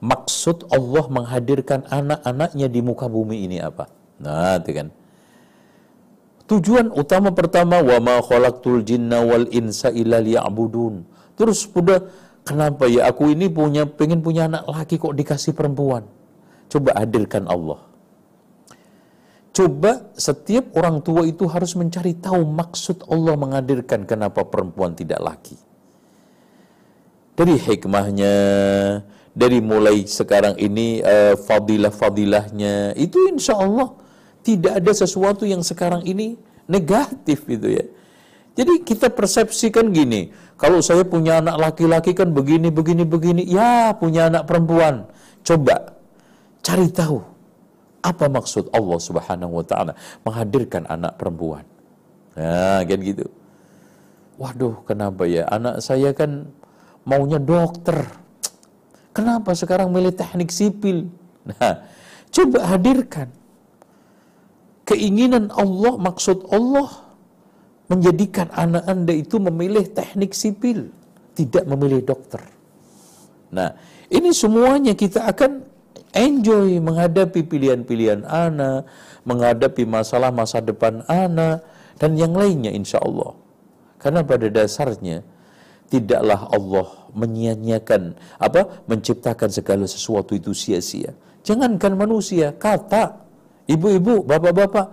maksud 0.04 0.68
Allah 0.68 1.04
menghadirkan 1.08 1.88
anak-anaknya 1.88 2.68
di 2.68 2.80
muka 2.84 3.08
bumi 3.08 3.48
ini 3.48 3.58
apa. 3.64 3.88
Nah, 4.24 4.56
itu 4.56 4.72
kan. 4.72 4.88
Tujuan 6.44 6.92
utama 6.92 7.32
pertama 7.32 7.80
wa 7.80 7.96
ma 8.00 8.16
khalaqtul 8.20 8.84
jinna 8.84 9.24
wal 9.24 9.48
insa 9.48 9.88
illa 9.92 10.20
liya'budun. 10.20 11.04
Terus 11.36 11.64
udah 11.72 12.04
kenapa 12.44 12.84
ya 12.84 13.08
aku 13.08 13.32
ini 13.32 13.48
punya 13.48 13.88
pengen 13.88 14.20
punya 14.20 14.48
anak 14.48 14.68
laki 14.68 15.00
kok 15.00 15.16
dikasih 15.16 15.56
perempuan? 15.56 16.04
Coba 16.68 17.00
hadirkan 17.00 17.48
Allah. 17.48 17.80
Coba 19.54 20.10
setiap 20.18 20.74
orang 20.74 20.98
tua 21.00 21.22
itu 21.24 21.46
harus 21.46 21.78
mencari 21.78 22.12
tahu 22.18 22.42
maksud 22.42 23.06
Allah 23.06 23.38
menghadirkan 23.38 24.02
kenapa 24.04 24.42
perempuan 24.44 24.92
tidak 24.98 25.22
laki. 25.22 25.56
Dari 27.38 27.56
hikmahnya, 27.56 28.34
dari 29.32 29.58
mulai 29.62 30.04
sekarang 30.10 30.58
ini 30.58 31.00
uh, 31.00 31.38
fadilah-fadilahnya, 31.38 32.98
itu 32.98 33.30
insya 33.30 33.58
Allah 33.58 34.03
tidak 34.44 34.84
ada 34.84 34.92
sesuatu 34.92 35.48
yang 35.48 35.64
sekarang 35.64 36.04
ini 36.04 36.36
negatif 36.68 37.48
itu 37.48 37.80
ya. 37.80 37.84
Jadi 38.54 38.86
kita 38.86 39.10
persepsikan 39.10 39.90
gini, 39.90 40.30
kalau 40.54 40.78
saya 40.78 41.02
punya 41.02 41.42
anak 41.42 41.58
laki-laki 41.58 42.14
kan 42.14 42.30
begini, 42.30 42.70
begini, 42.70 43.02
begini, 43.02 43.42
ya 43.42 43.90
punya 43.98 44.30
anak 44.30 44.46
perempuan. 44.46 45.10
Coba 45.42 45.98
cari 46.62 46.86
tahu 46.94 47.18
apa 48.04 48.30
maksud 48.30 48.70
Allah 48.70 49.00
Subhanahu 49.00 49.58
wa 49.58 49.64
taala 49.66 49.92
menghadirkan 50.22 50.86
anak 50.86 51.18
perempuan? 51.18 51.66
Nah, 52.38 52.86
kan 52.86 52.98
gitu. 53.02 53.26
Waduh, 54.38 54.86
kenapa 54.86 55.26
ya? 55.26 55.50
Anak 55.50 55.82
saya 55.82 56.14
kan 56.14 56.46
maunya 57.02 57.42
dokter. 57.42 58.06
Kenapa 59.10 59.50
sekarang 59.58 59.90
milih 59.90 60.14
teknik 60.14 60.54
sipil? 60.54 61.10
Nah, 61.42 61.86
coba 62.30 62.70
hadirkan 62.70 63.30
keinginan 64.84 65.48
Allah, 65.52 65.96
maksud 65.96 66.48
Allah 66.52 67.04
menjadikan 67.88 68.48
anak 68.52 68.84
Anda 68.88 69.12
itu 69.12 69.36
memilih 69.36 69.84
teknik 69.92 70.32
sipil, 70.32 70.88
tidak 71.36 71.64
memilih 71.68 72.00
dokter. 72.04 72.40
Nah, 73.52 73.76
ini 74.08 74.32
semuanya 74.32 74.96
kita 74.96 75.28
akan 75.28 75.64
enjoy 76.14 76.80
menghadapi 76.80 77.44
pilihan-pilihan 77.44 78.24
anak, 78.24 78.88
menghadapi 79.26 79.84
masalah 79.84 80.30
masa 80.30 80.62
depan 80.64 81.04
anak, 81.10 81.64
dan 81.98 82.16
yang 82.16 82.32
lainnya 82.32 82.70
insya 82.72 83.00
Allah. 83.02 83.36
Karena 84.00 84.20
pada 84.20 84.46
dasarnya, 84.52 85.24
tidaklah 85.88 86.50
Allah 86.52 86.88
menyia-nyiakan 87.14 88.18
apa 88.42 88.84
menciptakan 88.90 89.48
segala 89.48 89.84
sesuatu 89.86 90.34
itu 90.34 90.50
sia-sia. 90.50 91.14
Jangankan 91.44 91.94
manusia, 91.94 92.52
kata 92.56 93.23
ibu-ibu, 93.70 94.24
bapak-bapak, 94.24 94.86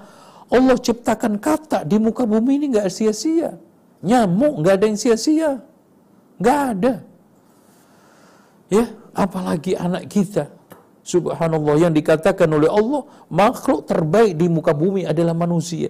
Allah 0.51 0.77
ciptakan 0.77 1.39
kata 1.39 1.87
di 1.87 1.97
muka 1.97 2.27
bumi 2.27 2.59
ini 2.59 2.65
nggak 2.75 2.91
sia-sia. 2.91 3.55
Nyamuk 4.01 4.65
nggak 4.65 4.73
ada 4.81 4.85
yang 4.89 4.99
sia-sia, 4.99 5.51
nggak 6.41 6.59
ada. 6.75 6.93
Ya, 8.71 8.85
apalagi 9.13 9.75
anak 9.75 10.07
kita 10.07 10.47
Subhanallah 11.01 11.89
yang 11.89 11.93
dikatakan 11.97 12.45
oleh 12.45 12.69
Allah 12.69 13.01
makhluk 13.33 13.89
terbaik 13.89 14.37
di 14.37 14.45
muka 14.45 14.69
bumi 14.71 15.01
adalah 15.09 15.33
manusia. 15.33 15.89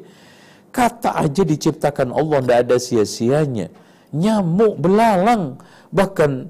Kata 0.71 1.19
aja 1.19 1.43
diciptakan 1.43 2.15
Allah 2.15 2.39
tidak 2.39 2.59
ada 2.63 2.77
sia-sianya. 2.79 3.67
Nyamuk, 4.15 4.79
belalang, 4.79 5.59
bahkan 5.91 6.47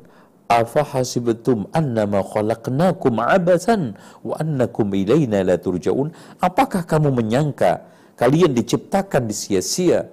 annama 1.72 2.20
khalaqnakum 2.26 3.14
abathan 3.22 3.96
wa 4.26 4.36
annakum 4.42 4.92
ilaina 4.92 5.46
la 5.48 5.56
turja'un? 5.56 6.12
Apakah 6.44 6.84
kamu 6.84 7.14
menyangka 7.16 7.88
kalian 8.20 8.52
diciptakan 8.52 9.30
di 9.30 9.36
sia-sia 9.36 10.10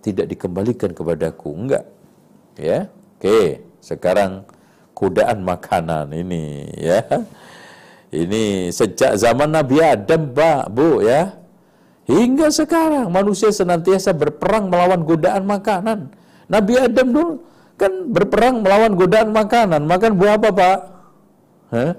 tidak 0.00 0.32
dikembalikan 0.32 0.96
kepadaku? 0.96 1.52
Enggak. 1.52 1.84
Ya 2.56 2.88
oke. 3.18 3.64
Sekarang 3.82 4.46
godaan 4.96 5.42
makanan 5.42 6.14
ini 6.14 6.70
ya. 6.78 7.02
Ini 8.12 8.68
sejak 8.68 9.16
zaman 9.16 9.56
Nabi 9.56 9.80
Adam, 9.80 10.36
Pak, 10.36 10.68
Bu, 10.68 11.00
ya. 11.00 11.32
Hingga 12.04 12.52
sekarang 12.52 13.08
manusia 13.08 13.48
senantiasa 13.48 14.12
berperang 14.12 14.68
melawan 14.68 15.00
godaan 15.00 15.48
makanan. 15.48 16.12
Nabi 16.44 16.76
Adam 16.76 17.08
dulu 17.08 17.32
kan 17.82 17.92
berperang 18.14 18.62
melawan 18.62 18.94
godaan 18.94 19.34
makanan. 19.34 19.82
Makan 19.82 20.12
buah 20.14 20.38
apa, 20.38 20.48
Pak? 20.54 20.78
Hah? 21.74 21.92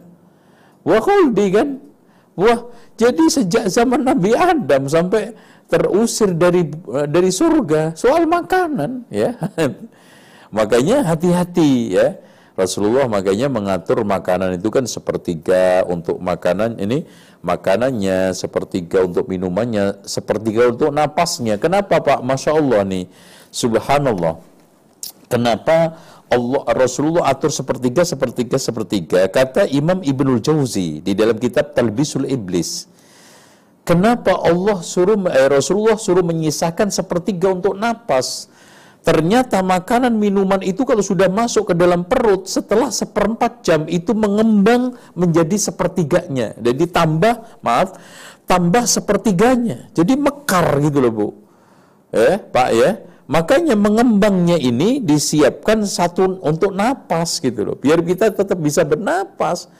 Buah 0.88 1.02
kan? 1.52 1.68
Buah. 2.40 2.60
Jadi 2.96 3.24
sejak 3.28 3.68
zaman 3.68 4.08
Nabi 4.08 4.32
Adam 4.32 4.88
sampai 4.88 5.36
terusir 5.68 6.32
dari 6.32 6.72
dari 7.12 7.32
surga 7.34 7.98
soal 8.00 8.24
makanan, 8.30 9.10
ya. 9.12 9.36
Makanya 10.58 11.02
hati-hati 11.10 11.98
ya 11.98 12.14
Rasulullah 12.54 13.10
makanya 13.10 13.50
mengatur 13.50 14.06
makanan 14.06 14.62
itu 14.62 14.70
kan 14.70 14.86
sepertiga 14.86 15.82
untuk 15.90 16.22
makanan 16.22 16.78
ini 16.78 17.02
makanannya 17.42 18.30
sepertiga 18.38 19.02
untuk 19.02 19.26
minumannya 19.26 20.06
sepertiga 20.06 20.70
untuk 20.70 20.94
napasnya 20.94 21.58
kenapa 21.58 21.98
Pak 21.98 22.22
Masya 22.22 22.54
Allah 22.54 22.86
nih 22.86 23.10
Subhanallah 23.50 24.53
kenapa 25.34 25.98
Allah 26.30 26.62
Rasulullah 26.78 27.34
atur 27.34 27.50
sepertiga 27.50 28.06
sepertiga 28.06 28.58
sepertiga 28.62 29.26
kata 29.26 29.66
Imam 29.74 30.06
Ibnul 30.06 30.46
Jauzi 30.46 31.02
di 31.02 31.18
dalam 31.18 31.42
kitab 31.42 31.74
Talbisul 31.74 32.30
Iblis 32.30 32.86
kenapa 33.82 34.38
Allah 34.38 34.86
suruh 34.86 35.18
eh, 35.34 35.50
Rasulullah 35.50 35.98
suruh 35.98 36.22
menyisakan 36.22 36.94
sepertiga 36.94 37.50
untuk 37.50 37.74
napas 37.74 38.54
Ternyata 39.04 39.60
makanan 39.60 40.16
minuman 40.16 40.64
itu 40.64 40.88
kalau 40.88 41.04
sudah 41.04 41.28
masuk 41.28 41.68
ke 41.68 41.74
dalam 41.76 42.08
perut 42.08 42.48
setelah 42.48 42.88
seperempat 42.88 43.60
jam 43.60 43.84
itu 43.92 44.16
mengembang 44.16 44.96
menjadi 45.12 45.60
sepertiganya. 45.60 46.56
Jadi 46.56 46.88
tambah, 46.88 47.60
maaf, 47.60 48.00
tambah 48.48 48.88
sepertiganya. 48.88 49.92
Jadi 49.92 50.16
mekar 50.16 50.80
gitu 50.80 51.04
loh 51.04 51.12
bu. 51.12 51.28
Eh, 52.16 52.40
Pak 52.40 52.70
ya. 52.72 52.90
Makanya 53.24 53.80
mengembangnya 53.80 54.60
ini 54.60 55.00
disiapkan 55.00 55.88
satu 55.88 56.44
untuk 56.44 56.76
napas 56.76 57.40
gitu 57.40 57.64
loh. 57.64 57.76
Biar 57.80 58.04
kita 58.04 58.36
tetap 58.36 58.60
bisa 58.60 58.84
bernapas. 58.84 59.72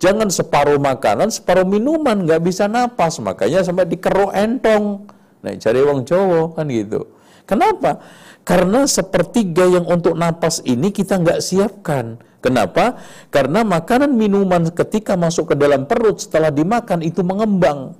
Jangan 0.00 0.28
separuh 0.32 0.80
makanan, 0.80 1.28
separuh 1.32 1.64
minuman, 1.64 2.24
nggak 2.24 2.40
bisa 2.44 2.68
napas. 2.68 3.20
Makanya 3.20 3.64
sampai 3.64 3.88
dikeruk 3.88 4.32
entong. 4.36 5.08
Nah, 5.40 5.52
cari 5.56 5.80
wong 5.80 6.04
Jawa 6.04 6.52
kan 6.52 6.68
gitu. 6.68 7.08
Kenapa? 7.48 8.04
Karena 8.44 8.84
sepertiga 8.84 9.64
yang 9.64 9.88
untuk 9.88 10.16
napas 10.16 10.60
ini 10.64 10.92
kita 10.92 11.20
nggak 11.20 11.40
siapkan. 11.40 12.20
Kenapa? 12.40 12.96
Karena 13.28 13.60
makanan 13.60 14.16
minuman 14.16 14.72
ketika 14.72 15.16
masuk 15.16 15.52
ke 15.52 15.54
dalam 15.56 15.84
perut 15.84 16.20
setelah 16.20 16.48
dimakan 16.48 17.04
itu 17.04 17.20
mengembang. 17.20 17.96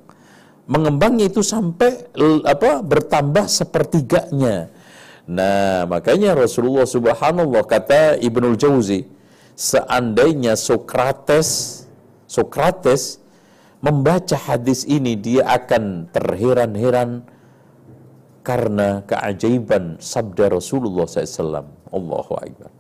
mengembangnya 0.71 1.27
itu 1.27 1.43
sampai 1.43 2.15
apa 2.47 2.79
bertambah 2.79 3.51
sepertiganya. 3.51 4.71
Nah, 5.31 5.87
makanya 5.87 6.35
Rasulullah 6.35 6.83
Subhanallah 6.83 7.63
kata 7.63 8.19
Ibnul 8.19 8.59
Jauzi, 8.59 9.07
seandainya 9.55 10.59
Sokrates 10.59 11.83
Sokrates 12.27 13.23
membaca 13.79 14.35
hadis 14.35 14.83
ini 14.91 15.15
dia 15.15 15.47
akan 15.47 16.11
terheran-heran 16.11 17.23
karena 18.43 19.07
keajaiban 19.07 20.03
sabda 20.03 20.51
Rasulullah 20.51 21.07
SAW. 21.07 21.79
Allahu 21.91 22.33
Akbar. 22.35 22.71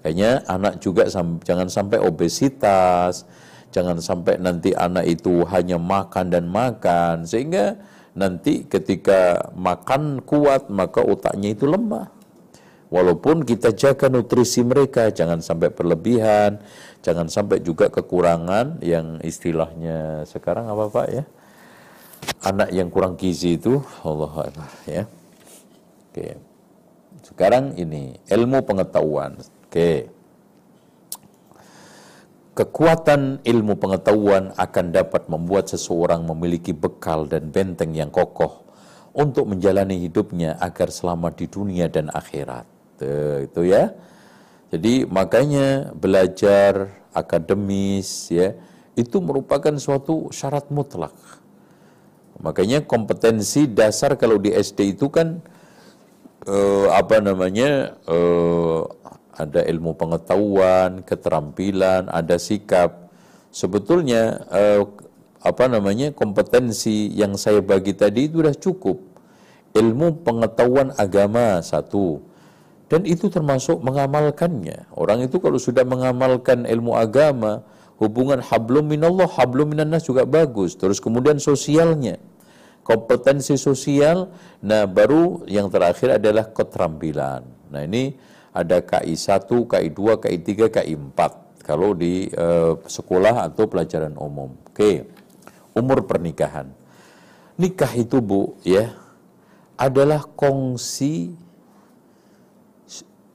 Kayaknya 0.00 0.40
anak 0.48 0.80
juga 0.80 1.04
jangan 1.44 1.68
sampai 1.68 2.00
obesitas, 2.00 3.28
jangan 3.68 4.00
sampai 4.00 4.40
nanti 4.40 4.72
anak 4.72 5.04
itu 5.04 5.44
hanya 5.52 5.76
makan 5.76 6.32
dan 6.32 6.48
makan, 6.48 7.28
sehingga 7.28 7.76
nanti 8.14 8.66
ketika 8.66 9.50
makan 9.54 10.22
kuat 10.24 10.68
maka 10.72 11.02
otaknya 11.02 11.54
itu 11.54 11.66
lemah. 11.66 12.10
Walaupun 12.90 13.46
kita 13.46 13.70
jaga 13.70 14.10
nutrisi 14.10 14.66
mereka, 14.66 15.14
jangan 15.14 15.38
sampai 15.38 15.70
berlebihan, 15.70 16.58
jangan 17.06 17.30
sampai 17.30 17.62
juga 17.62 17.86
kekurangan 17.86 18.82
yang 18.82 19.22
istilahnya 19.22 20.26
sekarang 20.26 20.66
apa 20.66 20.90
Pak 20.90 21.06
ya? 21.14 21.22
Anak 22.42 22.74
yang 22.74 22.90
kurang 22.90 23.14
gizi 23.14 23.54
itu, 23.54 23.78
Allah 24.02 24.50
ya. 24.90 25.04
Oke. 26.10 26.34
Sekarang 27.22 27.78
ini 27.78 28.18
ilmu 28.26 28.58
pengetahuan. 28.66 29.38
Oke. 29.70 30.10
Kekuatan 32.50 33.46
ilmu 33.46 33.78
pengetahuan 33.78 34.50
akan 34.58 34.86
dapat 34.90 35.30
membuat 35.30 35.70
seseorang 35.70 36.26
memiliki 36.26 36.74
bekal 36.74 37.30
dan 37.30 37.54
benteng 37.54 37.94
yang 37.94 38.10
kokoh 38.10 38.66
untuk 39.14 39.46
menjalani 39.46 40.02
hidupnya 40.02 40.58
agar 40.58 40.90
selamat 40.90 41.38
di 41.38 41.46
dunia 41.46 41.86
dan 41.86 42.10
akhirat. 42.10 42.66
Tuh, 42.98 43.46
itu 43.46 43.70
ya. 43.70 43.94
Jadi 44.70 45.06
makanya 45.06 45.94
belajar 45.94 46.90
akademis 47.10 48.30
ya 48.30 48.54
itu 48.94 49.18
merupakan 49.22 49.74
suatu 49.78 50.30
syarat 50.30 50.70
mutlak. 50.70 51.14
Makanya 52.42 52.82
kompetensi 52.82 53.70
dasar 53.70 54.16
kalau 54.16 54.40
di 54.42 54.50
SD 54.54 54.96
itu 54.98 55.06
kan 55.06 55.38
eh, 56.46 56.86
apa 56.90 57.22
namanya 57.22 57.94
eh, 58.04 58.80
ada 59.46 59.60
ilmu 59.64 59.96
pengetahuan, 59.96 61.00
keterampilan, 61.06 62.10
ada 62.12 62.36
sikap. 62.36 63.08
Sebetulnya 63.50 64.44
eh, 64.52 64.82
apa 65.40 65.64
namanya 65.66 66.12
kompetensi 66.12 67.08
yang 67.16 67.34
saya 67.40 67.64
bagi 67.64 67.96
tadi 67.96 68.28
itu 68.28 68.44
sudah 68.44 68.56
cukup. 68.56 68.98
Ilmu 69.70 70.26
pengetahuan 70.26 70.90
agama 70.98 71.62
satu, 71.62 72.18
dan 72.90 73.06
itu 73.06 73.30
termasuk 73.30 73.78
mengamalkannya. 73.86 74.90
Orang 74.98 75.22
itu 75.22 75.38
kalau 75.38 75.62
sudah 75.62 75.86
mengamalkan 75.86 76.66
ilmu 76.66 76.98
agama, 76.98 77.62
hubungan 78.02 78.42
hablum 78.42 78.90
minallah, 78.90 79.30
hablum 79.30 79.70
minannas 79.70 80.02
juga 80.10 80.26
bagus. 80.26 80.74
Terus 80.74 80.98
kemudian 80.98 81.38
sosialnya, 81.38 82.18
kompetensi 82.82 83.54
sosial, 83.54 84.34
nah 84.58 84.90
baru 84.90 85.46
yang 85.46 85.70
terakhir 85.70 86.18
adalah 86.18 86.50
keterampilan. 86.50 87.46
Nah 87.70 87.80
ini 87.86 88.18
ada 88.50 88.82
KI 88.82 89.14
1, 89.14 89.46
KI 89.46 89.88
2, 89.94 90.22
KI 90.22 90.38
3, 90.42 90.74
KI 90.74 90.94
4 90.98 91.50
kalau 91.62 91.94
di 91.94 92.26
eh, 92.26 92.72
sekolah 92.74 93.46
atau 93.46 93.70
pelajaran 93.70 94.18
umum. 94.18 94.50
Oke, 94.66 95.06
umur 95.76 96.02
pernikahan. 96.02 96.66
Nikah 97.60 97.92
itu 97.94 98.18
Bu 98.24 98.56
ya 98.64 98.96
adalah 99.76 100.24
kongsi 100.24 101.30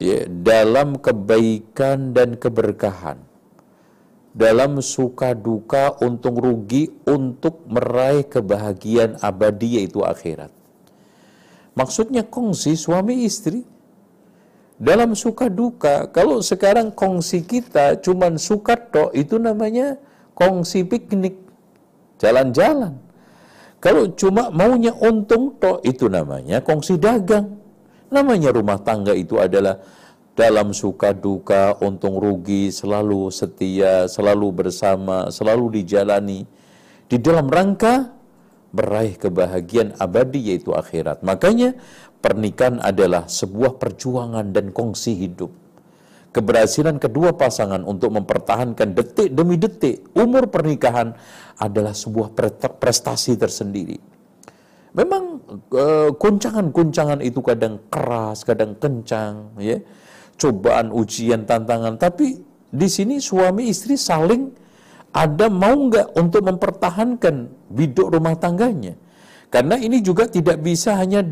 ya, 0.01 0.25
dalam 0.27 0.97
kebaikan 0.97 2.11
dan 2.11 2.35
keberkahan, 2.35 3.21
dalam 4.33 4.81
suka 4.81 5.31
duka, 5.37 5.95
untung 6.01 6.35
rugi 6.41 6.89
untuk 7.05 7.63
meraih 7.69 8.25
kebahagiaan 8.25 9.21
abadi 9.21 9.79
yaitu 9.79 10.01
akhirat. 10.03 10.51
Maksudnya 11.77 12.25
kongsi 12.25 12.73
suami 12.75 13.23
istri 13.27 13.74
dalam 14.75 15.15
suka 15.15 15.47
duka. 15.47 16.11
Kalau 16.11 16.43
sekarang 16.43 16.91
kongsi 16.91 17.43
kita 17.43 17.99
cuman 18.03 18.35
suka 18.35 18.75
tok 18.75 19.15
itu 19.15 19.39
namanya 19.39 19.95
kongsi 20.35 20.83
piknik, 20.83 21.39
jalan-jalan. 22.19 22.99
Kalau 23.79 24.09
cuma 24.17 24.49
maunya 24.49 24.91
untung 24.97 25.55
tok 25.61 25.85
itu 25.85 26.09
namanya 26.09 26.59
kongsi 26.63 26.97
dagang. 26.97 27.61
Namanya 28.09 28.53
rumah 28.53 28.79
tangga 28.81 29.11
itu 29.13 29.37
adalah 29.41 29.81
dalam 30.35 30.75
suka 30.75 31.15
duka, 31.15 31.79
untung 31.79 32.19
rugi, 32.19 32.69
selalu 32.69 33.31
setia, 33.31 34.05
selalu 34.11 34.65
bersama, 34.65 35.31
selalu 35.31 35.81
dijalani. 35.81 36.43
Di 37.05 37.21
dalam 37.21 37.47
rangka 37.47 38.15
meraih 38.75 39.15
kebahagiaan 39.15 39.95
abadi 39.95 40.51
yaitu 40.51 40.75
akhirat. 40.75 41.23
Makanya 41.23 41.79
pernikahan 42.25 42.81
adalah 42.81 43.29
sebuah 43.29 43.77
perjuangan 43.77 44.49
dan 44.49 44.73
kongsi 44.73 45.13
hidup. 45.13 45.53
Keberhasilan 46.33 46.97
kedua 46.97 47.37
pasangan 47.37 47.85
untuk 47.85 48.17
mempertahankan 48.17 48.97
detik 48.97 49.29
demi 49.29 49.61
detik 49.61 50.01
umur 50.17 50.49
pernikahan 50.49 51.13
adalah 51.61 51.93
sebuah 51.93 52.33
prestasi 52.81 53.37
tersendiri. 53.37 54.01
Memang 54.97 55.37
uh, 55.69 56.09
guncangan-guncangan 56.17 57.21
itu 57.21 57.39
kadang 57.45 57.77
keras, 57.93 58.41
kadang 58.41 58.73
kencang, 58.75 59.53
ya. 59.61 59.77
Cobaan, 60.35 60.91
ujian, 60.91 61.47
tantangan. 61.47 61.95
Tapi 61.95 62.35
di 62.67 62.87
sini 62.91 63.23
suami 63.23 63.71
istri 63.71 63.95
saling 63.95 64.51
ada 65.15 65.47
mau 65.47 65.71
nggak 65.71 66.19
untuk 66.19 66.43
mempertahankan 66.43 67.47
biduk 67.71 68.11
rumah 68.11 68.35
tangganya. 68.35 68.99
Karena 69.47 69.79
ini 69.79 70.03
juga 70.03 70.27
tidak 70.27 70.59
bisa 70.59 70.99
hanya 70.99 71.23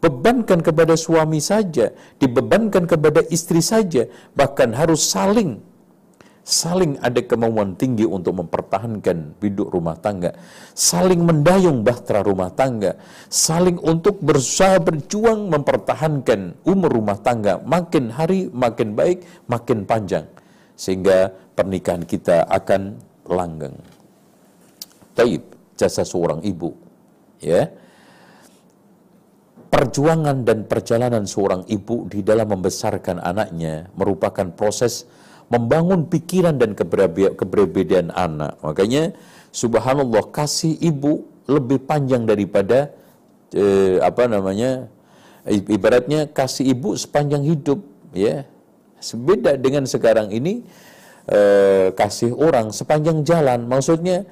dibebankan 0.00 0.64
kepada 0.64 0.96
suami 0.96 1.44
saja, 1.44 1.92
dibebankan 2.16 2.88
kepada 2.88 3.20
istri 3.28 3.60
saja, 3.60 4.08
bahkan 4.32 4.72
harus 4.72 5.04
saling 5.04 5.60
saling 6.40 6.96
ada 7.04 7.20
kemauan 7.20 7.76
tinggi 7.76 8.08
untuk 8.08 8.40
mempertahankan 8.40 9.36
biduk 9.38 9.68
rumah 9.68 9.94
tangga, 10.00 10.32
saling 10.72 11.20
mendayung 11.20 11.84
bahtera 11.84 12.24
rumah 12.24 12.48
tangga, 12.56 12.96
saling 13.28 13.76
untuk 13.76 14.18
berusaha 14.24 14.80
berjuang 14.80 15.52
mempertahankan 15.52 16.56
umur 16.64 16.90
rumah 16.90 17.20
tangga 17.20 17.60
makin 17.62 18.08
hari 18.08 18.48
makin 18.56 18.96
baik, 18.96 19.20
makin 19.46 19.84
panjang 19.84 20.24
sehingga 20.80 21.28
pernikahan 21.52 22.08
kita 22.08 22.48
akan 22.48 22.96
langgeng. 23.28 23.76
Taib, 25.12 25.44
jasa 25.76 26.08
seorang 26.08 26.40
ibu, 26.40 26.72
ya. 27.44 27.68
Perjuangan 29.70 30.42
dan 30.42 30.66
perjalanan 30.66 31.30
seorang 31.30 31.62
ibu 31.70 32.10
di 32.10 32.26
dalam 32.26 32.50
membesarkan 32.50 33.22
anaknya 33.22 33.86
merupakan 33.94 34.50
proses 34.50 35.06
membangun 35.46 36.10
pikiran 36.10 36.58
dan 36.58 36.74
keberbedaan 36.74 38.10
anak. 38.10 38.58
Makanya 38.66 39.14
subhanallah 39.54 40.26
kasih 40.34 40.74
ibu 40.78 41.22
lebih 41.46 41.86
panjang 41.86 42.26
daripada 42.26 42.90
eh, 43.54 44.02
apa 44.02 44.26
namanya 44.26 44.90
ibaratnya 45.46 46.30
kasih 46.30 46.74
ibu 46.74 46.98
sepanjang 46.98 47.46
hidup 47.46 47.82
ya. 48.10 48.46
Beda 49.00 49.54
dengan 49.54 49.86
sekarang 49.86 50.34
ini 50.34 50.66
eh, 51.30 51.94
kasih 51.94 52.34
orang 52.34 52.74
sepanjang 52.74 53.22
jalan. 53.22 53.70
Maksudnya 53.70 54.26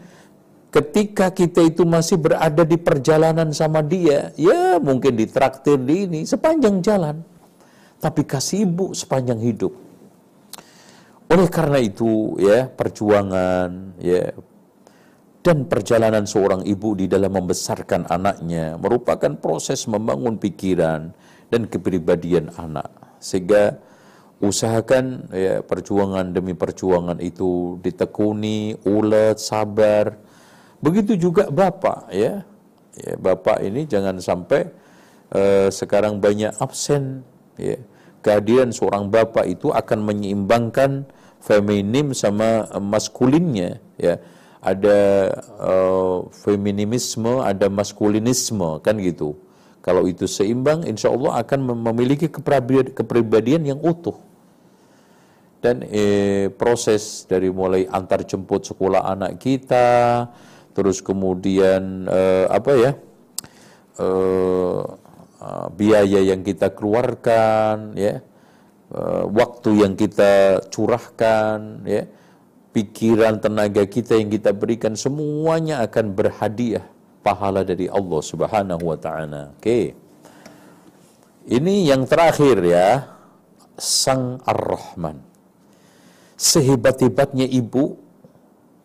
ketika 0.69 1.33
kita 1.33 1.65
itu 1.65 1.83
masih 1.89 2.21
berada 2.21 2.65
di 2.65 2.77
perjalanan 2.77 3.53
sama 3.53 3.81
dia, 3.81 4.33
ya 4.37 4.77
mungkin 4.81 5.17
ditraktir 5.17 5.81
di 5.81 6.05
ini 6.09 6.21
sepanjang 6.29 6.85
jalan. 6.85 7.17
Tapi 7.99 8.23
kasih 8.23 8.69
ibu 8.69 8.95
sepanjang 8.95 9.43
hidup. 9.43 9.75
Oleh 11.29 11.49
karena 11.51 11.83
itu, 11.83 12.39
ya 12.39 12.71
perjuangan, 12.71 13.99
ya 13.99 14.33
dan 15.49 15.65
perjalanan 15.65 16.29
seorang 16.29 16.67
ibu 16.69 16.93
di 16.93 17.09
dalam 17.09 17.33
membesarkan 17.33 18.11
anaknya 18.11 18.77
merupakan 18.77 19.33
proses 19.39 19.89
membangun 19.89 20.37
pikiran 20.37 21.15
dan 21.49 21.63
kepribadian 21.65 22.53
anak. 22.61 22.91
Sehingga 23.17 23.81
usahakan 24.45 25.33
ya 25.33 25.65
perjuangan 25.65 26.37
demi 26.37 26.53
perjuangan 26.53 27.17
itu 27.25 27.81
ditekuni, 27.81 28.77
ulet, 28.85 29.41
sabar, 29.41 30.21
Begitu 30.79 31.19
juga 31.19 31.51
Bapak 31.51 32.11
ya. 32.15 32.47
ya 32.95 33.15
Bapak 33.19 33.63
ini 33.63 33.87
jangan 33.87 34.19
sampai 34.23 34.71
uh, 35.35 35.69
sekarang 35.71 36.23
banyak 36.23 36.55
absen 36.59 37.27
ya. 37.59 37.79
Kehadiran 38.19 38.75
seorang 38.75 39.07
bapak 39.15 39.47
itu 39.47 39.71
akan 39.71 40.03
menyeimbangkan 40.03 41.07
feminim 41.39 42.11
sama 42.11 42.67
maskulinnya 42.83 43.79
ya. 43.95 44.19
ada 44.59 44.99
uh, 45.63 46.27
feminisme, 46.35 47.39
ada 47.47 47.71
maskulinisme, 47.71 48.83
kan 48.83 48.99
gitu. 48.99 49.39
Kalau 49.79 50.05
itu 50.11 50.27
seimbang, 50.27 50.83
insya 50.85 51.09
Allah 51.15 51.41
akan 51.41 51.79
memiliki 51.89 52.27
kepribadian 52.29 53.63
yang 53.63 53.81
utuh. 53.81 54.19
Dan 55.59 55.83
eh, 55.91 56.51
proses 56.55 57.25
dari 57.25 57.51
mulai 57.51 57.89
antar 57.89 58.23
jemput 58.23 58.69
sekolah 58.69 59.09
anak 59.09 59.41
kita, 59.41 60.29
terus 60.79 61.03
kemudian 61.03 62.07
eh, 62.07 62.47
apa 62.47 62.73
ya, 62.79 62.93
eh, 63.99 64.83
biaya 65.75 66.21
yang 66.23 66.47
kita 66.47 66.71
keluarkan, 66.71 67.99
ya, 67.99 68.23
eh, 68.95 69.25
waktu 69.27 69.83
yang 69.83 69.99
kita 69.99 70.63
curahkan, 70.71 71.83
ya, 71.83 72.07
pikiran, 72.71 73.43
tenaga 73.43 73.83
kita 73.91 74.15
yang 74.15 74.31
kita 74.31 74.55
berikan 74.55 74.95
semuanya 74.95 75.83
akan 75.83 76.15
berhadiah 76.15 76.87
pahala 77.27 77.67
dari 77.67 77.91
Allah 77.91 78.23
Subhanahu 78.23 78.95
wa 78.95 78.99
taala. 79.03 79.51
Oke. 79.59 79.99
Ini 81.49 81.91
yang 81.91 82.07
terakhir 82.07 82.63
ya, 82.63 83.19
Sang 83.75 84.39
Ar-Rahman. 84.47 85.27
Sehebat-hebatnya 86.39 87.51
ibu 87.51 87.99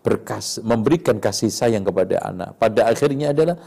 berkas, 0.04 0.60
memberikan 0.62 1.18
kasih 1.18 1.50
sayang 1.50 1.88
kepada 1.88 2.20
anak. 2.28 2.60
Pada 2.60 2.92
akhirnya 2.92 3.32
adalah 3.32 3.58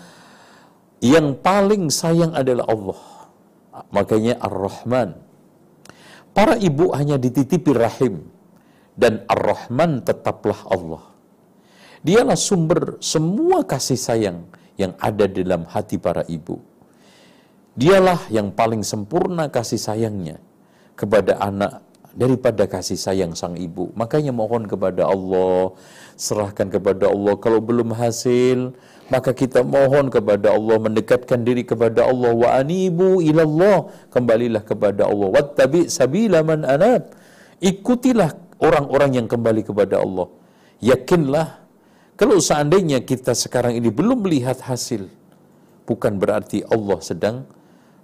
yang 1.01 1.33
paling 1.41 1.89
sayang 1.89 2.37
adalah 2.37 2.69
Allah. 2.69 3.01
Makanya 3.93 4.37
Ar-Rahman. 4.41 5.17
Para 6.37 6.61
ibu 6.61 6.93
hanya 6.93 7.17
dititipi 7.17 7.73
rahim 7.73 8.29
dan 8.93 9.25
Ar-Rahman 9.25 10.05
tetaplah 10.05 10.61
Allah. 10.69 11.05
Dialah 12.05 12.37
sumber 12.37 13.01
semua 13.01 13.65
kasih 13.65 13.97
sayang 13.97 14.45
yang 14.77 14.93
ada 15.01 15.25
dalam 15.25 15.65
hati 15.65 15.97
para 15.97 16.23
ibu. 16.29 16.61
Dialah 17.77 18.29
yang 18.33 18.53
paling 18.53 18.85
sempurna 18.85 19.49
kasih 19.53 19.81
sayangnya 19.81 20.41
kepada 20.97 21.37
anak 21.41 21.85
daripada 22.17 22.65
kasih 22.65 22.97
sayang 22.97 23.37
sang 23.37 23.55
ibu. 23.61 23.93
Makanya 23.93 24.33
mohon 24.33 24.65
kepada 24.65 25.05
Allah, 25.05 25.77
serahkan 26.17 26.73
kepada 26.73 27.13
Allah. 27.13 27.37
Kalau 27.37 27.61
belum 27.61 27.93
hasil, 27.93 28.73
maka 29.13 29.37
kita 29.37 29.61
mohon 29.61 30.09
kepada 30.09 30.57
Allah, 30.57 30.81
mendekatkan 30.81 31.45
diri 31.45 31.63
kepada 31.63 32.09
Allah. 32.09 32.33
Wa 32.33 32.49
anibu 32.57 33.21
ilallah, 33.21 33.93
kembalilah 34.09 34.65
kepada 34.65 35.07
Allah. 35.07 35.29
Wattabi 35.29 35.93
sabila 35.93 36.41
man 36.41 36.65
anab. 36.65 37.13
Ikutilah 37.61 38.33
orang-orang 38.59 39.21
yang 39.21 39.29
kembali 39.29 39.63
kepada 39.63 40.01
Allah. 40.01 40.33
Yakinlah, 40.81 41.61
kalau 42.17 42.41
seandainya 42.41 43.05
kita 43.05 43.37
sekarang 43.37 43.77
ini 43.77 43.93
belum 43.93 44.25
melihat 44.25 44.57
hasil, 44.65 45.05
bukan 45.85 46.17
berarti 46.17 46.65
Allah 46.65 46.99
sedang 47.05 47.45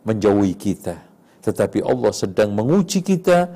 menjauhi 0.05 0.53
kita. 0.53 1.01
Tetapi 1.43 1.83
Allah 1.83 2.13
sedang 2.15 2.55
menguji 2.55 3.03
kita 3.03 3.51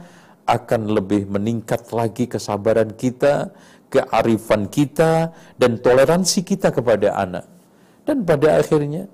akan 0.47 0.95
lebih 0.95 1.27
meningkat 1.27 1.91
lagi 1.91 2.31
kesabaran 2.31 2.95
kita, 2.95 3.51
kearifan 3.91 4.71
kita, 4.71 5.35
dan 5.59 5.83
toleransi 5.83 6.47
kita 6.47 6.71
kepada 6.71 7.19
anak. 7.19 7.45
Dan 8.07 8.23
pada 8.23 8.63
akhirnya, 8.63 9.11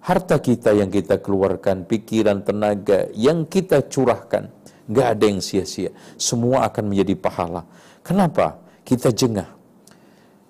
harta 0.00 0.38
kita 0.38 0.70
yang 0.74 0.88
kita 0.88 1.18
keluarkan, 1.18 1.84
pikiran, 1.84 2.46
tenaga 2.46 3.10
yang 3.18 3.42
kita 3.50 3.82
curahkan, 3.90 4.46
Nggak 4.84 5.06
ada 5.16 5.24
yang 5.24 5.40
sia-sia. 5.40 5.90
Semua 6.20 6.68
akan 6.68 6.92
menjadi 6.92 7.16
pahala. 7.16 7.64
Kenapa? 8.04 8.60
Kita 8.84 9.08
jengah. 9.08 9.48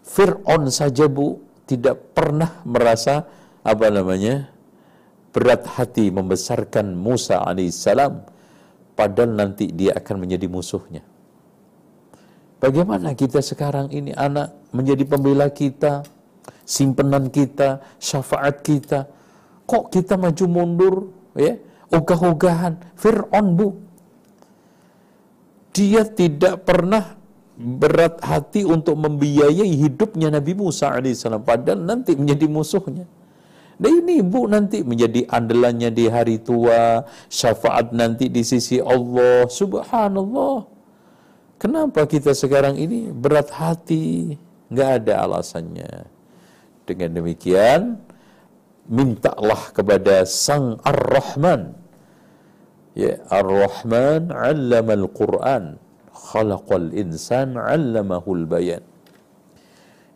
Fir'aun 0.02 0.68
saja 0.74 1.06
bu 1.06 1.38
tidak 1.64 2.12
pernah 2.12 2.60
merasa 2.66 3.24
apa 3.64 3.86
namanya 3.88 4.50
berat 5.32 5.64
hati 5.64 6.12
membesarkan 6.12 6.92
Musa 6.92 7.40
alaihissalam 7.40 8.33
padahal 8.94 9.34
nanti 9.34 9.70
dia 9.70 9.94
akan 9.94 10.26
menjadi 10.26 10.46
musuhnya. 10.50 11.02
Bagaimana 12.62 13.12
kita 13.12 13.44
sekarang 13.44 13.92
ini 13.92 14.16
anak 14.16 14.56
menjadi 14.72 15.04
pembela 15.04 15.52
kita, 15.52 16.06
simpenan 16.64 17.28
kita, 17.28 17.84
syafaat 18.00 18.64
kita. 18.64 19.04
Kok 19.68 19.92
kita 19.92 20.16
maju 20.16 20.44
mundur 20.48 20.94
ya? 21.36 21.60
Ogah-ogahan 21.92 22.80
Fir'aun 22.96 23.46
bu 23.54 23.68
dia 25.74 26.06
tidak 26.06 26.62
pernah 26.62 27.18
berat 27.58 28.22
hati 28.22 28.62
untuk 28.62 28.94
membiayai 28.94 29.74
hidupnya 29.74 30.30
Nabi 30.30 30.54
Musa 30.54 30.94
alaihissalam 30.94 31.42
padahal 31.42 31.82
nanti 31.82 32.14
menjadi 32.14 32.46
musuhnya. 32.46 33.04
Dan 33.80 34.04
ini 34.04 34.22
ibu 34.22 34.46
nanti 34.46 34.86
menjadi 34.86 35.26
andalannya 35.28 35.90
di 35.90 36.06
hari 36.06 36.38
tua, 36.40 37.02
syafaat 37.26 37.90
nanti 37.90 38.30
di 38.30 38.42
sisi 38.46 38.78
Allah. 38.78 39.50
Subhanallah. 39.50 40.66
Kenapa 41.58 42.04
kita 42.04 42.36
sekarang 42.36 42.78
ini 42.78 43.10
berat 43.10 43.50
hati? 43.50 44.36
Nggak 44.70 44.90
ada 45.02 45.26
alasannya. 45.26 46.06
Dengan 46.84 47.10
demikian, 47.18 47.98
mintalah 48.86 49.72
kepada 49.72 50.28
Sang 50.28 50.76
Ar-Rahman 50.84 51.84
Ya, 52.94 53.18
Ar-Rahman 53.26 54.30
'allamal 54.30 55.10
Qur'an, 55.10 55.82
khalaqal 56.14 56.94
insan 56.94 57.58
'allamahul 57.58 58.46
bayan. 58.46 58.86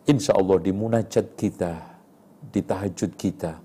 Insya 0.07 0.39
Allah 0.39 0.63
di 0.63 0.71
munajat 0.71 1.35
kita, 1.35 1.98
di 2.39 2.63
tahajud 2.63 3.11
kita, 3.19 3.59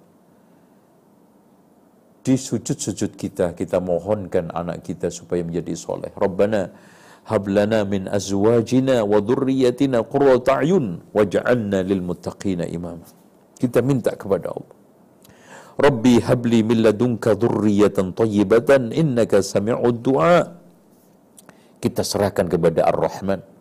di 2.25 2.35
sujud-sujud 2.35 3.14
kita, 3.14 3.53
kita 3.53 3.79
mohonkan 3.79 4.49
anak 4.51 4.83
kita 4.83 5.12
supaya 5.12 5.45
menjadi 5.45 5.77
soleh. 5.77 6.11
Rabbana 6.16 6.72
hablana 7.29 7.85
min 7.85 8.09
azwajina 8.09 9.05
wa 9.05 9.20
dhurriyyatina 9.20 10.01
qurrata 10.09 10.64
a'yun 10.64 11.05
waj'alna 11.12 11.85
lil 11.85 12.01
muttaqina 12.01 12.64
imama. 12.64 13.05
Kita 13.61 13.85
minta 13.85 14.16
kepada 14.16 14.57
Allah. 14.57 14.77
Rabbi 15.75 16.22
habli 16.25 16.64
min 16.64 16.81
ladunka 16.87 17.37
dhurriyatan 17.37 18.16
tayyibatan 18.16 18.95
innaka 18.95 19.45
sami'ud 19.45 20.01
du'a. 20.01 20.49
Kita 21.83 22.01
serahkan 22.01 22.49
kepada 22.49 22.89
Ar-Rahman. 22.89 23.54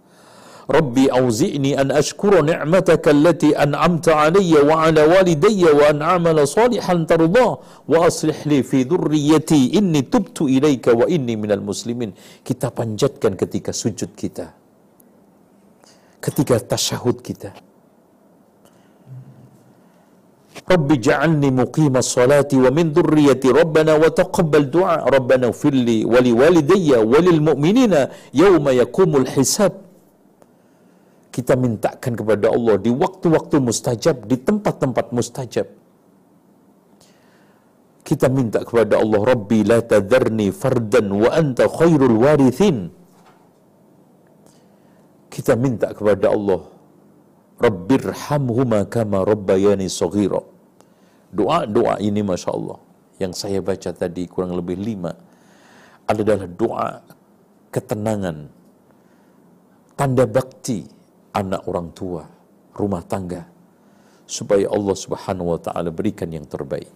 Rabbi 0.67 1.11
auzi'ni 1.11 1.75
an 1.75 1.91
ashkura 1.91 2.39
ni'mataka 2.41 3.11
allati 3.11 3.51
an'amta 3.51 4.15
alayya 4.25 4.63
wa 4.63 4.87
ala 4.87 5.03
walidayya 5.07 5.75
wa 5.75 5.83
an 5.91 5.99
a'mala 5.99 6.47
salihan 6.47 7.03
tarda 7.03 7.59
wa 7.59 7.97
aslih 8.07 8.39
li 8.47 8.63
fi 8.63 8.87
dhurriyyati 8.87 9.75
inni 9.79 10.07
tubtu 10.07 10.47
ilaika 10.47 10.95
wa 10.95 11.05
inni 11.07 11.35
minal 11.35 11.59
muslimin. 11.59 12.15
Kita 12.47 12.71
panjatkan 12.71 13.35
ketika 13.35 13.75
sujud 13.75 14.15
kita. 14.15 14.55
Ketika 16.23 16.55
tasyahud 16.55 17.19
kita 17.19 17.51
Rabbi 20.63 20.95
ja'alni 20.95 21.51
muqima 21.51 21.99
salati 21.99 22.55
wa 22.55 22.71
min 22.71 22.95
dhurriyyati 22.95 23.51
Rabbana 23.51 23.99
wa 23.99 24.07
taqabbal 24.07 24.71
du'a 24.71 25.03
Rabbana 25.03 25.51
ufirli 25.51 26.07
wa 26.07 26.23
li 26.23 26.31
walidayya 26.31 27.03
wa 27.03 27.19
kita 31.33 31.57
mintakan 31.57 32.13
kepada 32.13 32.53
Allah 32.53 32.77
di 32.77 32.93
waktu-waktu 32.93 33.57
mustajab, 33.57 34.29
di 34.29 34.37
tempat-tempat 34.37 35.09
mustajab. 35.09 35.65
Kita 38.05 38.29
minta 38.29 38.61
kepada 38.61 39.01
Allah, 39.01 39.33
Rabbi 39.33 39.65
la 39.65 39.81
tadharni 39.81 40.53
fardan 40.53 41.09
wa 41.09 41.33
anta 41.33 41.65
khairul 41.65 42.21
warithin. 42.21 42.93
Kita 45.33 45.57
minta 45.57 45.89
kepada 45.97 46.29
Allah, 46.29 46.69
Rabbirhamhuma 47.57 48.85
kama 48.85 49.25
rabbayani 49.25 49.89
saghira. 49.89 50.45
Doa-doa 51.33 51.97
ini 51.97 52.21
Masya 52.21 52.49
Allah 52.53 52.77
yang 53.17 53.33
saya 53.33 53.57
baca 53.57 53.89
tadi 53.89 54.29
kurang 54.29 54.53
lebih 54.53 54.77
lima 54.77 55.17
adalah 56.05 56.45
doa 56.45 57.01
ketenangan, 57.73 58.53
tanda 59.97 60.29
bakti 60.29 60.85
anak 61.33 61.65
orang 61.65 61.89
tua, 61.91 62.23
rumah 62.77 63.01
tangga, 63.03 63.49
supaya 64.29 64.69
Allah 64.69 64.95
Subhanahu 64.95 65.57
wa 65.57 65.59
Ta'ala 65.59 65.89
berikan 65.89 66.29
yang 66.31 66.45
terbaik. 66.47 66.89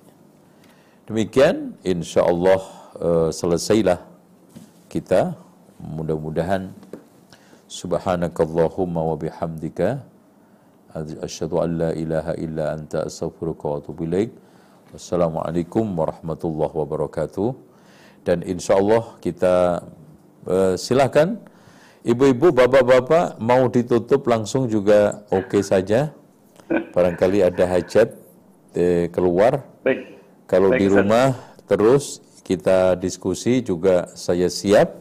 Demikian, 1.09 1.75
insya 1.83 2.23
Allah 2.23 2.61
uh, 2.99 3.29
selesailah 3.33 3.99
kita. 4.87 5.35
Mudah-mudahan 5.77 6.73
Subhanakallahumma 7.67 9.03
wa 9.03 9.15
bihamdika 9.19 10.01
asyhadu 11.21 11.61
an 11.61 11.69
la 11.77 11.91
ilaha 11.93 12.33
illa 12.39 12.73
anta 12.73 13.05
astaghfiruka 13.05 13.63
wa 13.67 13.75
atubu 13.77 14.07
ilaik. 14.07 14.31
Wassalamualaikum 14.95 15.83
warahmatullahi 15.83 16.73
wabarakatuh. 16.73 17.53
Dan 18.25 18.41
insya 18.47 18.79
Allah 18.79 19.03
kita 19.21 19.85
uh, 20.47 20.73
silakan 20.79 21.37
Ibu-ibu, 22.07 22.55
bapak-bapak 22.55 23.35
mau 23.43 23.67
ditutup 23.67 24.23
langsung 24.31 24.71
juga 24.71 25.27
oke 25.27 25.59
saja. 25.59 26.15
Barangkali 26.95 27.43
ada 27.43 27.67
hajat 27.67 28.15
eh, 28.71 29.11
keluar. 29.11 29.67
Baik. 29.83 30.15
Kalau 30.47 30.71
Baik, 30.71 30.79
di 30.79 30.85
Ustaz. 30.87 30.95
rumah 31.03 31.27
terus 31.67 32.03
kita 32.47 32.95
diskusi 32.95 33.59
juga 33.59 34.07
saya 34.15 34.47
siap 34.47 34.95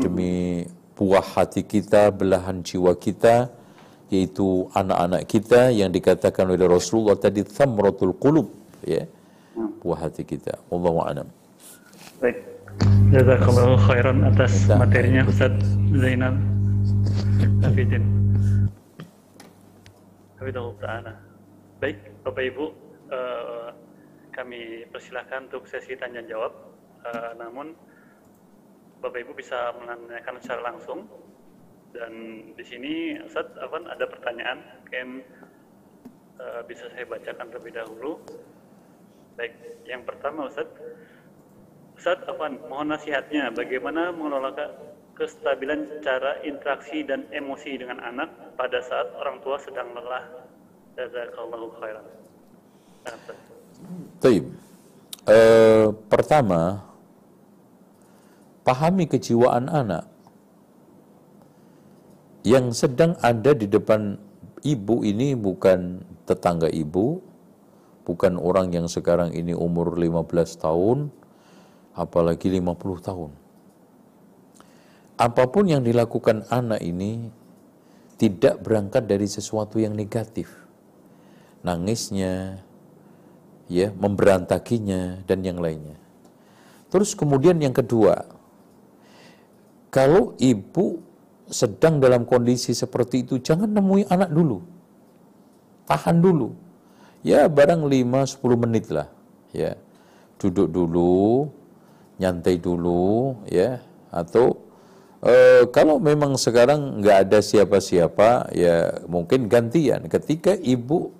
demi 0.00 0.64
buah 0.96 1.20
hati 1.36 1.60
kita, 1.60 2.08
belahan 2.08 2.64
jiwa 2.64 2.96
kita, 2.96 3.52
yaitu 4.08 4.64
anak-anak 4.72 5.28
kita 5.28 5.76
yang 5.76 5.92
dikatakan 5.92 6.48
oleh 6.48 6.64
Rasulullah 6.64 7.20
tadi 7.20 7.44
thamratul 7.44 8.16
qulub, 8.16 8.48
ya. 8.80 9.04
Buah 9.84 10.08
hati 10.08 10.24
kita. 10.24 10.56
Wallahu 10.72 11.04
a'lam. 11.04 11.28
Baik. 12.16 12.53
Jazakallahu 13.14 13.78
khairan 13.86 14.26
atas 14.26 14.66
materinya 14.66 15.22
Ustaz 15.28 15.54
Zainal 15.94 16.34
Hafidin. 17.62 18.04
Ta'ala. 20.84 21.16
Baik, 21.80 21.96
Bapak 22.20 22.44
Ibu, 22.52 22.66
eh, 23.08 23.68
kami 24.36 24.84
persilahkan 24.92 25.48
untuk 25.48 25.64
sesi 25.64 25.96
tanya 25.96 26.20
jawab. 26.28 26.52
Eh, 27.00 27.32
namun 27.40 27.72
Bapak 29.00 29.24
Ibu 29.24 29.32
bisa 29.32 29.72
menanyakan 29.80 30.36
secara 30.44 30.74
langsung. 30.74 31.08
Dan 31.96 32.12
di 32.58 32.64
sini 32.66 33.16
Ustaz 33.24 33.48
Afan 33.56 33.88
ada 33.88 34.04
pertanyaan, 34.04 34.60
mungkin 34.84 35.24
eh, 36.36 36.60
bisa 36.68 36.92
saya 36.92 37.08
bacakan 37.08 37.48
terlebih 37.48 37.72
dahulu. 37.80 38.20
Baik, 39.40 39.54
yang 39.88 40.04
pertama 40.04 40.52
Ustaz, 40.52 40.68
Ustaz 41.94 42.20
Afan, 42.26 42.58
mohon 42.66 42.90
nasihatnya 42.90 43.54
bagaimana 43.54 44.10
mengelola 44.10 44.50
ke- 44.52 44.74
kestabilan 45.14 46.02
cara 46.02 46.42
interaksi 46.42 47.06
dan 47.06 47.24
emosi 47.30 47.78
dengan 47.78 48.02
anak 48.02 48.58
pada 48.58 48.82
saat 48.82 49.14
orang 49.14 49.38
tua 49.46 49.56
sedang 49.62 49.94
lelah. 49.94 50.26
Jazakallahu 50.98 51.74
khairan. 51.78 52.06
Ustaz. 53.06 53.38
Taib. 54.22 54.44
Eh, 55.24 55.88
pertama, 56.12 56.84
pahami 58.66 59.08
kejiwaan 59.08 59.72
anak 59.72 60.04
yang 62.44 62.76
sedang 62.76 63.16
ada 63.24 63.56
di 63.56 63.64
depan 63.64 64.20
ibu 64.60 65.00
ini 65.00 65.32
bukan 65.32 66.04
tetangga 66.28 66.68
ibu, 66.68 67.24
bukan 68.04 68.36
orang 68.36 68.72
yang 68.72 68.84
sekarang 68.84 69.32
ini 69.32 69.56
umur 69.56 69.96
15 69.96 70.60
tahun, 70.60 71.08
apalagi 71.94 72.50
50 72.50 73.06
tahun. 73.06 73.30
Apa 75.14 75.46
pun 75.46 75.70
yang 75.70 75.86
dilakukan 75.86 76.42
anak 76.50 76.82
ini 76.82 77.30
tidak 78.18 78.62
berangkat 78.66 79.06
dari 79.06 79.30
sesuatu 79.30 79.78
yang 79.78 79.94
negatif. 79.94 80.50
Nangisnya, 81.62 82.60
ya, 83.70 83.94
memberantakinya 83.94 85.22
dan 85.24 85.46
yang 85.46 85.62
lainnya. 85.62 85.96
Terus 86.90 87.14
kemudian 87.14 87.58
yang 87.62 87.74
kedua, 87.74 88.26
kalau 89.94 90.34
ibu 90.42 90.98
sedang 91.46 92.02
dalam 92.02 92.26
kondisi 92.26 92.74
seperti 92.74 93.22
itu, 93.22 93.38
jangan 93.38 93.70
nemui 93.70 94.02
anak 94.10 94.30
dulu. 94.34 94.62
Tahan 95.86 96.18
dulu. 96.18 96.50
Ya, 97.22 97.46
barang 97.46 97.86
5-10 97.86 98.62
menit 98.66 98.90
lah. 98.90 99.08
Ya, 99.54 99.78
duduk 100.42 100.68
dulu, 100.74 101.48
nyantai 102.20 102.60
dulu, 102.60 103.38
ya. 103.50 103.82
Atau 104.14 104.62
eh, 105.24 105.66
kalau 105.74 105.98
memang 105.98 106.38
sekarang 106.38 107.02
nggak 107.02 107.18
ada 107.28 107.38
siapa-siapa, 107.42 108.54
ya 108.54 109.02
mungkin 109.10 109.50
gantian. 109.50 110.06
Ketika 110.06 110.54
ibu 110.54 111.10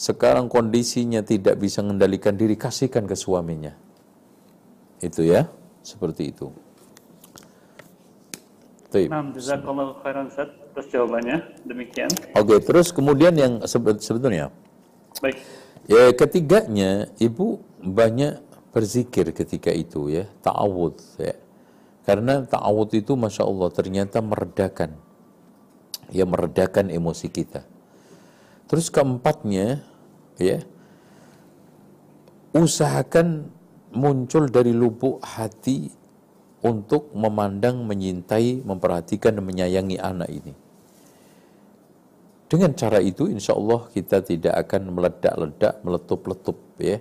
sekarang 0.00 0.48
kondisinya 0.48 1.20
tidak 1.20 1.60
bisa 1.60 1.84
mengendalikan 1.84 2.32
diri, 2.32 2.56
kasihkan 2.56 3.04
ke 3.04 3.12
suaminya. 3.12 3.76
Itu 5.04 5.24
ya, 5.24 5.48
seperti 5.84 6.32
itu. 6.32 6.48
Nah, 8.90 9.22
jazakallahu 9.30 10.02
khairan 10.02 10.26
Ustaz. 10.26 10.50
Terus 10.74 10.86
jawabannya 10.90 11.38
demikian. 11.62 12.10
Oke, 12.34 12.58
terus 12.62 12.90
kemudian 12.90 13.34
yang 13.34 13.62
sebe- 13.66 13.98
sebetulnya, 13.98 14.54
Baik. 15.18 15.38
ya 15.86 16.10
ketiganya 16.14 17.10
ibu 17.18 17.58
banyak 17.82 18.38
berzikir 18.70 19.30
ketika 19.34 19.70
itu 19.74 20.10
ya, 20.10 20.24
ta'awud 20.42 20.96
ya. 21.18 21.34
Karena 22.06 22.42
ta'awud 22.42 22.90
itu 22.96 23.14
masya 23.14 23.46
Allah 23.46 23.68
ternyata 23.70 24.18
meredakan, 24.22 24.94
ya 26.10 26.24
meredakan 26.26 26.90
emosi 26.90 27.28
kita. 27.30 27.62
Terus 28.70 28.86
keempatnya, 28.88 29.82
ya 30.38 30.62
usahakan 32.50 33.46
muncul 33.94 34.50
dari 34.50 34.74
lubuk 34.74 35.22
hati 35.22 35.90
untuk 36.60 37.10
memandang, 37.16 37.86
menyintai, 37.88 38.62
memperhatikan 38.62 39.38
dan 39.38 39.44
menyayangi 39.46 39.96
anak 39.96 40.28
ini. 40.28 40.52
Dengan 42.50 42.74
cara 42.74 42.98
itu 42.98 43.30
insya 43.30 43.54
Allah 43.54 43.86
kita 43.94 44.26
tidak 44.26 44.54
akan 44.66 44.90
meledak-ledak, 44.90 45.74
meletup-letup 45.86 46.58
ya. 46.82 46.98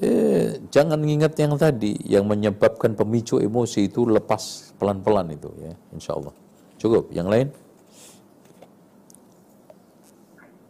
Eh, 0.00 0.56
jangan 0.72 1.04
ingat 1.04 1.36
yang 1.36 1.52
tadi 1.60 1.92
yang 2.08 2.24
menyebabkan 2.24 2.96
pemicu 2.96 3.36
emosi 3.36 3.92
itu 3.92 4.08
lepas 4.08 4.72
pelan-pelan 4.80 5.36
itu 5.36 5.52
ya, 5.60 5.76
insya 5.92 6.16
Allah. 6.16 6.32
Cukup. 6.80 7.12
Yang 7.12 7.28
lain? 7.28 7.48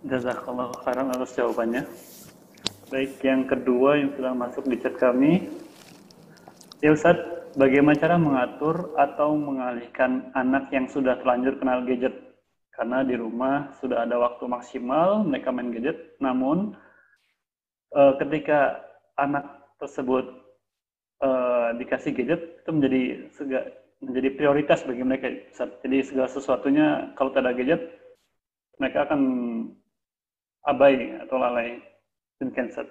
Jazakallahu 0.03 0.74
khairan 0.82 1.15
atas 1.15 1.39
jawabannya. 1.39 1.86
Baik, 2.90 3.23
yang 3.23 3.47
kedua 3.47 4.03
yang 4.03 4.11
sudah 4.19 4.35
masuk 4.35 4.66
di 4.66 4.77
chat 4.82 4.99
kami. 4.99 5.47
Ya 6.82 6.90
Ustaz, 6.90 7.15
bagaimana 7.55 7.94
cara 7.94 8.19
mengatur 8.19 8.90
atau 8.99 9.39
mengalihkan 9.39 10.35
anak 10.35 10.66
yang 10.74 10.90
sudah 10.90 11.15
terlanjur 11.23 11.62
kenal 11.62 11.86
gadget? 11.86 12.19
Karena 12.74 13.07
di 13.07 13.15
rumah 13.15 13.70
sudah 13.78 14.03
ada 14.03 14.19
waktu 14.19 14.51
maksimal 14.51 15.23
mereka 15.23 15.55
main 15.55 15.70
gadget, 15.70 16.19
namun 16.19 16.74
eh, 17.94 18.12
ketika 18.19 18.82
anak 19.19 19.45
tersebut 19.81 20.25
eh, 21.23 21.69
dikasih 21.81 22.13
gadget 22.17 22.43
itu 22.63 22.71
menjadi 22.71 23.03
sega- 23.35 23.71
menjadi 24.03 24.29
prioritas 24.35 24.83
bagi 24.83 25.03
mereka. 25.07 25.31
Jadi 25.55 25.99
segala 26.03 26.29
sesuatunya 26.31 27.15
kalau 27.15 27.31
tidak 27.31 27.45
ada 27.47 27.57
gadget 27.57 27.83
mereka 28.81 29.07
akan 29.07 29.21
abai 30.67 31.19
atau 31.23 31.37
lalai 31.39 31.79
demikian 32.39 32.71
Ustaz. 32.71 32.91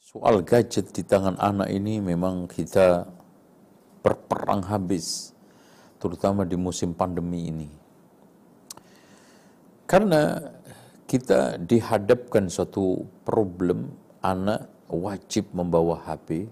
Soal 0.00 0.44
gadget 0.46 0.94
di 0.94 1.02
tangan 1.02 1.34
anak 1.40 1.66
ini 1.72 1.98
memang 1.98 2.46
kita 2.46 3.10
berperang 4.06 4.62
habis, 4.70 5.34
terutama 5.98 6.46
di 6.46 6.54
musim 6.54 6.94
pandemi 6.94 7.50
ini. 7.50 7.68
Karena 9.82 10.55
kita 11.06 11.62
dihadapkan 11.62 12.50
suatu 12.50 13.06
problem 13.22 13.94
anak 14.22 14.66
wajib 14.90 15.50
membawa 15.54 16.02
HP, 16.02 16.50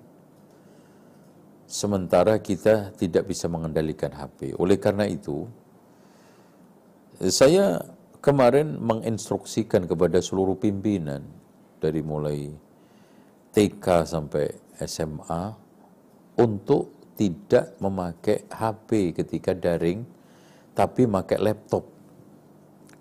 sementara 1.66 2.38
kita 2.38 2.94
tidak 2.94 3.26
bisa 3.26 3.50
mengendalikan 3.50 4.14
HP. 4.14 4.54
Oleh 4.58 4.78
karena 4.78 5.10
itu, 5.10 5.46
saya 7.18 7.82
kemarin 8.22 8.78
menginstruksikan 8.78 9.90
kepada 9.90 10.22
seluruh 10.22 10.54
pimpinan 10.58 11.26
dari 11.82 12.00
mulai 12.02 12.50
TK 13.54 13.86
sampai 14.06 14.50
SMA 14.82 15.54
untuk 16.38 17.14
tidak 17.14 17.78
memakai 17.78 18.42
HP 18.50 19.14
ketika 19.14 19.54
daring, 19.54 20.02
tapi 20.74 21.06
pakai 21.06 21.38
laptop. 21.38 21.93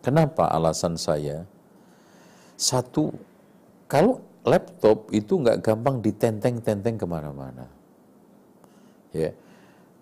Kenapa 0.04 0.52
alasan 0.52 1.00
saya? 1.00 1.48
Satu, 2.60 3.16
kalau 3.88 4.20
laptop 4.44 5.08
itu 5.16 5.40
nggak 5.40 5.64
gampang 5.64 6.04
ditenteng-tenteng 6.04 7.00
ke 7.00 7.06
mana-mana. 7.08 7.72
Ya. 9.16 9.32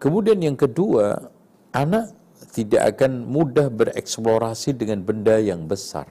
Kemudian 0.02 0.42
yang 0.42 0.58
kedua, 0.58 1.30
anak 1.70 2.10
tidak 2.50 2.98
akan 2.98 3.30
mudah 3.30 3.70
bereksplorasi 3.70 4.74
dengan 4.74 5.06
benda 5.06 5.38
yang 5.38 5.70
besar. 5.70 6.10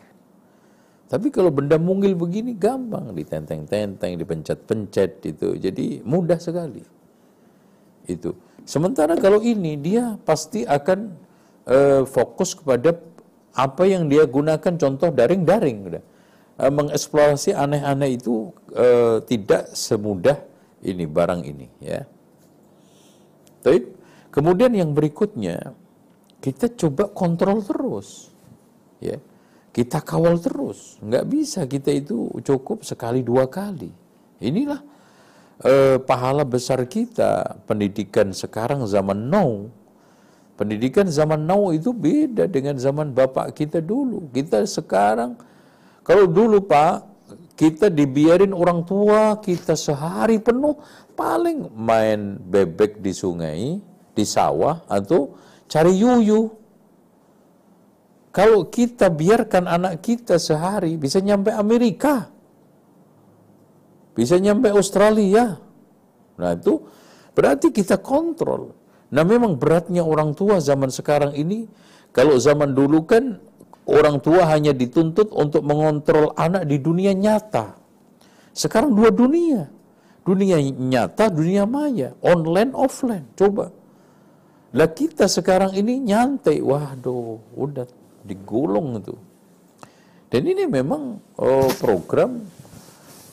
Tapi 1.11 1.35
kalau 1.35 1.51
benda 1.51 1.75
mungil 1.75 2.15
begini 2.15 2.55
gampang 2.55 3.11
ditenteng-tenteng, 3.11 4.15
dipencet-pencet 4.15 5.27
itu. 5.27 5.59
Jadi 5.59 6.07
mudah 6.07 6.39
sekali. 6.39 6.87
Itu. 8.07 8.39
Sementara 8.63 9.19
kalau 9.19 9.43
ini 9.43 9.75
dia 9.75 10.15
pasti 10.23 10.63
akan 10.63 11.11
eh, 11.67 12.03
fokus 12.07 12.55
kepada 12.55 12.95
apa 13.55 13.83
yang 13.87 14.07
dia 14.07 14.27
gunakan 14.27 14.75
contoh 14.79 15.09
daring-daring 15.11 15.79
udah. 15.87 16.05
Eh, 16.61 16.73
mengeksplorasi 16.73 17.57
aneh-aneh 17.57 18.21
itu 18.21 18.53
eh, 18.77 19.23
tidak 19.25 19.73
semudah 19.73 20.39
ini 20.85 21.05
barang 21.09 21.43
ini 21.45 21.67
ya. 21.81 22.05
Tapi 23.61 24.01
Kemudian 24.31 24.71
yang 24.71 24.95
berikutnya, 24.95 25.75
kita 26.39 26.71
coba 26.79 27.11
kontrol 27.11 27.67
terus. 27.67 28.31
Ya. 29.03 29.19
Kita 29.71 30.03
kawal 30.03 30.39
terus. 30.39 30.99
Nggak 31.03 31.25
bisa 31.31 31.61
kita 31.67 31.91
itu 31.95 32.31
cukup 32.43 32.83
sekali 32.87 33.23
dua 33.23 33.47
kali. 33.47 33.91
Inilah 34.43 34.83
eh, 35.63 35.99
pahala 35.99 36.47
besar 36.47 36.83
kita. 36.87 37.59
Pendidikan 37.67 38.31
sekarang 38.35 38.87
zaman 38.87 39.31
now. 39.31 39.67
Pendidikan 40.61 41.09
zaman 41.09 41.49
now 41.49 41.73
itu 41.73 41.89
beda 41.89 42.45
dengan 42.45 42.77
zaman 42.77 43.17
bapak 43.17 43.57
kita 43.57 43.81
dulu. 43.81 44.29
Kita 44.29 44.61
sekarang, 44.69 45.41
kalau 46.05 46.29
dulu 46.29 46.61
pak, 46.61 47.01
kita 47.57 47.89
dibiarin 47.89 48.53
orang 48.53 48.85
tua 48.85 49.41
kita 49.41 49.73
sehari 49.73 50.37
penuh 50.37 50.77
paling 51.17 51.65
main 51.73 52.37
bebek 52.37 53.01
di 53.01 53.13
sungai, 53.17 53.81
di 54.13 54.25
sawah 54.29 54.85
atau 54.85 55.33
cari 55.65 55.97
yuyu. 55.97 56.53
Kalau 58.29 58.69
kita 58.69 59.09
biarkan 59.09 59.65
anak 59.65 60.05
kita 60.05 60.37
sehari 60.37 61.01
bisa 61.01 61.25
nyampe 61.25 61.57
Amerika. 61.57 62.29
Bisa 64.13 64.37
nyampe 64.37 64.69
Australia. 64.77 65.57
Nah 66.37 66.53
itu 66.53 66.85
berarti 67.33 67.73
kita 67.73 67.97
kontrol. 67.97 68.80
Nah 69.11 69.23
memang 69.27 69.59
beratnya 69.59 70.07
orang 70.07 70.35
tua 70.39 70.63
zaman 70.63 70.91
sekarang 70.95 71.35
ini, 71.35 71.67
kalau 72.15 72.39
zaman 72.39 72.75
dulu 72.75 73.07
kan 73.07 73.43
orang 73.91 74.23
tua 74.23 74.47
hanya 74.47 74.71
dituntut 74.71 75.35
untuk 75.35 75.67
mengontrol 75.67 76.31
anak 76.39 76.67
di 76.67 76.79
dunia 76.79 77.11
nyata. 77.11 77.75
Sekarang 78.55 78.95
dua 78.95 79.11
dunia. 79.11 79.67
Dunia 80.23 80.63
nyata, 80.63 81.27
dunia 81.33 81.67
maya. 81.67 82.15
Online, 82.23 82.71
offline. 82.77 83.27
Coba. 83.35 83.75
Lah 84.71 84.91
kita 84.91 85.27
sekarang 85.27 85.75
ini 85.75 85.99
nyantai. 85.99 86.63
Waduh, 86.63 87.41
udah 87.59 87.87
digulung 88.23 89.03
itu. 89.03 89.17
Dan 90.31 90.47
ini 90.47 90.71
memang 90.71 91.19
oh, 91.35 91.67
program 91.83 92.39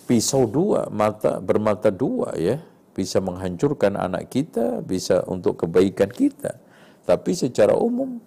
pisau 0.10 0.49
dua, 0.49 0.90
mata 0.90 1.38
bermata 1.38 1.94
dua 1.94 2.34
ya. 2.34 2.58
Bisa 2.98 3.22
menghancurkan 3.22 3.94
anak 3.94 4.34
kita, 4.34 4.82
bisa 4.82 5.22
untuk 5.30 5.61
kebaikan 5.61 6.10
kita. 6.10 6.57
Tapi 7.06 7.38
secara 7.38 7.78
umum 7.78 8.18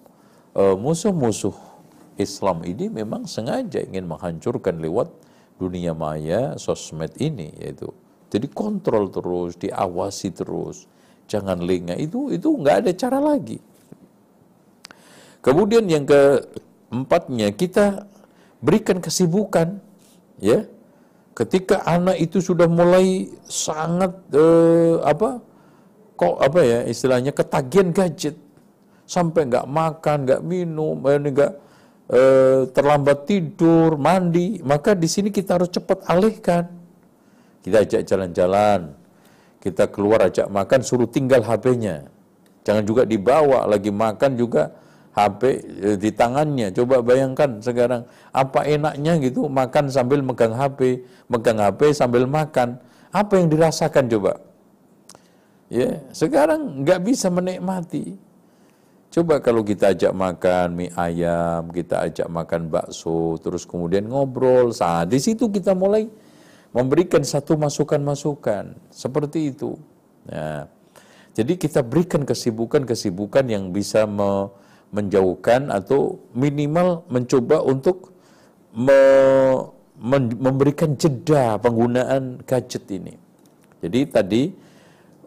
musuh 0.55 1.11
musuh-musuh 1.11 1.57
Islam 2.15 2.63
ini 2.63 2.87
memang 2.87 3.27
sengaja 3.27 3.83
ingin 3.83 4.07
menghancurkan 4.07 4.79
lewat 4.79 5.11
dunia 5.59 5.91
maya, 5.91 6.55
sosmed 6.55 7.11
ini 7.19 7.51
yaitu. 7.59 7.91
Jadi 8.31 8.47
kontrol 8.47 9.11
terus, 9.11 9.59
diawasi 9.59 10.31
terus, 10.31 10.87
jangan 11.27 11.59
lengah. 11.59 11.99
Itu 11.99 12.31
itu 12.31 12.47
nggak 12.47 12.87
ada 12.87 12.91
cara 12.95 13.19
lagi. 13.19 13.59
Kemudian 15.43 15.91
yang 15.91 16.07
keempatnya 16.07 17.51
kita 17.59 18.07
berikan 18.63 19.03
kesibukan, 19.03 19.83
ya. 20.39 20.63
Ketika 21.31 21.87
anak 21.87 22.21
itu 22.21 22.43
sudah 22.43 22.67
mulai 22.67 23.31
sangat 23.47 24.13
eh, 24.35 24.99
apa, 25.07 25.41
kok 26.19 26.37
apa 26.43 26.61
ya 26.61 26.79
istilahnya 26.85 27.33
ketagihan 27.33 27.95
gadget, 27.95 28.37
sampai 29.11 29.51
nggak 29.51 29.67
makan, 29.67 30.17
nggak 30.27 30.43
minum, 30.47 31.03
eh, 31.07 31.19
nggak 31.19 31.53
eh, 32.11 32.61
terlambat 32.71 33.27
tidur, 33.27 33.99
mandi, 33.99 34.63
maka 34.63 34.95
di 34.95 35.11
sini 35.11 35.35
kita 35.35 35.59
harus 35.59 35.71
cepat 35.75 36.07
alihkan. 36.07 36.71
Kita 37.61 37.83
ajak 37.83 38.03
jalan-jalan, 38.07 38.95
kita 39.59 39.91
keluar 39.91 40.31
ajak 40.31 40.47
makan, 40.49 40.81
suruh 40.81 41.11
tinggal 41.11 41.43
HP-nya. 41.43 42.09
Jangan 42.65 42.85
juga 42.85 43.03
dibawa 43.05 43.67
lagi 43.67 43.91
makan 43.91 44.37
juga 44.37 44.71
HP 45.29 45.43
eh, 45.83 45.97
di 46.01 46.11
tangannya. 46.15 46.73
Coba 46.73 47.05
bayangkan 47.05 47.61
sekarang 47.61 48.07
apa 48.31 48.65
enaknya 48.65 49.19
gitu 49.21 49.51
makan 49.51 49.91
sambil 49.93 50.25
megang 50.25 50.55
HP, 50.57 51.05
megang 51.29 51.59
HP 51.61 51.93
sambil 51.93 52.25
makan. 52.25 52.81
Apa 53.11 53.43
yang 53.43 53.51
dirasakan 53.51 54.07
coba? 54.07 54.39
Ya, 55.71 56.03
sekarang 56.15 56.83
nggak 56.83 57.01
bisa 57.03 57.27
menikmati. 57.31 58.19
Coba 59.11 59.43
kalau 59.43 59.67
kita 59.67 59.91
ajak 59.91 60.15
makan 60.15 60.79
mie 60.79 60.95
ayam, 60.95 61.67
kita 61.75 62.07
ajak 62.07 62.31
makan 62.31 62.71
bakso, 62.71 63.35
terus 63.43 63.67
kemudian 63.67 64.07
ngobrol, 64.07 64.71
saat 64.71 65.11
di 65.11 65.19
situ 65.19 65.51
kita 65.51 65.75
mulai 65.75 66.07
memberikan 66.71 67.19
satu 67.27 67.59
masukan-masukan 67.59 68.79
seperti 68.95 69.51
itu. 69.51 69.75
Nah, 70.31 70.71
jadi 71.35 71.59
kita 71.59 71.83
berikan 71.83 72.23
kesibukan-kesibukan 72.23 73.51
yang 73.51 73.75
bisa 73.75 74.07
me, 74.07 74.51
menjauhkan 74.91 75.71
atau 75.71 76.19
minimal 76.35 77.07
mencoba 77.07 77.63
untuk 77.63 78.11
me, 78.75 79.01
memberikan 80.39 80.99
jeda 80.99 81.59
penggunaan 81.63 82.43
gadget 82.43 82.85
ini. 82.91 83.15
Jadi 83.81 84.01
tadi 84.11 84.43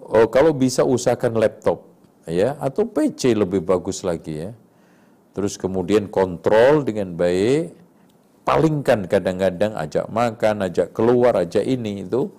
oh, 0.04 0.28
kalau 0.28 0.52
bisa 0.54 0.84
usahakan 0.84 1.40
laptop 1.40 1.88
ya 2.28 2.60
atau 2.60 2.88
PC 2.88 3.34
lebih 3.34 3.64
bagus 3.64 4.04
lagi 4.04 4.48
ya. 4.48 4.52
Terus 5.34 5.58
kemudian 5.58 6.14
kontrol 6.14 6.86
dengan 6.86 7.18
baik, 7.18 7.74
palingkan 8.46 9.10
kadang-kadang 9.10 9.74
ajak 9.74 10.06
makan, 10.14 10.70
ajak 10.70 10.94
keluar, 10.94 11.34
ajak 11.42 11.66
ini 11.66 12.06
itu. 12.06 12.30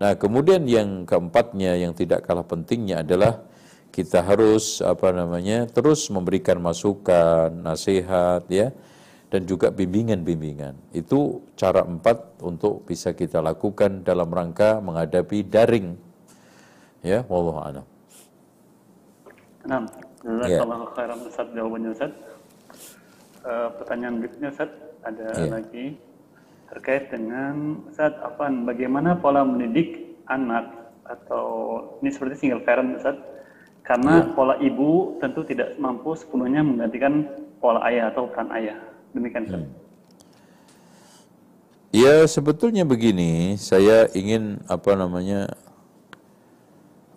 Nah, 0.00 0.16
kemudian 0.16 0.64
yang 0.64 1.04
keempatnya 1.04 1.76
yang 1.76 1.92
tidak 1.92 2.24
kalah 2.24 2.46
pentingnya 2.46 3.04
adalah 3.04 3.44
kita 3.90 4.22
harus 4.22 4.78
apa 4.80 5.10
namanya 5.10 5.66
terus 5.66 6.06
memberikan 6.08 6.62
masukan, 6.62 7.50
nasihat 7.50 8.46
ya 8.46 8.70
dan 9.30 9.46
juga 9.46 9.70
bimbingan-bimbingan. 9.70 10.74
Itu 10.90 11.46
cara 11.54 11.86
empat 11.86 12.42
untuk 12.42 12.82
bisa 12.86 13.14
kita 13.14 13.38
lakukan 13.38 14.02
dalam 14.02 14.26
rangka 14.26 14.82
menghadapi 14.82 15.46
daring. 15.46 15.94
Ya, 17.00 17.22
wallahu 17.30 17.62
a'lam. 17.62 17.86
Nah, 19.64 19.86
jazakallahu 20.26 20.84
ya. 20.90 20.92
khairan 20.98 21.18
Ustaz 21.24 21.48
jawabannya 21.54 21.90
Ustaz. 21.94 22.12
Uh, 23.40 23.68
pertanyaan 23.80 24.20
berikutnya 24.20 24.50
Ustaz 24.52 24.70
ada 25.00 25.28
ya. 25.32 25.48
lagi 25.48 25.96
terkait 26.68 27.08
dengan 27.08 27.86
Ustaz 27.88 28.12
apa 28.20 28.50
bagaimana 28.66 29.16
pola 29.16 29.46
mendidik 29.46 30.18
anak 30.28 30.92
atau 31.08 31.46
ini 32.04 32.10
seperti 32.12 32.46
single 32.46 32.62
parent 32.62 33.00
Ustaz 33.00 33.16
karena 33.90 34.22
ya. 34.22 34.30
pola 34.38 34.54
ibu 34.62 35.18
tentu 35.18 35.42
tidak 35.42 35.74
mampu 35.82 36.14
sepenuhnya 36.14 36.62
menggantikan 36.62 37.26
pola 37.58 37.82
ayah 37.90 38.14
atau 38.14 38.30
peran 38.30 38.46
ayah. 38.54 38.78
Demikian. 39.10 39.50
Hmm. 39.50 39.66
Ya 41.90 42.22
sebetulnya 42.30 42.86
begini, 42.86 43.58
saya 43.58 44.06
ingin 44.14 44.62
apa 44.70 44.94
namanya 44.94 45.50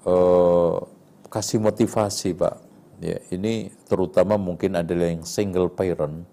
uh, 0.01 0.81
kasih 1.29 1.61
motivasi 1.61 2.33
pak. 2.33 2.57
Ya 2.97 3.21
ini 3.29 3.69
terutama 3.85 4.41
mungkin 4.41 4.73
adalah 4.73 5.13
yang 5.13 5.21
single 5.29 5.69
parent. 5.69 6.25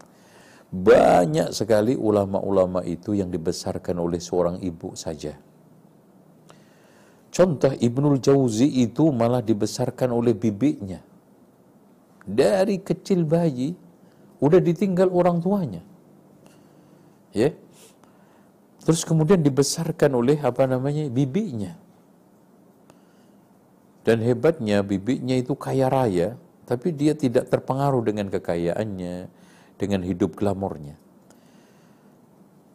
Banyak 0.73 1.53
sekali 1.53 2.01
ulama-ulama 2.01 2.81
itu 2.89 3.13
yang 3.13 3.29
dibesarkan 3.29 4.01
oleh 4.01 4.23
seorang 4.23 4.57
ibu 4.65 4.97
saja 4.97 5.37
Contoh 7.31 7.71
Ibnul 7.71 8.19
Jauzi 8.19 8.67
itu 8.83 9.15
malah 9.15 9.39
dibesarkan 9.39 10.11
oleh 10.11 10.35
bibinya. 10.35 10.99
Dari 12.27 12.83
kecil 12.83 13.23
bayi 13.23 13.73
udah 14.43 14.59
ditinggal 14.59 15.09
orang 15.15 15.39
tuanya. 15.39 15.83
Ya. 17.31 17.55
Terus 18.83 19.07
kemudian 19.07 19.39
dibesarkan 19.47 20.11
oleh 20.19 20.43
apa 20.43 20.67
namanya? 20.67 21.07
bibinya. 21.07 21.79
Dan 24.03 24.27
hebatnya 24.27 24.83
bibinya 24.83 25.39
itu 25.39 25.55
kaya 25.55 25.87
raya, 25.87 26.35
tapi 26.67 26.91
dia 26.91 27.15
tidak 27.15 27.47
terpengaruh 27.47 28.03
dengan 28.03 28.27
kekayaannya, 28.27 29.31
dengan 29.79 30.01
hidup 30.03 30.35
glamornya. 30.35 30.99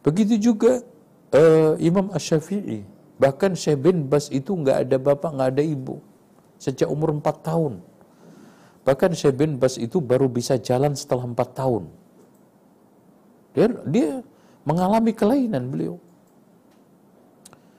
Begitu 0.06 0.38
juga 0.38 0.86
uh, 1.34 1.74
Imam 1.82 2.14
Ash-Syafi'i 2.14 2.95
Bahkan 3.16 3.56
Syekh 3.56 3.80
bin 3.80 4.06
Bas 4.06 4.28
itu 4.28 4.52
nggak 4.52 4.88
ada 4.88 4.96
bapak, 5.00 5.30
nggak 5.32 5.50
ada 5.56 5.64
ibu. 5.64 6.00
Sejak 6.60 6.88
umur 6.88 7.16
4 7.16 7.24
tahun. 7.40 7.80
Bahkan 8.84 9.10
Syekh 9.16 9.34
bin 9.40 9.56
Bas 9.56 9.80
itu 9.80 10.04
baru 10.04 10.28
bisa 10.28 10.60
jalan 10.60 10.92
setelah 10.92 11.24
4 11.24 11.36
tahun. 11.56 11.84
Dia, 13.56 13.66
dia 13.88 14.10
mengalami 14.68 15.16
kelainan 15.16 15.72
beliau. 15.72 15.96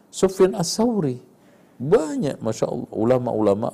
Sufyan 0.10 0.58
As-Sawri. 0.58 1.22
Banyak, 1.78 2.42
Masya 2.42 2.66
Allah, 2.66 2.90
ulama-ulama 2.90 3.70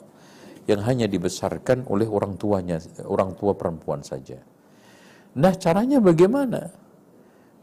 yang 0.68 0.84
hanya 0.84 1.08
dibesarkan 1.08 1.88
oleh 1.88 2.04
orang 2.04 2.36
tuanya, 2.36 2.80
orang 3.08 3.32
tua 3.40 3.56
perempuan 3.56 4.04
saja. 4.04 4.40
Nah 5.40 5.56
caranya 5.56 6.04
bagaimana? 6.04 6.68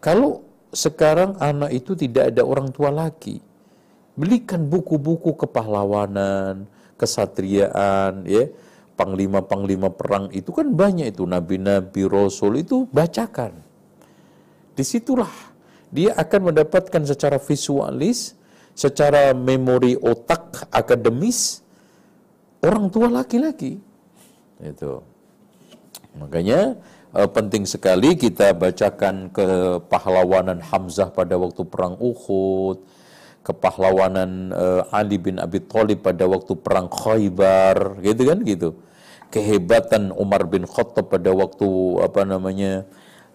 Kalau 0.00 0.40
sekarang 0.72 1.36
anak 1.36 1.76
itu 1.76 1.92
tidak 1.92 2.32
ada 2.32 2.40
orang 2.40 2.72
tua 2.72 2.88
lagi, 2.88 3.40
belikan 4.20 4.68
buku-buku 4.68 5.32
kepahlawanan, 5.40 6.68
kesatriaan, 7.00 8.28
ya, 8.28 8.52
panglima-panglima 9.00 9.88
perang 9.88 10.28
itu 10.36 10.52
kan 10.52 10.68
banyak 10.68 11.16
itu. 11.16 11.24
Nabi-nabi 11.24 12.04
rasul 12.04 12.60
itu 12.60 12.84
bacakan. 12.92 13.56
Di 14.76 14.84
situlah 14.84 15.32
dia 15.88 16.12
akan 16.12 16.52
mendapatkan 16.52 17.02
secara 17.08 17.40
visualis 17.40 18.36
secara 18.76 19.32
memori 19.32 19.96
otak 19.96 20.68
akademis 20.68 21.64
orang 22.60 22.92
tua 22.92 23.08
laki-laki. 23.08 23.80
Itu. 24.60 25.00
Makanya 26.20 26.76
eh, 27.16 27.28
penting 27.32 27.64
sekali 27.64 28.20
kita 28.20 28.52
bacakan 28.52 29.32
kepahlawanan 29.32 30.60
Hamzah 30.60 31.08
pada 31.08 31.40
waktu 31.40 31.64
perang 31.64 31.96
Uhud 31.96 32.99
kepahlawanan 33.40 34.52
uh, 34.52 34.82
Ali 34.92 35.16
bin 35.16 35.40
Abi 35.40 35.64
Thalib 35.64 36.04
pada 36.04 36.28
waktu 36.28 36.52
perang 36.60 36.92
Khaybar 36.92 38.00
gitu 38.04 38.22
kan 38.28 38.38
gitu. 38.44 38.68
Kehebatan 39.30 40.10
Umar 40.12 40.44
bin 40.50 40.66
Khattab 40.66 41.08
pada 41.08 41.30
waktu 41.30 41.66
apa 42.02 42.26
namanya 42.26 42.84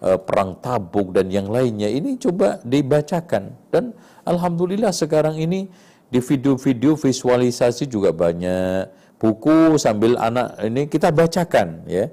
uh, 0.04 0.20
perang 0.20 0.60
Tabuk 0.60 1.16
dan 1.16 1.32
yang 1.32 1.48
lainnya 1.48 1.88
ini 1.90 2.20
coba 2.20 2.60
dibacakan. 2.62 3.56
Dan 3.72 3.96
alhamdulillah 4.28 4.92
sekarang 4.92 5.40
ini 5.40 5.66
di 6.06 6.20
video-video 6.22 6.94
visualisasi 6.94 7.90
juga 7.90 8.14
banyak. 8.14 8.92
Buku 9.16 9.80
sambil 9.80 10.20
anak 10.20 10.60
ini 10.60 10.86
kita 10.86 11.08
bacakan 11.10 11.88
ya. 11.88 12.12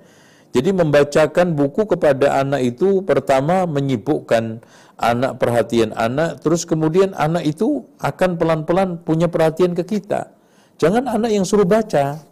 Jadi 0.53 0.69
membacakan 0.69 1.57
buku 1.57 1.89
kepada 1.89 2.39
anak 2.45 2.61
itu 2.61 3.01
pertama 3.01 3.65
menyibukkan 3.65 4.61
anak 5.03 5.41
perhatian 5.41 5.91
anak, 5.93 6.39
terus 6.39 6.63
kemudian 6.63 7.11
anak 7.19 7.43
itu 7.43 7.83
akan 7.99 8.39
pelan-pelan 8.39 9.01
punya 9.03 9.27
perhatian 9.27 9.75
ke 9.75 9.83
kita. 9.83 10.31
Jangan 10.79 11.05
anak 11.11 11.31
yang 11.35 11.43
suruh 11.43 11.67
baca. 11.67 12.23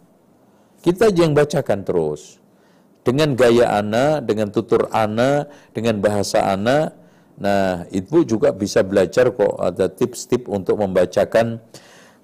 Kita 0.82 1.12
aja 1.12 1.20
yang 1.22 1.36
bacakan 1.36 1.84
terus. 1.84 2.42
Dengan 3.06 3.34
gaya 3.36 3.78
anak, 3.78 4.26
dengan 4.26 4.50
tutur 4.50 4.90
anak, 4.90 5.50
dengan 5.76 6.02
bahasa 6.02 6.48
anak. 6.50 6.96
Nah, 7.38 7.86
ibu 7.90 8.26
juga 8.26 8.50
bisa 8.54 8.82
belajar 8.82 9.30
kok 9.30 9.58
ada 9.58 9.86
tips-tips 9.86 10.50
untuk 10.50 10.78
membacakan 10.78 11.62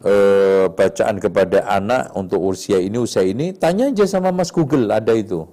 eh, 0.02 0.66
bacaan 0.70 1.16
kepada 1.22 1.66
anak 1.70 2.14
untuk 2.18 2.42
usia 2.42 2.82
ini, 2.82 2.98
usia 2.98 3.22
ini. 3.22 3.54
Tanya 3.54 3.90
aja 3.90 4.06
sama 4.06 4.34
Mas 4.34 4.50
Google, 4.50 4.90
ada 4.90 5.14
itu 5.14 5.46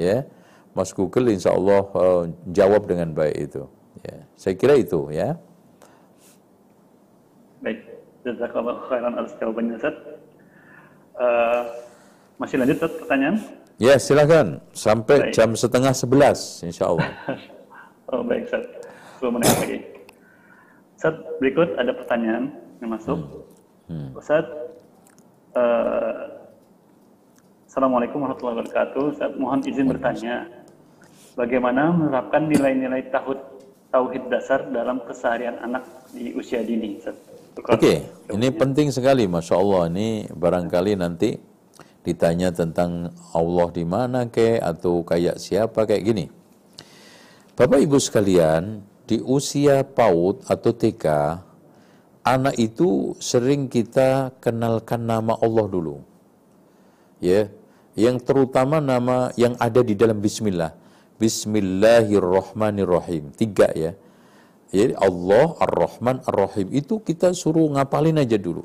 ya 0.00 0.26
Mas 0.72 0.94
Google 0.94 1.34
insya 1.34 1.52
Allah 1.52 1.82
uh, 1.92 2.24
jawab 2.48 2.86
dengan 2.86 3.12
baik 3.12 3.36
itu 3.52 3.62
ya 4.04 4.18
saya 4.36 4.54
kira 4.56 4.74
itu 4.76 5.10
ya. 5.12 5.36
Baik 7.60 7.80
jazakallah 8.24 8.76
khairan 8.88 9.14
atas 9.16 9.32
jawabannya 9.40 9.74
Ustaz. 9.76 9.96
Uh, 11.20 11.62
masih 12.40 12.56
lanjut 12.60 12.76
Ustaz 12.80 12.92
pertanyaan? 12.96 13.36
Ya 13.80 13.94
silakan. 13.96 14.60
Sampai 14.72 15.28
baik. 15.28 15.32
jam 15.36 15.52
setengah 15.56 15.92
sebelas 15.92 16.60
insya 16.64 16.88
Allah 16.88 17.08
oh 18.12 18.24
baik 18.24 18.48
Ustaz. 18.48 18.64
10 19.20 19.34
menit 19.36 19.52
lagi. 19.60 19.78
Ustaz 20.96 21.14
berikut 21.40 21.68
ada 21.76 21.92
pertanyaan 21.92 22.44
yang 22.80 22.90
masuk. 22.92 23.18
Hmm. 23.88 24.08
Hmm. 24.08 24.10
Ustaz 24.16 24.44
uh, 25.56 26.40
Assalamualaikum 27.70 28.18
warahmatullahi 28.18 28.66
wabarakatuh. 28.66 29.04
Saya 29.14 29.30
mohon 29.38 29.62
izin 29.62 29.86
bertanya, 29.86 30.42
bagaimana 31.38 31.94
menerapkan 31.94 32.50
nilai-nilai 32.50 33.06
tauhid 33.14 33.38
tauhid 33.90 34.30
dasar 34.30 34.70
dalam 34.70 35.02
keseharian 35.04 35.58
anak 35.60 35.84
di 36.14 36.32
usia 36.34 36.62
dini? 36.62 37.02
Oke, 37.02 37.14
okay. 37.66 37.96
ini 38.30 38.48
penting 38.54 38.94
sekali, 38.94 39.26
masya 39.26 39.58
Allah. 39.58 39.90
Ini 39.90 40.30
barangkali 40.32 40.94
nanti 40.96 41.36
ditanya 42.00 42.48
tentang 42.54 43.12
Allah 43.36 43.68
di 43.68 43.84
mana 43.84 44.24
ke 44.30 44.56
atau 44.56 45.04
kayak 45.04 45.36
siapa 45.36 45.84
kayak 45.84 46.06
gini. 46.06 46.24
Bapak 47.58 47.82
Ibu 47.84 48.00
sekalian, 48.00 48.80
di 49.04 49.20
usia 49.20 49.84
PAUD 49.84 50.48
atau 50.48 50.72
TK, 50.72 51.04
anak 52.24 52.56
itu 52.56 53.12
sering 53.20 53.68
kita 53.68 54.32
kenalkan 54.40 55.04
nama 55.04 55.36
Allah 55.42 55.66
dulu. 55.68 56.00
Ya, 57.20 57.52
yang 57.92 58.16
terutama 58.16 58.80
nama 58.80 59.28
yang 59.36 59.52
ada 59.60 59.84
di 59.84 59.92
dalam 59.92 60.24
bismillah. 60.24 60.79
Bismillahirrahmanirrahim. 61.20 63.36
Tiga 63.36 63.68
ya. 63.76 63.92
Jadi 64.72 64.96
Allah, 64.96 65.52
Ar-Rahman, 65.60 66.24
Ar-Rahim. 66.24 66.72
Itu 66.72 67.04
kita 67.04 67.36
suruh 67.36 67.68
ngapalin 67.76 68.16
aja 68.16 68.40
dulu. 68.40 68.64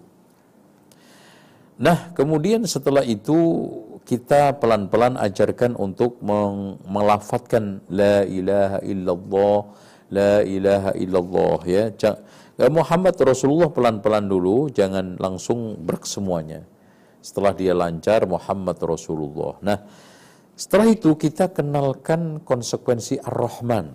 Nah, 1.76 2.16
kemudian 2.16 2.64
setelah 2.64 3.04
itu 3.04 3.36
kita 4.08 4.56
pelan-pelan 4.62 5.18
ajarkan 5.20 5.76
untuk 5.76 6.24
melafatkan 6.88 7.84
la 7.92 8.24
ilaha 8.24 8.80
illallah, 8.86 9.66
la 10.08 10.40
ilaha 10.46 10.94
illallah 10.96 11.60
ya. 11.68 11.92
Muhammad 12.72 13.20
Rasulullah 13.20 13.68
pelan-pelan 13.68 14.32
dulu, 14.32 14.72
jangan 14.72 15.20
langsung 15.20 15.76
berak 15.84 16.08
semuanya 16.08 16.64
setelah 17.20 17.52
dia 17.52 17.76
lancar 17.76 18.24
Muhammad 18.30 18.80
Rasulullah. 18.80 19.60
Nah, 19.60 19.84
setelah 20.56 20.88
itu 20.88 21.20
kita 21.20 21.52
kenalkan 21.52 22.40
konsekuensi 22.40 23.20
Ar-Rahman. 23.20 23.92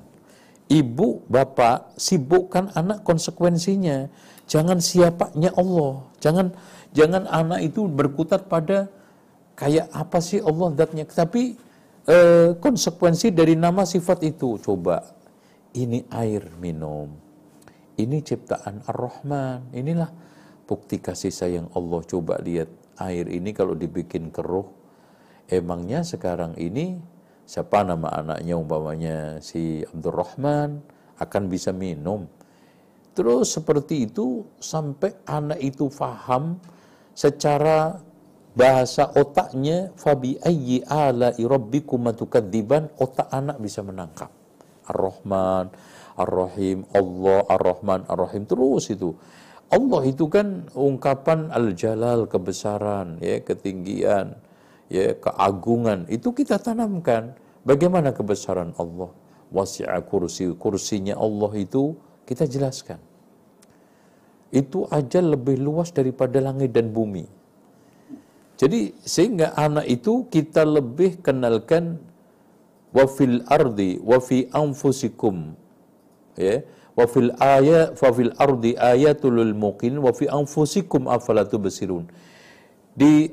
Ibu, 0.70 1.26
bapak, 1.26 1.96
sibukkan 1.96 2.76
anak 2.76 3.02
konsekuensinya. 3.02 4.06
Jangan 4.44 4.78
siapanya 4.78 5.50
Allah. 5.56 6.04
Jangan 6.20 6.52
jangan 6.92 7.26
anak 7.26 7.64
itu 7.64 7.88
berkutat 7.88 8.46
pada 8.46 8.86
kayak 9.56 9.88
apa 9.90 10.20
sih 10.20 10.38
Allah 10.44 10.70
datnya. 10.76 11.08
Tapi 11.08 11.58
eh, 12.06 12.54
konsekuensi 12.60 13.32
dari 13.32 13.56
nama 13.56 13.82
sifat 13.82 14.20
itu. 14.22 14.60
Coba, 14.62 15.00
ini 15.74 16.04
air 16.12 16.44
minum. 16.60 17.08
Ini 17.96 18.20
ciptaan 18.20 18.84
Ar-Rahman. 18.84 19.74
Inilah 19.74 20.12
bukti 20.68 21.00
kasih 21.00 21.32
sayang 21.34 21.66
Allah. 21.74 22.04
Coba 22.06 22.38
lihat 22.38 22.68
air 23.00 23.26
ini 23.32 23.50
kalau 23.50 23.74
dibikin 23.74 24.28
keruh, 24.30 24.79
emangnya 25.50 26.06
sekarang 26.06 26.54
ini 26.56 26.96
siapa 27.44 27.82
nama 27.82 28.14
anaknya 28.14 28.54
umpamanya 28.54 29.18
si 29.42 29.82
Abdurrahman 29.82 30.78
akan 31.18 31.42
bisa 31.50 31.74
minum. 31.74 32.30
Terus 33.10 33.58
seperti 33.58 34.06
itu 34.06 34.46
sampai 34.62 35.12
anak 35.26 35.58
itu 35.58 35.90
faham 35.90 36.62
secara 37.12 37.98
bahasa 38.54 39.10
otaknya 39.18 39.90
fabi 39.98 40.38
ayyi 40.46 40.86
ala 40.86 41.34
rabbikum 41.34 42.06
tukadziban 42.14 42.86
otak 42.96 43.26
anak 43.34 43.58
bisa 43.58 43.82
menangkap. 43.82 44.30
Ar-Rahman, 44.90 45.70
Ar-Rahim, 46.18 46.82
Allah, 46.90 47.46
Ar-Rahman, 47.46 48.10
Ar-Rahim 48.10 48.42
terus 48.46 48.90
itu. 48.90 49.14
Allah 49.70 50.02
itu 50.02 50.26
kan 50.26 50.66
ungkapan 50.74 51.54
al-jalal, 51.54 52.26
kebesaran, 52.26 53.22
ya, 53.22 53.38
ketinggian, 53.38 54.34
ya, 54.92 55.14
keagungan. 55.16 56.10
Itu 56.10 56.34
kita 56.34 56.58
tanamkan. 56.58 57.38
Bagaimana 57.62 58.10
kebesaran 58.10 58.74
Allah? 58.76 59.14
Wasi'a 59.50 59.98
kursi, 60.06 60.50
kursinya 60.58 61.14
Allah 61.18 61.50
itu 61.58 61.94
kita 62.26 62.46
jelaskan. 62.46 62.98
Itu 64.50 64.90
aja 64.90 65.22
lebih 65.22 65.62
luas 65.62 65.94
daripada 65.94 66.42
langit 66.42 66.74
dan 66.74 66.90
bumi. 66.90 67.26
Jadi 68.60 68.92
sehingga 69.00 69.56
anak 69.56 69.88
itu 69.88 70.28
kita 70.28 70.68
lebih 70.68 71.24
kenalkan 71.24 71.96
wafil 72.92 73.40
ardi 73.46 74.02
wafi 74.02 74.50
anfusikum 74.50 75.54
ya 76.34 76.60
wa 76.98 77.06
fil 77.06 77.30
ayat 77.38 77.94
fa 78.00 78.10
fil 78.10 78.34
ardi 78.36 78.74
ayatul 78.74 79.38
muqin 79.54 79.94
wa 80.02 80.10
fi 80.10 80.26
anfusikum 80.26 81.06
afala 81.06 81.46
tubsirun 81.46 82.10
di 82.98 83.30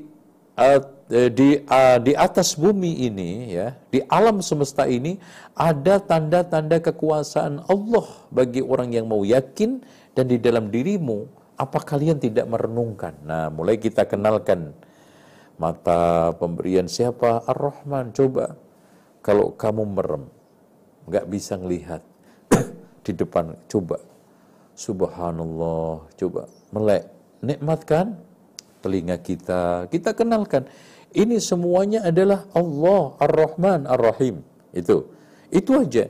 uh, 0.54 0.80
di 1.08 1.56
uh, 1.64 1.96
di 2.04 2.12
atas 2.12 2.52
bumi 2.52 3.08
ini 3.08 3.56
ya 3.56 3.72
di 3.88 4.04
alam 4.12 4.44
semesta 4.44 4.84
ini 4.84 5.16
ada 5.56 5.96
tanda-tanda 6.04 6.84
kekuasaan 6.84 7.64
Allah 7.64 8.06
bagi 8.28 8.60
orang 8.60 8.92
yang 8.92 9.08
mau 9.08 9.24
yakin 9.24 9.80
dan 10.12 10.28
di 10.28 10.36
dalam 10.36 10.68
dirimu 10.68 11.24
apa 11.58 11.82
kalian 11.82 12.22
tidak 12.22 12.46
merenungkan? 12.46 13.18
Nah 13.26 13.50
mulai 13.50 13.76
kita 13.76 14.06
kenalkan. 14.06 14.72
Mata 15.58 16.30
pemberian 16.38 16.86
siapa? 16.86 17.42
Ar-Rahman 17.42 18.14
coba. 18.14 18.54
Kalau 19.26 19.50
kamu 19.58 19.82
merem 19.90 20.24
nggak 21.10 21.26
bisa 21.26 21.58
melihat 21.58 21.98
di 23.04 23.10
depan 23.10 23.58
coba. 23.66 23.98
Subhanallah 24.78 26.06
coba. 26.14 26.46
Melek 26.70 27.10
nikmatkan 27.42 28.14
telinga 28.78 29.18
kita. 29.18 29.90
Kita 29.90 30.14
kenalkan 30.14 30.70
ini 31.14 31.36
semuanya 31.40 32.04
adalah 32.04 32.44
Allah 32.52 33.16
Ar-Rahman 33.22 33.88
Ar-Rahim 33.88 34.44
itu 34.74 35.08
itu 35.48 35.72
aja 35.76 36.04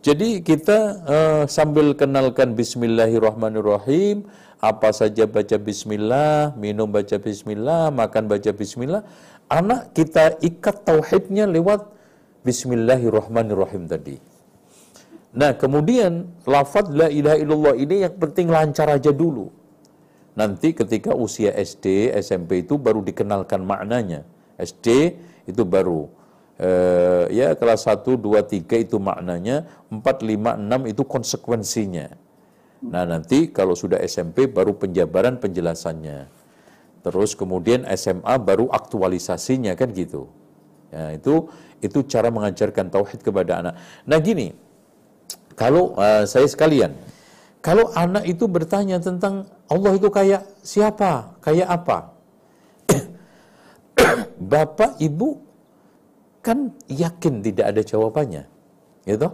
jadi 0.00 0.40
kita 0.40 0.78
uh, 1.04 1.42
sambil 1.44 1.92
kenalkan 1.92 2.56
Bismillahirrahmanirrahim 2.56 4.24
apa 4.60 4.90
saja 4.96 5.28
baca 5.28 5.56
Bismillah 5.60 6.56
minum 6.56 6.88
baca 6.88 7.20
Bismillah 7.20 7.92
makan 7.92 8.24
baca 8.26 8.50
Bismillah 8.50 9.04
anak 9.50 9.92
kita 9.92 10.40
ikat 10.40 10.86
tauhidnya 10.86 11.44
lewat 11.50 12.00
Bismillahirrahmanirrahim 12.40 13.84
tadi. 13.84 14.16
Nah, 15.36 15.52
kemudian 15.54 16.24
lafaz 16.48 16.88
la 16.88 17.12
ilaha 17.12 17.36
illallah 17.36 17.74
ini 17.76 18.08
yang 18.08 18.16
penting 18.16 18.48
lancar 18.48 18.88
aja 18.88 19.12
dulu. 19.12 19.52
Nanti 20.34 20.72
ketika 20.72 21.12
usia 21.12 21.52
SD, 21.52 22.16
SMP 22.16 22.64
itu 22.64 22.80
baru 22.80 23.04
dikenalkan 23.04 23.60
maknanya. 23.60 24.24
SD 24.60 25.16
itu 25.48 25.62
baru 25.64 26.20
eh, 26.60 27.24
ya 27.32 27.56
kelas 27.56 27.88
1, 27.88 28.04
2, 28.04 28.44
3 28.44 28.84
itu 28.84 28.96
maknanya, 29.00 29.64
4, 29.88 29.96
5, 29.96 30.60
6 30.60 30.92
itu 30.92 31.02
konsekuensinya. 31.08 32.08
Nah, 32.80 33.04
nanti 33.04 33.52
kalau 33.52 33.76
sudah 33.76 34.00
SMP 34.00 34.48
baru 34.48 34.72
penjabaran 34.72 35.36
penjelasannya. 35.36 36.28
Terus 37.00 37.32
kemudian 37.36 37.84
SMA 37.96 38.36
baru 38.40 38.68
aktualisasinya 38.72 39.76
kan 39.76 39.92
gitu. 39.92 40.28
Ya, 40.92 41.16
itu 41.16 41.48
itu 41.80 42.04
cara 42.08 42.28
mengajarkan 42.28 42.92
tauhid 42.92 43.20
kepada 43.24 43.60
anak. 43.60 43.74
Nah, 44.04 44.18
gini, 44.20 44.52
kalau 45.56 45.96
uh, 45.96 46.24
saya 46.24 46.48
sekalian, 46.48 46.92
kalau 47.60 47.92
anak 47.92 48.24
itu 48.24 48.48
bertanya 48.48 49.00
tentang 49.00 49.48
Allah 49.68 49.92
itu 49.96 50.08
kayak 50.08 50.44
siapa, 50.64 51.36
kayak 51.44 51.68
apa, 51.68 52.16
bapak 54.40 54.96
ibu 54.98 55.36
kan 56.40 56.72
yakin 56.88 57.44
tidak 57.44 57.66
ada 57.76 57.82
jawabannya, 57.84 58.44
gitu, 59.04 59.28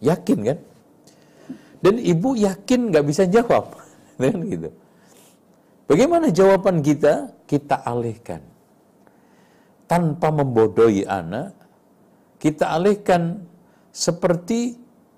yakin 0.00 0.38
kan? 0.46 0.58
Dan 1.82 1.94
ibu 1.98 2.38
yakin 2.38 2.94
nggak 2.94 3.04
bisa 3.04 3.26
jawab, 3.26 3.74
kan 4.22 4.38
gitu. 4.46 4.70
Bagaimana 5.86 6.30
jawaban 6.30 6.82
kita? 6.82 7.34
Kita 7.46 7.86
alihkan 7.86 8.42
tanpa 9.86 10.34
membodohi 10.34 11.06
anak, 11.06 11.54
kita 12.42 12.74
alihkan 12.74 13.46
seperti 13.94 14.74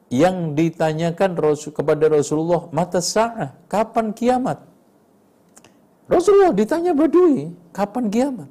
yang 0.09 0.56
ditanyakan 0.56 1.36
Rasul 1.36 1.76
kepada 1.76 2.09
Rasulullah 2.09 2.68
mata 2.72 3.00
sa'ah 3.00 3.52
kapan 3.68 4.16
kiamat 4.16 4.56
Rasulullah 6.09 6.56
ditanya 6.56 6.96
Badui 6.96 7.52
kapan 7.76 8.09
kiamat 8.09 8.48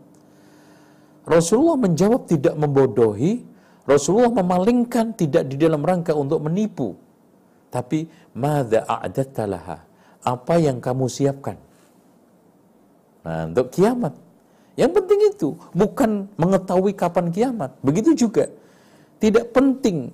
Rasulullah 1.28 1.76
menjawab 1.76 2.24
tidak 2.32 2.56
membodohi 2.56 3.44
Rasulullah 3.88 4.32
memalingkan 4.32 5.16
tidak 5.16 5.48
di 5.48 5.56
dalam 5.56 5.80
rangka 5.80 6.12
untuk 6.12 6.44
menipu. 6.44 7.00
Tapi 7.72 8.08
madza 8.36 8.84
a'dattalaha 8.84 9.78
apa 10.28 10.56
yang 10.60 10.84
kamu 10.84 11.08
siapkan? 11.08 11.56
Nah 13.24 13.48
untuk 13.48 13.72
kiamat. 13.72 14.12
Yang 14.76 14.92
penting 15.02 15.20
itu 15.32 15.50
bukan 15.72 16.28
mengetahui 16.36 16.92
kapan 16.94 17.32
kiamat. 17.32 17.72
Begitu 17.80 18.28
juga. 18.28 18.52
Tidak 19.18 19.50
penting 19.56 20.12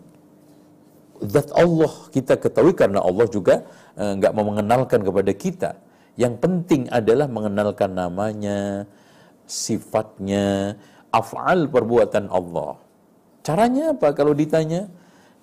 zat 1.20 1.50
Allah 1.52 1.92
kita 2.14 2.40
ketahui 2.40 2.72
karena 2.78 3.04
Allah 3.04 3.28
juga 3.28 3.66
eh, 3.98 4.14
nggak 4.22 4.32
uh, 4.32 4.36
mau 4.38 4.46
mengenalkan 4.54 5.02
kepada 5.02 5.32
kita. 5.34 5.72
Yang 6.14 6.34
penting 6.46 6.82
adalah 6.94 7.26
mengenalkan 7.26 7.90
namanya, 7.98 8.86
sifatnya, 9.50 10.78
af'al 11.14 11.70
perbuatan 11.70 12.28
Allah. 12.34 12.82
Caranya 13.46 13.94
apa 13.94 14.10
kalau 14.18 14.34
ditanya? 14.34 14.90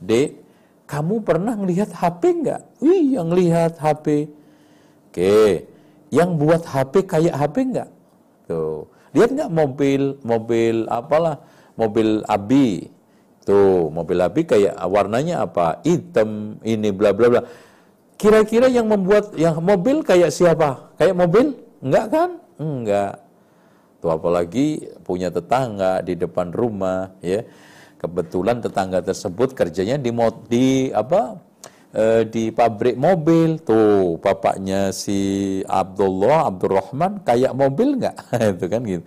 Dek, 0.02 0.42
kamu 0.90 1.22
pernah 1.22 1.54
melihat 1.54 1.94
HP 1.94 2.42
nggak? 2.42 2.60
Wih, 2.82 3.14
yang 3.14 3.30
lihat 3.30 3.78
HP. 3.78 4.26
Oke, 5.10 5.70
yang 6.10 6.34
buat 6.34 6.66
HP 6.66 7.06
kayak 7.06 7.34
HP 7.38 7.56
nggak? 7.70 7.90
Tuh, 8.50 8.90
lihat 9.14 9.30
nggak 9.30 9.50
mobil, 9.54 10.18
mobil 10.26 10.90
apalah, 10.90 11.38
mobil 11.78 12.26
Abi, 12.26 12.90
Tuh, 13.50 13.88
mobil 13.88 14.20
api 14.20 14.44
kayak 14.44 14.76
warnanya 14.84 15.48
apa? 15.48 15.80
Hitam, 15.80 16.60
ini 16.60 16.92
bla 16.92 17.16
bla 17.16 17.26
bla. 17.32 17.42
Kira-kira 18.20 18.68
yang 18.68 18.84
membuat 18.84 19.32
yang 19.32 19.58
mobil 19.64 20.04
kayak 20.04 20.28
siapa? 20.28 20.92
Kayak 21.00 21.16
mobil? 21.16 21.56
Enggak 21.80 22.06
kan? 22.12 22.30
Enggak. 22.60 23.16
Tuh 24.00 24.10
apalagi 24.10 24.88
punya 25.04 25.28
tetangga 25.28 26.00
di 26.00 26.16
depan 26.16 26.50
rumah, 26.50 27.12
ya. 27.20 27.44
Kebetulan 28.00 28.64
tetangga 28.64 29.04
tersebut 29.04 29.52
kerjanya 29.52 30.00
di 30.00 30.08
di 30.48 30.88
apa? 30.88 31.36
E, 31.90 32.24
di 32.24 32.48
pabrik 32.54 32.96
mobil 32.96 33.60
tuh 33.60 34.16
bapaknya 34.22 34.94
si 34.94 35.60
Abdullah 35.66 36.46
Abdurrahman 36.46 37.26
kayak 37.26 37.50
mobil 37.50 37.98
nggak 37.98 38.14
itu 38.54 38.66
kan 38.70 38.80
gitu 38.86 39.04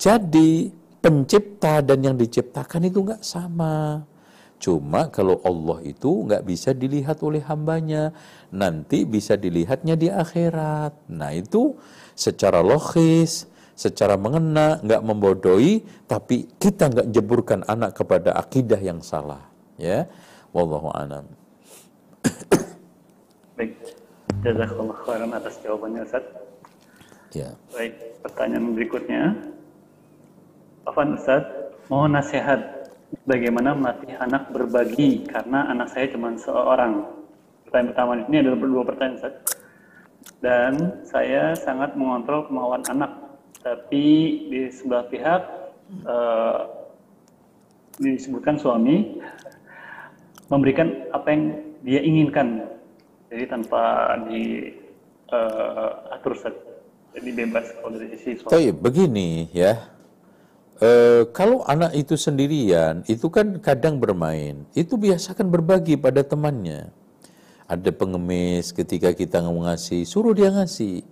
jadi 0.00 0.72
pencipta 1.04 1.84
dan 1.84 2.00
yang 2.00 2.16
diciptakan 2.16 2.88
itu 2.88 3.04
nggak 3.04 3.20
sama. 3.20 4.08
Cuma 4.56 5.12
kalau 5.12 5.44
Allah 5.44 5.84
itu 5.84 6.24
nggak 6.24 6.44
bisa 6.48 6.72
dilihat 6.72 7.20
oleh 7.20 7.44
hambanya, 7.44 8.16
nanti 8.48 9.04
bisa 9.04 9.36
dilihatnya 9.36 10.00
di 10.00 10.08
akhirat. 10.08 11.08
Nah 11.12 11.36
itu 11.36 11.76
secara 12.16 12.64
logis, 12.64 13.44
secara 13.80 14.20
mengena, 14.20 14.76
nggak 14.84 15.00
membodohi, 15.00 15.80
tapi 16.04 16.44
kita 16.60 16.92
nggak 16.92 17.08
jeburkan 17.16 17.64
anak 17.64 17.96
kepada 17.96 18.36
akidah 18.36 18.76
yang 18.76 19.00
salah. 19.00 19.48
Ya, 19.80 20.04
wallahu 20.52 20.92
a'lam. 20.92 21.24
Baik, 23.56 23.72
jazakallah 24.44 25.00
khairan 25.08 25.32
atas 25.32 25.56
jawabannya 25.64 26.04
Ustaz. 26.04 26.24
Ya. 27.32 27.56
Baik, 27.72 28.20
pertanyaan 28.20 28.76
berikutnya. 28.76 29.22
Afan 30.84 31.16
Ustaz, 31.16 31.48
mohon 31.88 32.12
nasihat 32.12 32.60
bagaimana 33.24 33.72
melatih 33.72 34.12
anak 34.20 34.52
berbagi 34.52 35.24
karena 35.24 35.72
anak 35.72 35.88
saya 35.88 36.12
cuma 36.12 36.36
seorang. 36.36 37.08
Pertanyaan 37.64 37.88
pertama 37.96 38.12
ini 38.28 38.36
adalah 38.44 38.58
dua 38.60 38.84
pertanyaan 38.84 39.16
Ustaz. 39.16 39.34
Dan 40.40 40.72
saya 41.04 41.52
sangat 41.56 41.96
mengontrol 41.96 42.48
kemauan 42.48 42.84
anak, 42.88 43.19
tapi 43.60 44.04
di 44.48 44.72
sebelah 44.72 45.04
pihak 45.08 45.42
uh, 46.08 46.58
disebutkan 48.00 48.56
suami 48.56 49.20
memberikan 50.48 51.06
apa 51.12 51.28
yang 51.30 51.42
dia 51.84 52.00
inginkan, 52.00 52.66
jadi 53.28 53.44
tanpa 53.48 54.16
di 54.28 54.74
uh, 55.32 56.14
atur. 56.16 56.36
Jadi 57.10 57.30
bebas 57.34 57.66
kalau 57.74 57.98
dari 57.98 58.14
sisi 58.14 58.38
suami. 58.38 58.70
begini 58.70 59.50
ya, 59.50 59.74
E, 60.80 60.90
kalau 61.36 61.60
anak 61.68 61.92
itu 61.92 62.16
sendirian, 62.16 63.04
itu 63.04 63.28
kan 63.28 63.60
kadang 63.60 64.00
bermain. 64.00 64.64
Itu 64.72 64.96
biasakan 64.96 65.52
berbagi 65.52 66.00
pada 66.00 66.24
temannya. 66.24 66.88
Ada 67.68 67.92
pengemis 67.92 68.72
ketika 68.72 69.12
kita 69.12 69.44
ngasih, 69.44 70.08
suruh 70.08 70.32
dia 70.32 70.48
ngasih. 70.48 71.04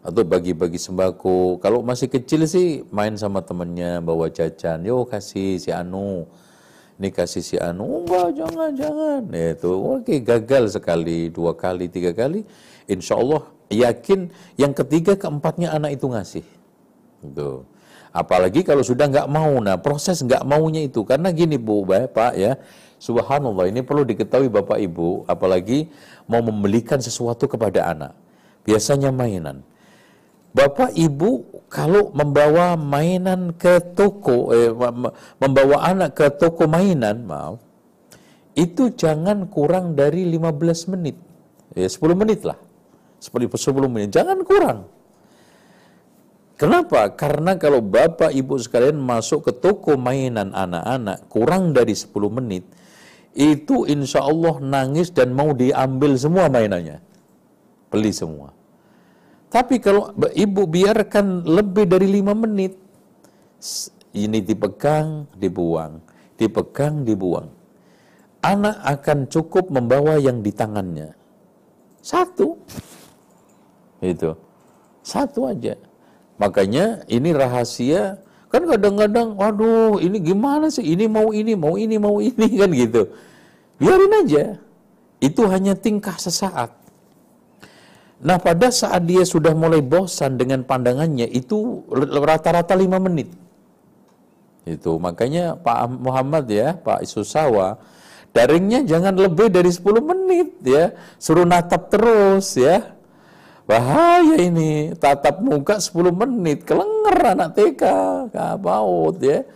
Atau 0.00 0.24
bagi-bagi 0.24 0.80
sembako. 0.80 1.60
Kalau 1.60 1.84
masih 1.84 2.08
kecil 2.08 2.48
sih 2.48 2.88
main 2.88 3.12
sama 3.20 3.44
temannya, 3.44 4.00
bawa 4.00 4.32
jajan. 4.32 4.80
Yo 4.80 5.04
kasih 5.04 5.60
si 5.60 5.68
Anu. 5.68 6.24
Ini 6.96 7.08
kasih 7.12 7.44
si 7.44 7.56
Anu. 7.60 8.04
Enggak, 8.04 8.32
jangan, 8.36 8.70
jangan. 8.72 9.20
Ya, 9.28 9.52
itu 9.52 9.72
oke 9.72 10.14
gagal 10.24 10.72
sekali, 10.72 11.28
dua 11.28 11.52
kali, 11.52 11.92
tiga 11.92 12.16
kali. 12.16 12.48
Insya 12.88 13.20
Allah 13.20 13.44
yakin 13.68 14.32
yang 14.56 14.72
ketiga, 14.72 15.16
keempatnya 15.20 15.72
anak 15.76 16.00
itu 16.00 16.08
ngasih. 16.08 16.44
Tuh. 17.36 17.68
Apalagi 18.10 18.66
kalau 18.66 18.82
sudah 18.82 19.06
nggak 19.06 19.28
mau, 19.30 19.62
nah 19.62 19.78
proses 19.78 20.18
nggak 20.18 20.42
maunya 20.42 20.82
itu 20.82 21.06
karena 21.06 21.30
gini 21.30 21.54
bu, 21.54 21.86
bapak 21.86 22.34
ya, 22.34 22.58
subhanallah 22.98 23.70
ini 23.70 23.86
perlu 23.86 24.02
diketahui 24.02 24.50
bapak 24.50 24.82
ibu, 24.82 25.22
apalagi 25.30 25.86
mau 26.26 26.42
membelikan 26.42 26.98
sesuatu 26.98 27.46
kepada 27.46 27.86
anak, 27.86 28.12
biasanya 28.66 29.14
mainan. 29.14 29.62
Bapak 30.50 30.98
ibu 30.98 31.62
kalau 31.70 32.10
membawa 32.10 32.74
mainan 32.74 33.54
ke 33.54 33.78
toko, 33.94 34.50
eh, 34.50 34.74
membawa 35.38 35.86
anak 35.86 36.18
ke 36.18 36.26
toko 36.34 36.66
mainan, 36.66 37.22
maaf, 37.22 37.62
itu 38.58 38.90
jangan 38.90 39.46
kurang 39.46 39.94
dari 39.94 40.26
15 40.26 40.90
menit, 40.90 41.14
ya 41.78 41.86
10 41.86 42.18
menit 42.18 42.42
lah, 42.42 42.58
10 43.22 43.86
menit, 43.86 44.10
jangan 44.10 44.42
kurang 44.42 44.90
Kenapa? 46.60 47.08
Karena 47.16 47.56
kalau 47.56 47.80
bapak 47.80 48.36
ibu 48.36 48.60
sekalian 48.60 49.00
masuk 49.00 49.48
ke 49.48 49.52
toko 49.64 49.96
mainan 49.96 50.52
anak-anak 50.52 51.24
kurang 51.32 51.72
dari 51.72 51.96
10 51.96 52.12
menit, 52.28 52.68
itu 53.32 53.88
insya 53.88 54.20
Allah 54.20 54.60
nangis 54.60 55.08
dan 55.08 55.32
mau 55.32 55.56
diambil 55.56 56.20
semua 56.20 56.52
mainannya. 56.52 57.00
Beli 57.88 58.12
semua. 58.12 58.52
Tapi 59.50 59.82
kalau 59.82 60.14
ibu 60.30 60.62
biarkan 60.64 61.42
lebih 61.42 61.90
dari 61.90 62.06
5 62.22 62.32
menit, 62.38 62.78
ini 64.14 64.38
dipegang, 64.42 65.26
dibuang. 65.34 65.98
Dipegang, 66.38 67.02
dibuang. 67.02 67.50
Anak 68.40 68.78
akan 68.80 69.28
cukup 69.28 69.68
membawa 69.68 70.16
yang 70.16 70.40
di 70.40 70.54
tangannya. 70.54 71.12
Satu. 72.00 72.56
Itu. 74.00 74.32
Satu 75.04 75.44
aja 75.44 75.76
Makanya 76.40 77.04
ini 77.08 77.36
rahasia 77.36 78.16
Kan 78.50 78.66
kadang-kadang, 78.66 79.38
waduh 79.38 80.02
ini 80.02 80.18
gimana 80.18 80.66
sih, 80.74 80.82
ini 80.82 81.06
mau 81.06 81.30
ini, 81.30 81.54
mau 81.54 81.78
ini, 81.78 81.96
mau 82.02 82.18
ini, 82.18 82.46
kan 82.60 82.70
gitu. 82.74 83.06
Biarin 83.78 84.26
aja. 84.26 84.44
Itu 85.22 85.46
hanya 85.46 85.78
tingkah 85.78 86.18
sesaat. 86.18 86.74
Nah 88.20 88.36
pada 88.36 88.68
saat 88.68 89.08
dia 89.08 89.24
sudah 89.24 89.56
mulai 89.56 89.80
bosan 89.80 90.36
dengan 90.36 90.60
pandangannya, 90.60 91.24
itu 91.24 91.84
rata-rata 92.20 92.76
lima 92.76 93.00
menit. 93.00 93.32
Itu 94.68 95.00
makanya 95.00 95.56
Pak 95.56 95.88
Muhammad 96.04 96.44
ya, 96.52 96.76
Pak 96.76 97.00
Isusawa, 97.00 97.80
daringnya 98.36 98.84
jangan 98.84 99.16
lebih 99.16 99.48
dari 99.48 99.72
10 99.72 100.04
menit 100.04 100.60
ya. 100.60 100.92
Suruh 101.16 101.48
natap 101.48 101.88
terus 101.88 102.60
ya. 102.60 102.92
Bahaya 103.64 104.36
ini, 104.36 104.92
tatap 104.98 105.40
muka 105.40 105.80
10 105.80 106.12
menit, 106.12 106.68
kelenger 106.68 107.16
anak 107.22 107.56
TK, 107.56 107.82
paut 108.60 109.16
ya. 109.22 109.48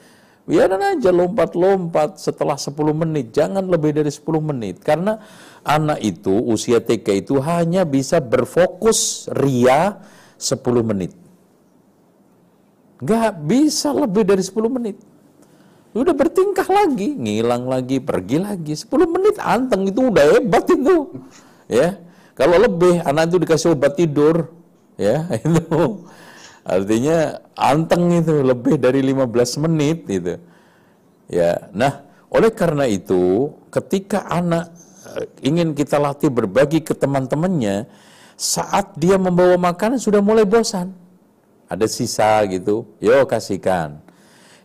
Biarin 0.45 0.77
aja 0.77 1.09
lompat-lompat 1.09 2.21
setelah 2.21 2.55
10 2.55 2.95
menit, 2.95 3.33
jangan 3.33 3.65
lebih 3.65 3.97
dari 3.97 4.13
10 4.13 4.45
menit. 4.45 4.81
Karena 4.81 5.19
anak 5.65 5.99
itu, 6.05 6.33
usia 6.45 6.79
TK 6.79 7.25
itu 7.25 7.41
hanya 7.41 7.83
bisa 7.89 8.21
berfokus 8.21 9.27
ria 9.33 9.99
10 10.37 10.85
menit. 10.85 11.17
Gak 13.01 13.41
bisa 13.43 13.91
lebih 13.91 14.29
dari 14.29 14.45
10 14.45 14.69
menit. 14.71 14.97
Udah 15.95 16.13
bertingkah 16.13 16.67
lagi, 16.67 17.15
ngilang 17.17 17.67
lagi, 17.71 17.99
pergi 17.99 18.39
lagi. 18.39 18.77
10 18.77 19.09
menit 19.09 19.37
anteng 19.41 19.89
itu 19.89 20.11
udah 20.13 20.25
hebat 20.37 20.67
itu. 20.69 21.11
Ya, 21.71 21.97
kalau 22.37 22.59
lebih 22.59 23.01
anak 23.07 23.31
itu 23.31 23.37
dikasih 23.41 23.69
obat 23.73 23.95
tidur, 23.97 24.51
ya 24.99 25.25
itu 25.39 26.03
artinya 26.67 27.39
anteng 27.55 28.11
itu 28.11 28.43
lebih 28.43 28.75
dari 28.77 29.01
15 29.01 29.65
menit 29.65 29.99
itu. 30.11 30.35
Ya, 31.31 31.71
nah 31.71 32.05
oleh 32.29 32.51
karena 32.51 32.91
itu 32.91 33.55
ketika 33.71 34.27
anak 34.27 34.75
ingin 35.43 35.73
kita 35.77 35.99
latih 36.01 36.31
berbagi 36.31 36.83
ke 36.83 36.95
teman-temannya, 36.95 37.87
saat 38.35 38.95
dia 38.99 39.15
membawa 39.15 39.55
makanan 39.59 39.99
sudah 40.03 40.19
mulai 40.19 40.43
bosan. 40.43 40.91
Ada 41.71 41.87
sisa 41.89 42.43
gitu, 42.51 42.85
yo 42.99 43.25
kasihkan. 43.25 44.03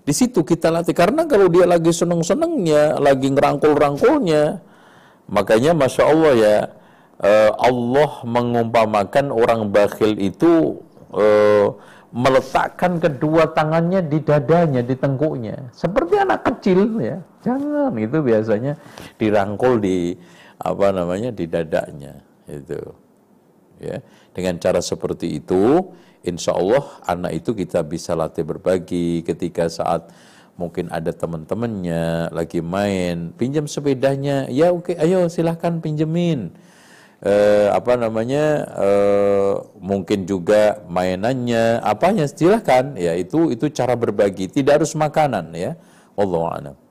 Di 0.03 0.13
situ 0.15 0.41
kita 0.41 0.73
latih 0.73 0.97
karena 0.97 1.29
kalau 1.29 1.45
dia 1.47 1.69
lagi 1.69 1.93
seneng-senengnya, 1.93 2.97
lagi 2.97 3.29
ngerangkul-rangkulnya, 3.29 4.57
makanya 5.29 5.71
masya 5.77 6.03
Allah 6.09 6.33
ya 6.33 6.57
uh, 7.21 7.51
Allah 7.61 8.11
mengumpamakan 8.25 9.29
orang 9.29 9.69
bakhil 9.69 10.17
itu 10.17 10.81
uh, 11.13 11.77
meletakkan 12.09 12.97
kedua 12.97 13.53
tangannya 13.53 14.01
di 14.01 14.17
dadanya, 14.25 14.81
di 14.81 14.97
tengkuknya, 14.97 15.69
seperti 15.77 16.17
anak 16.17 16.41
kecil 16.41 16.97
ya. 16.97 17.21
Jangan 17.45 17.93
itu 18.01 18.17
biasanya 18.19 18.73
dirangkul 19.15 19.77
di 19.79 20.17
apa 20.59 20.91
namanya 20.91 21.31
di 21.31 21.47
dadanya 21.47 22.19
itu. 22.45 22.79
Ya, 23.79 24.03
dengan 24.35 24.59
cara 24.59 24.83
seperti 24.83 25.39
itu, 25.39 25.95
insya 26.19 26.51
Allah 26.51 26.83
anak 27.07 27.31
itu 27.39 27.55
kita 27.55 27.79
bisa 27.87 28.11
latih 28.11 28.43
berbagi 28.43 29.23
ketika 29.23 29.71
saat 29.71 30.11
mungkin 30.59 30.91
ada 30.91 31.15
teman-temannya 31.15 32.35
lagi 32.35 32.59
main, 32.59 33.31
pinjam 33.39 33.71
sepedanya, 33.71 34.51
ya 34.51 34.75
oke, 34.75 34.99
ayo 34.99 35.31
silahkan 35.31 35.79
pinjemin. 35.79 36.51
Eh, 37.19 37.67
apa 37.71 37.99
namanya 37.99 38.63
eh, 38.79 39.53
mungkin 39.79 40.23
juga 40.23 40.83
mainannya 40.87 41.83
apanya 41.83 42.27
silahkan. 42.27 42.95
Ya 42.95 43.15
itu 43.15 43.51
itu 43.51 43.67
cara 43.75 43.95
berbagi. 43.99 44.47
Tidak 44.47 44.79
harus 44.79 44.95
makanan 44.95 45.51
ya. 45.51 45.75
Allah 46.15 46.43
a'lam 46.55 46.88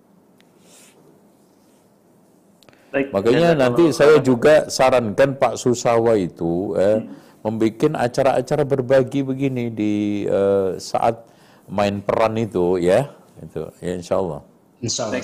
Baik, 2.89 3.13
Makanya 3.13 3.53
nanti 3.53 3.93
saya 3.93 4.17
juga 4.25 4.73
sarankan 4.73 5.37
Pak 5.37 5.61
Susawa 5.61 6.17
itu 6.17 6.73
eh, 6.81 7.05
hmm. 7.05 7.45
membuat 7.45 7.93
acara-acara 8.01 8.65
berbagi 8.65 9.21
begini 9.21 9.69
di 9.69 10.25
eh, 10.25 10.81
saat 10.81 11.29
main 11.69 12.01
peran 12.01 12.41
itu 12.41 12.81
ya, 12.81 13.13
itu 13.45 13.69
ya 13.85 13.93
Insya 13.93 14.17
Allah. 14.17 14.41
Insya 14.81 15.03
Allah. 15.05 15.21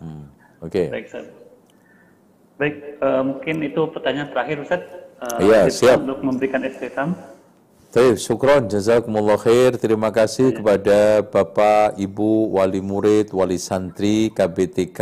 Hmm. 0.00 0.24
Oke. 0.64 0.88
Okay. 0.88 1.24
Baik, 2.56 2.96
uh, 3.04 3.20
mungkin 3.20 3.56
itu 3.68 3.84
pertanyaan 3.92 4.32
terakhir 4.32 4.56
Ustaz. 4.64 4.82
Uh, 5.20 5.44
ya, 5.44 5.68
siap. 5.68 6.00
Untuk 6.00 6.24
memberikan 6.24 6.64
istiqam. 6.64 7.12
Baik, 7.92 8.16
syukron, 8.16 8.68
jazakumullah 8.68 9.36
khair. 9.40 9.76
Terima 9.76 10.08
kasih 10.08 10.52
ya. 10.52 10.56
kepada 10.60 10.98
Bapak, 11.24 12.00
Ibu, 12.00 12.56
Wali 12.56 12.80
Murid, 12.80 13.32
Wali 13.32 13.60
Santri, 13.60 14.32
KBTK, 14.32 15.00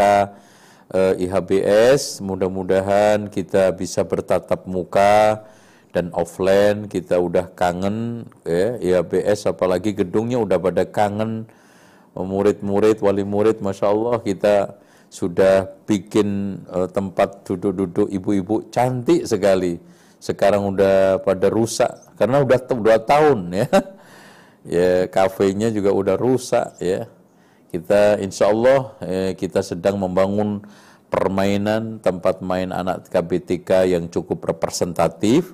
eh, 0.92 1.24
IHBS. 1.24 2.20
Mudah-mudahan 2.20 3.32
kita 3.32 3.72
bisa 3.72 4.04
bertatap 4.04 4.68
muka 4.68 5.46
dan 5.94 6.10
offline. 6.12 6.90
Kita 6.90 7.16
udah 7.22 7.48
kangen, 7.54 8.28
ya, 8.42 8.76
IHBS 8.82 9.48
apalagi 9.48 9.94
gedungnya 9.94 10.42
udah 10.42 10.58
pada 10.58 10.84
kangen. 10.84 11.46
Murid-murid, 12.14 13.02
wali 13.02 13.26
murid, 13.26 13.58
Masya 13.58 13.90
Allah 13.90 14.22
kita 14.22 14.78
sudah 15.14 15.70
bikin 15.86 16.58
uh, 16.66 16.90
tempat 16.90 17.46
duduk-duduk 17.46 18.10
ibu-ibu 18.10 18.66
cantik 18.74 19.22
sekali. 19.30 19.78
Sekarang 20.18 20.74
udah 20.74 21.22
pada 21.22 21.46
rusak 21.46 22.18
karena 22.18 22.42
udah 22.42 22.58
dua 22.74 22.98
tahun 22.98 23.54
ya. 23.54 23.68
ya 24.74 24.90
kafenya 25.06 25.70
juga 25.70 25.94
udah 25.94 26.18
rusak 26.18 26.74
ya. 26.82 27.06
Kita 27.74 28.22
insya 28.22 28.54
Allah 28.54 28.94
eh, 29.02 29.32
kita 29.34 29.58
sedang 29.58 29.98
membangun 29.98 30.62
permainan 31.10 31.98
tempat 31.98 32.38
main 32.38 32.70
anak 32.70 33.10
KBTK 33.10 33.98
yang 33.98 34.06
cukup 34.06 34.46
representatif. 34.46 35.50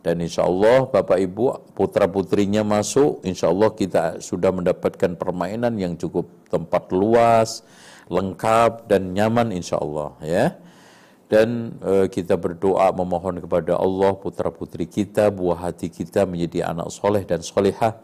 Dan 0.00 0.24
insya 0.24 0.48
Allah 0.48 0.88
Bapak 0.88 1.20
Ibu 1.20 1.76
putra 1.76 2.08
putrinya 2.08 2.64
masuk 2.64 3.20
insya 3.20 3.52
Allah 3.52 3.76
kita 3.76 4.24
sudah 4.24 4.48
mendapatkan 4.48 5.12
permainan 5.20 5.76
yang 5.76 5.92
cukup 6.00 6.24
tempat 6.48 6.88
luas 6.88 7.60
lengkap 8.08 8.88
dan 8.88 9.12
nyaman 9.12 9.52
insya 9.52 9.76
Allah 9.76 10.16
ya. 10.24 10.56
Dan 11.28 11.76
e, 11.84 12.08
kita 12.08 12.40
berdoa 12.40 12.88
memohon 12.96 13.44
kepada 13.44 13.76
Allah 13.76 14.16
putra 14.16 14.48
putri 14.48 14.88
kita 14.88 15.28
buah 15.28 15.68
hati 15.68 15.92
kita 15.92 16.24
menjadi 16.24 16.72
anak 16.72 16.88
soleh 16.88 17.20
dan 17.28 17.44
solehah 17.44 18.00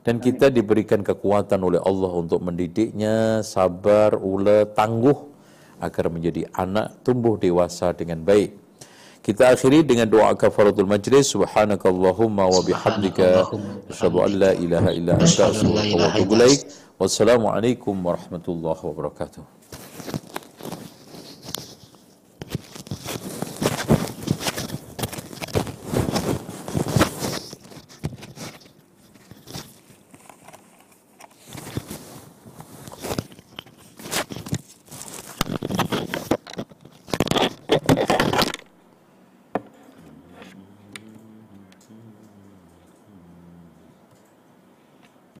dan 0.00 0.16
kita 0.16 0.48
diberikan 0.48 1.04
kekuatan 1.04 1.60
oleh 1.60 1.80
Allah 1.84 2.12
untuk 2.16 2.40
mendidiknya 2.40 3.44
sabar 3.44 4.16
ule 4.16 4.64
tangguh 4.72 5.28
agar 5.80 6.08
menjadi 6.12 6.48
anak 6.56 7.00
tumbuh 7.04 7.36
dewasa 7.36 7.92
dengan 7.92 8.20
baik. 8.24 8.56
Kita 9.20 9.52
akhiri 9.52 9.84
dengan 9.84 10.08
doa 10.08 10.32
kafaratul 10.32 10.88
majlis. 10.88 11.36
Subhanakallahumma 11.36 12.48
wa 12.48 12.60
bihamdika. 12.64 13.52
Asyhadu 13.92 14.24
an 14.24 14.32
la 14.40 14.52
ilaha 14.56 14.90
illa 14.96 15.12
anta 15.20 15.28
astaghfiruka 15.52 15.96
wa 16.00 16.08
atubu 16.08 16.32
ilaik. 16.40 16.60
Wassalamualaikum 16.96 17.96
warahmatullahi 18.00 18.80
wabarakatuh. 18.80 19.44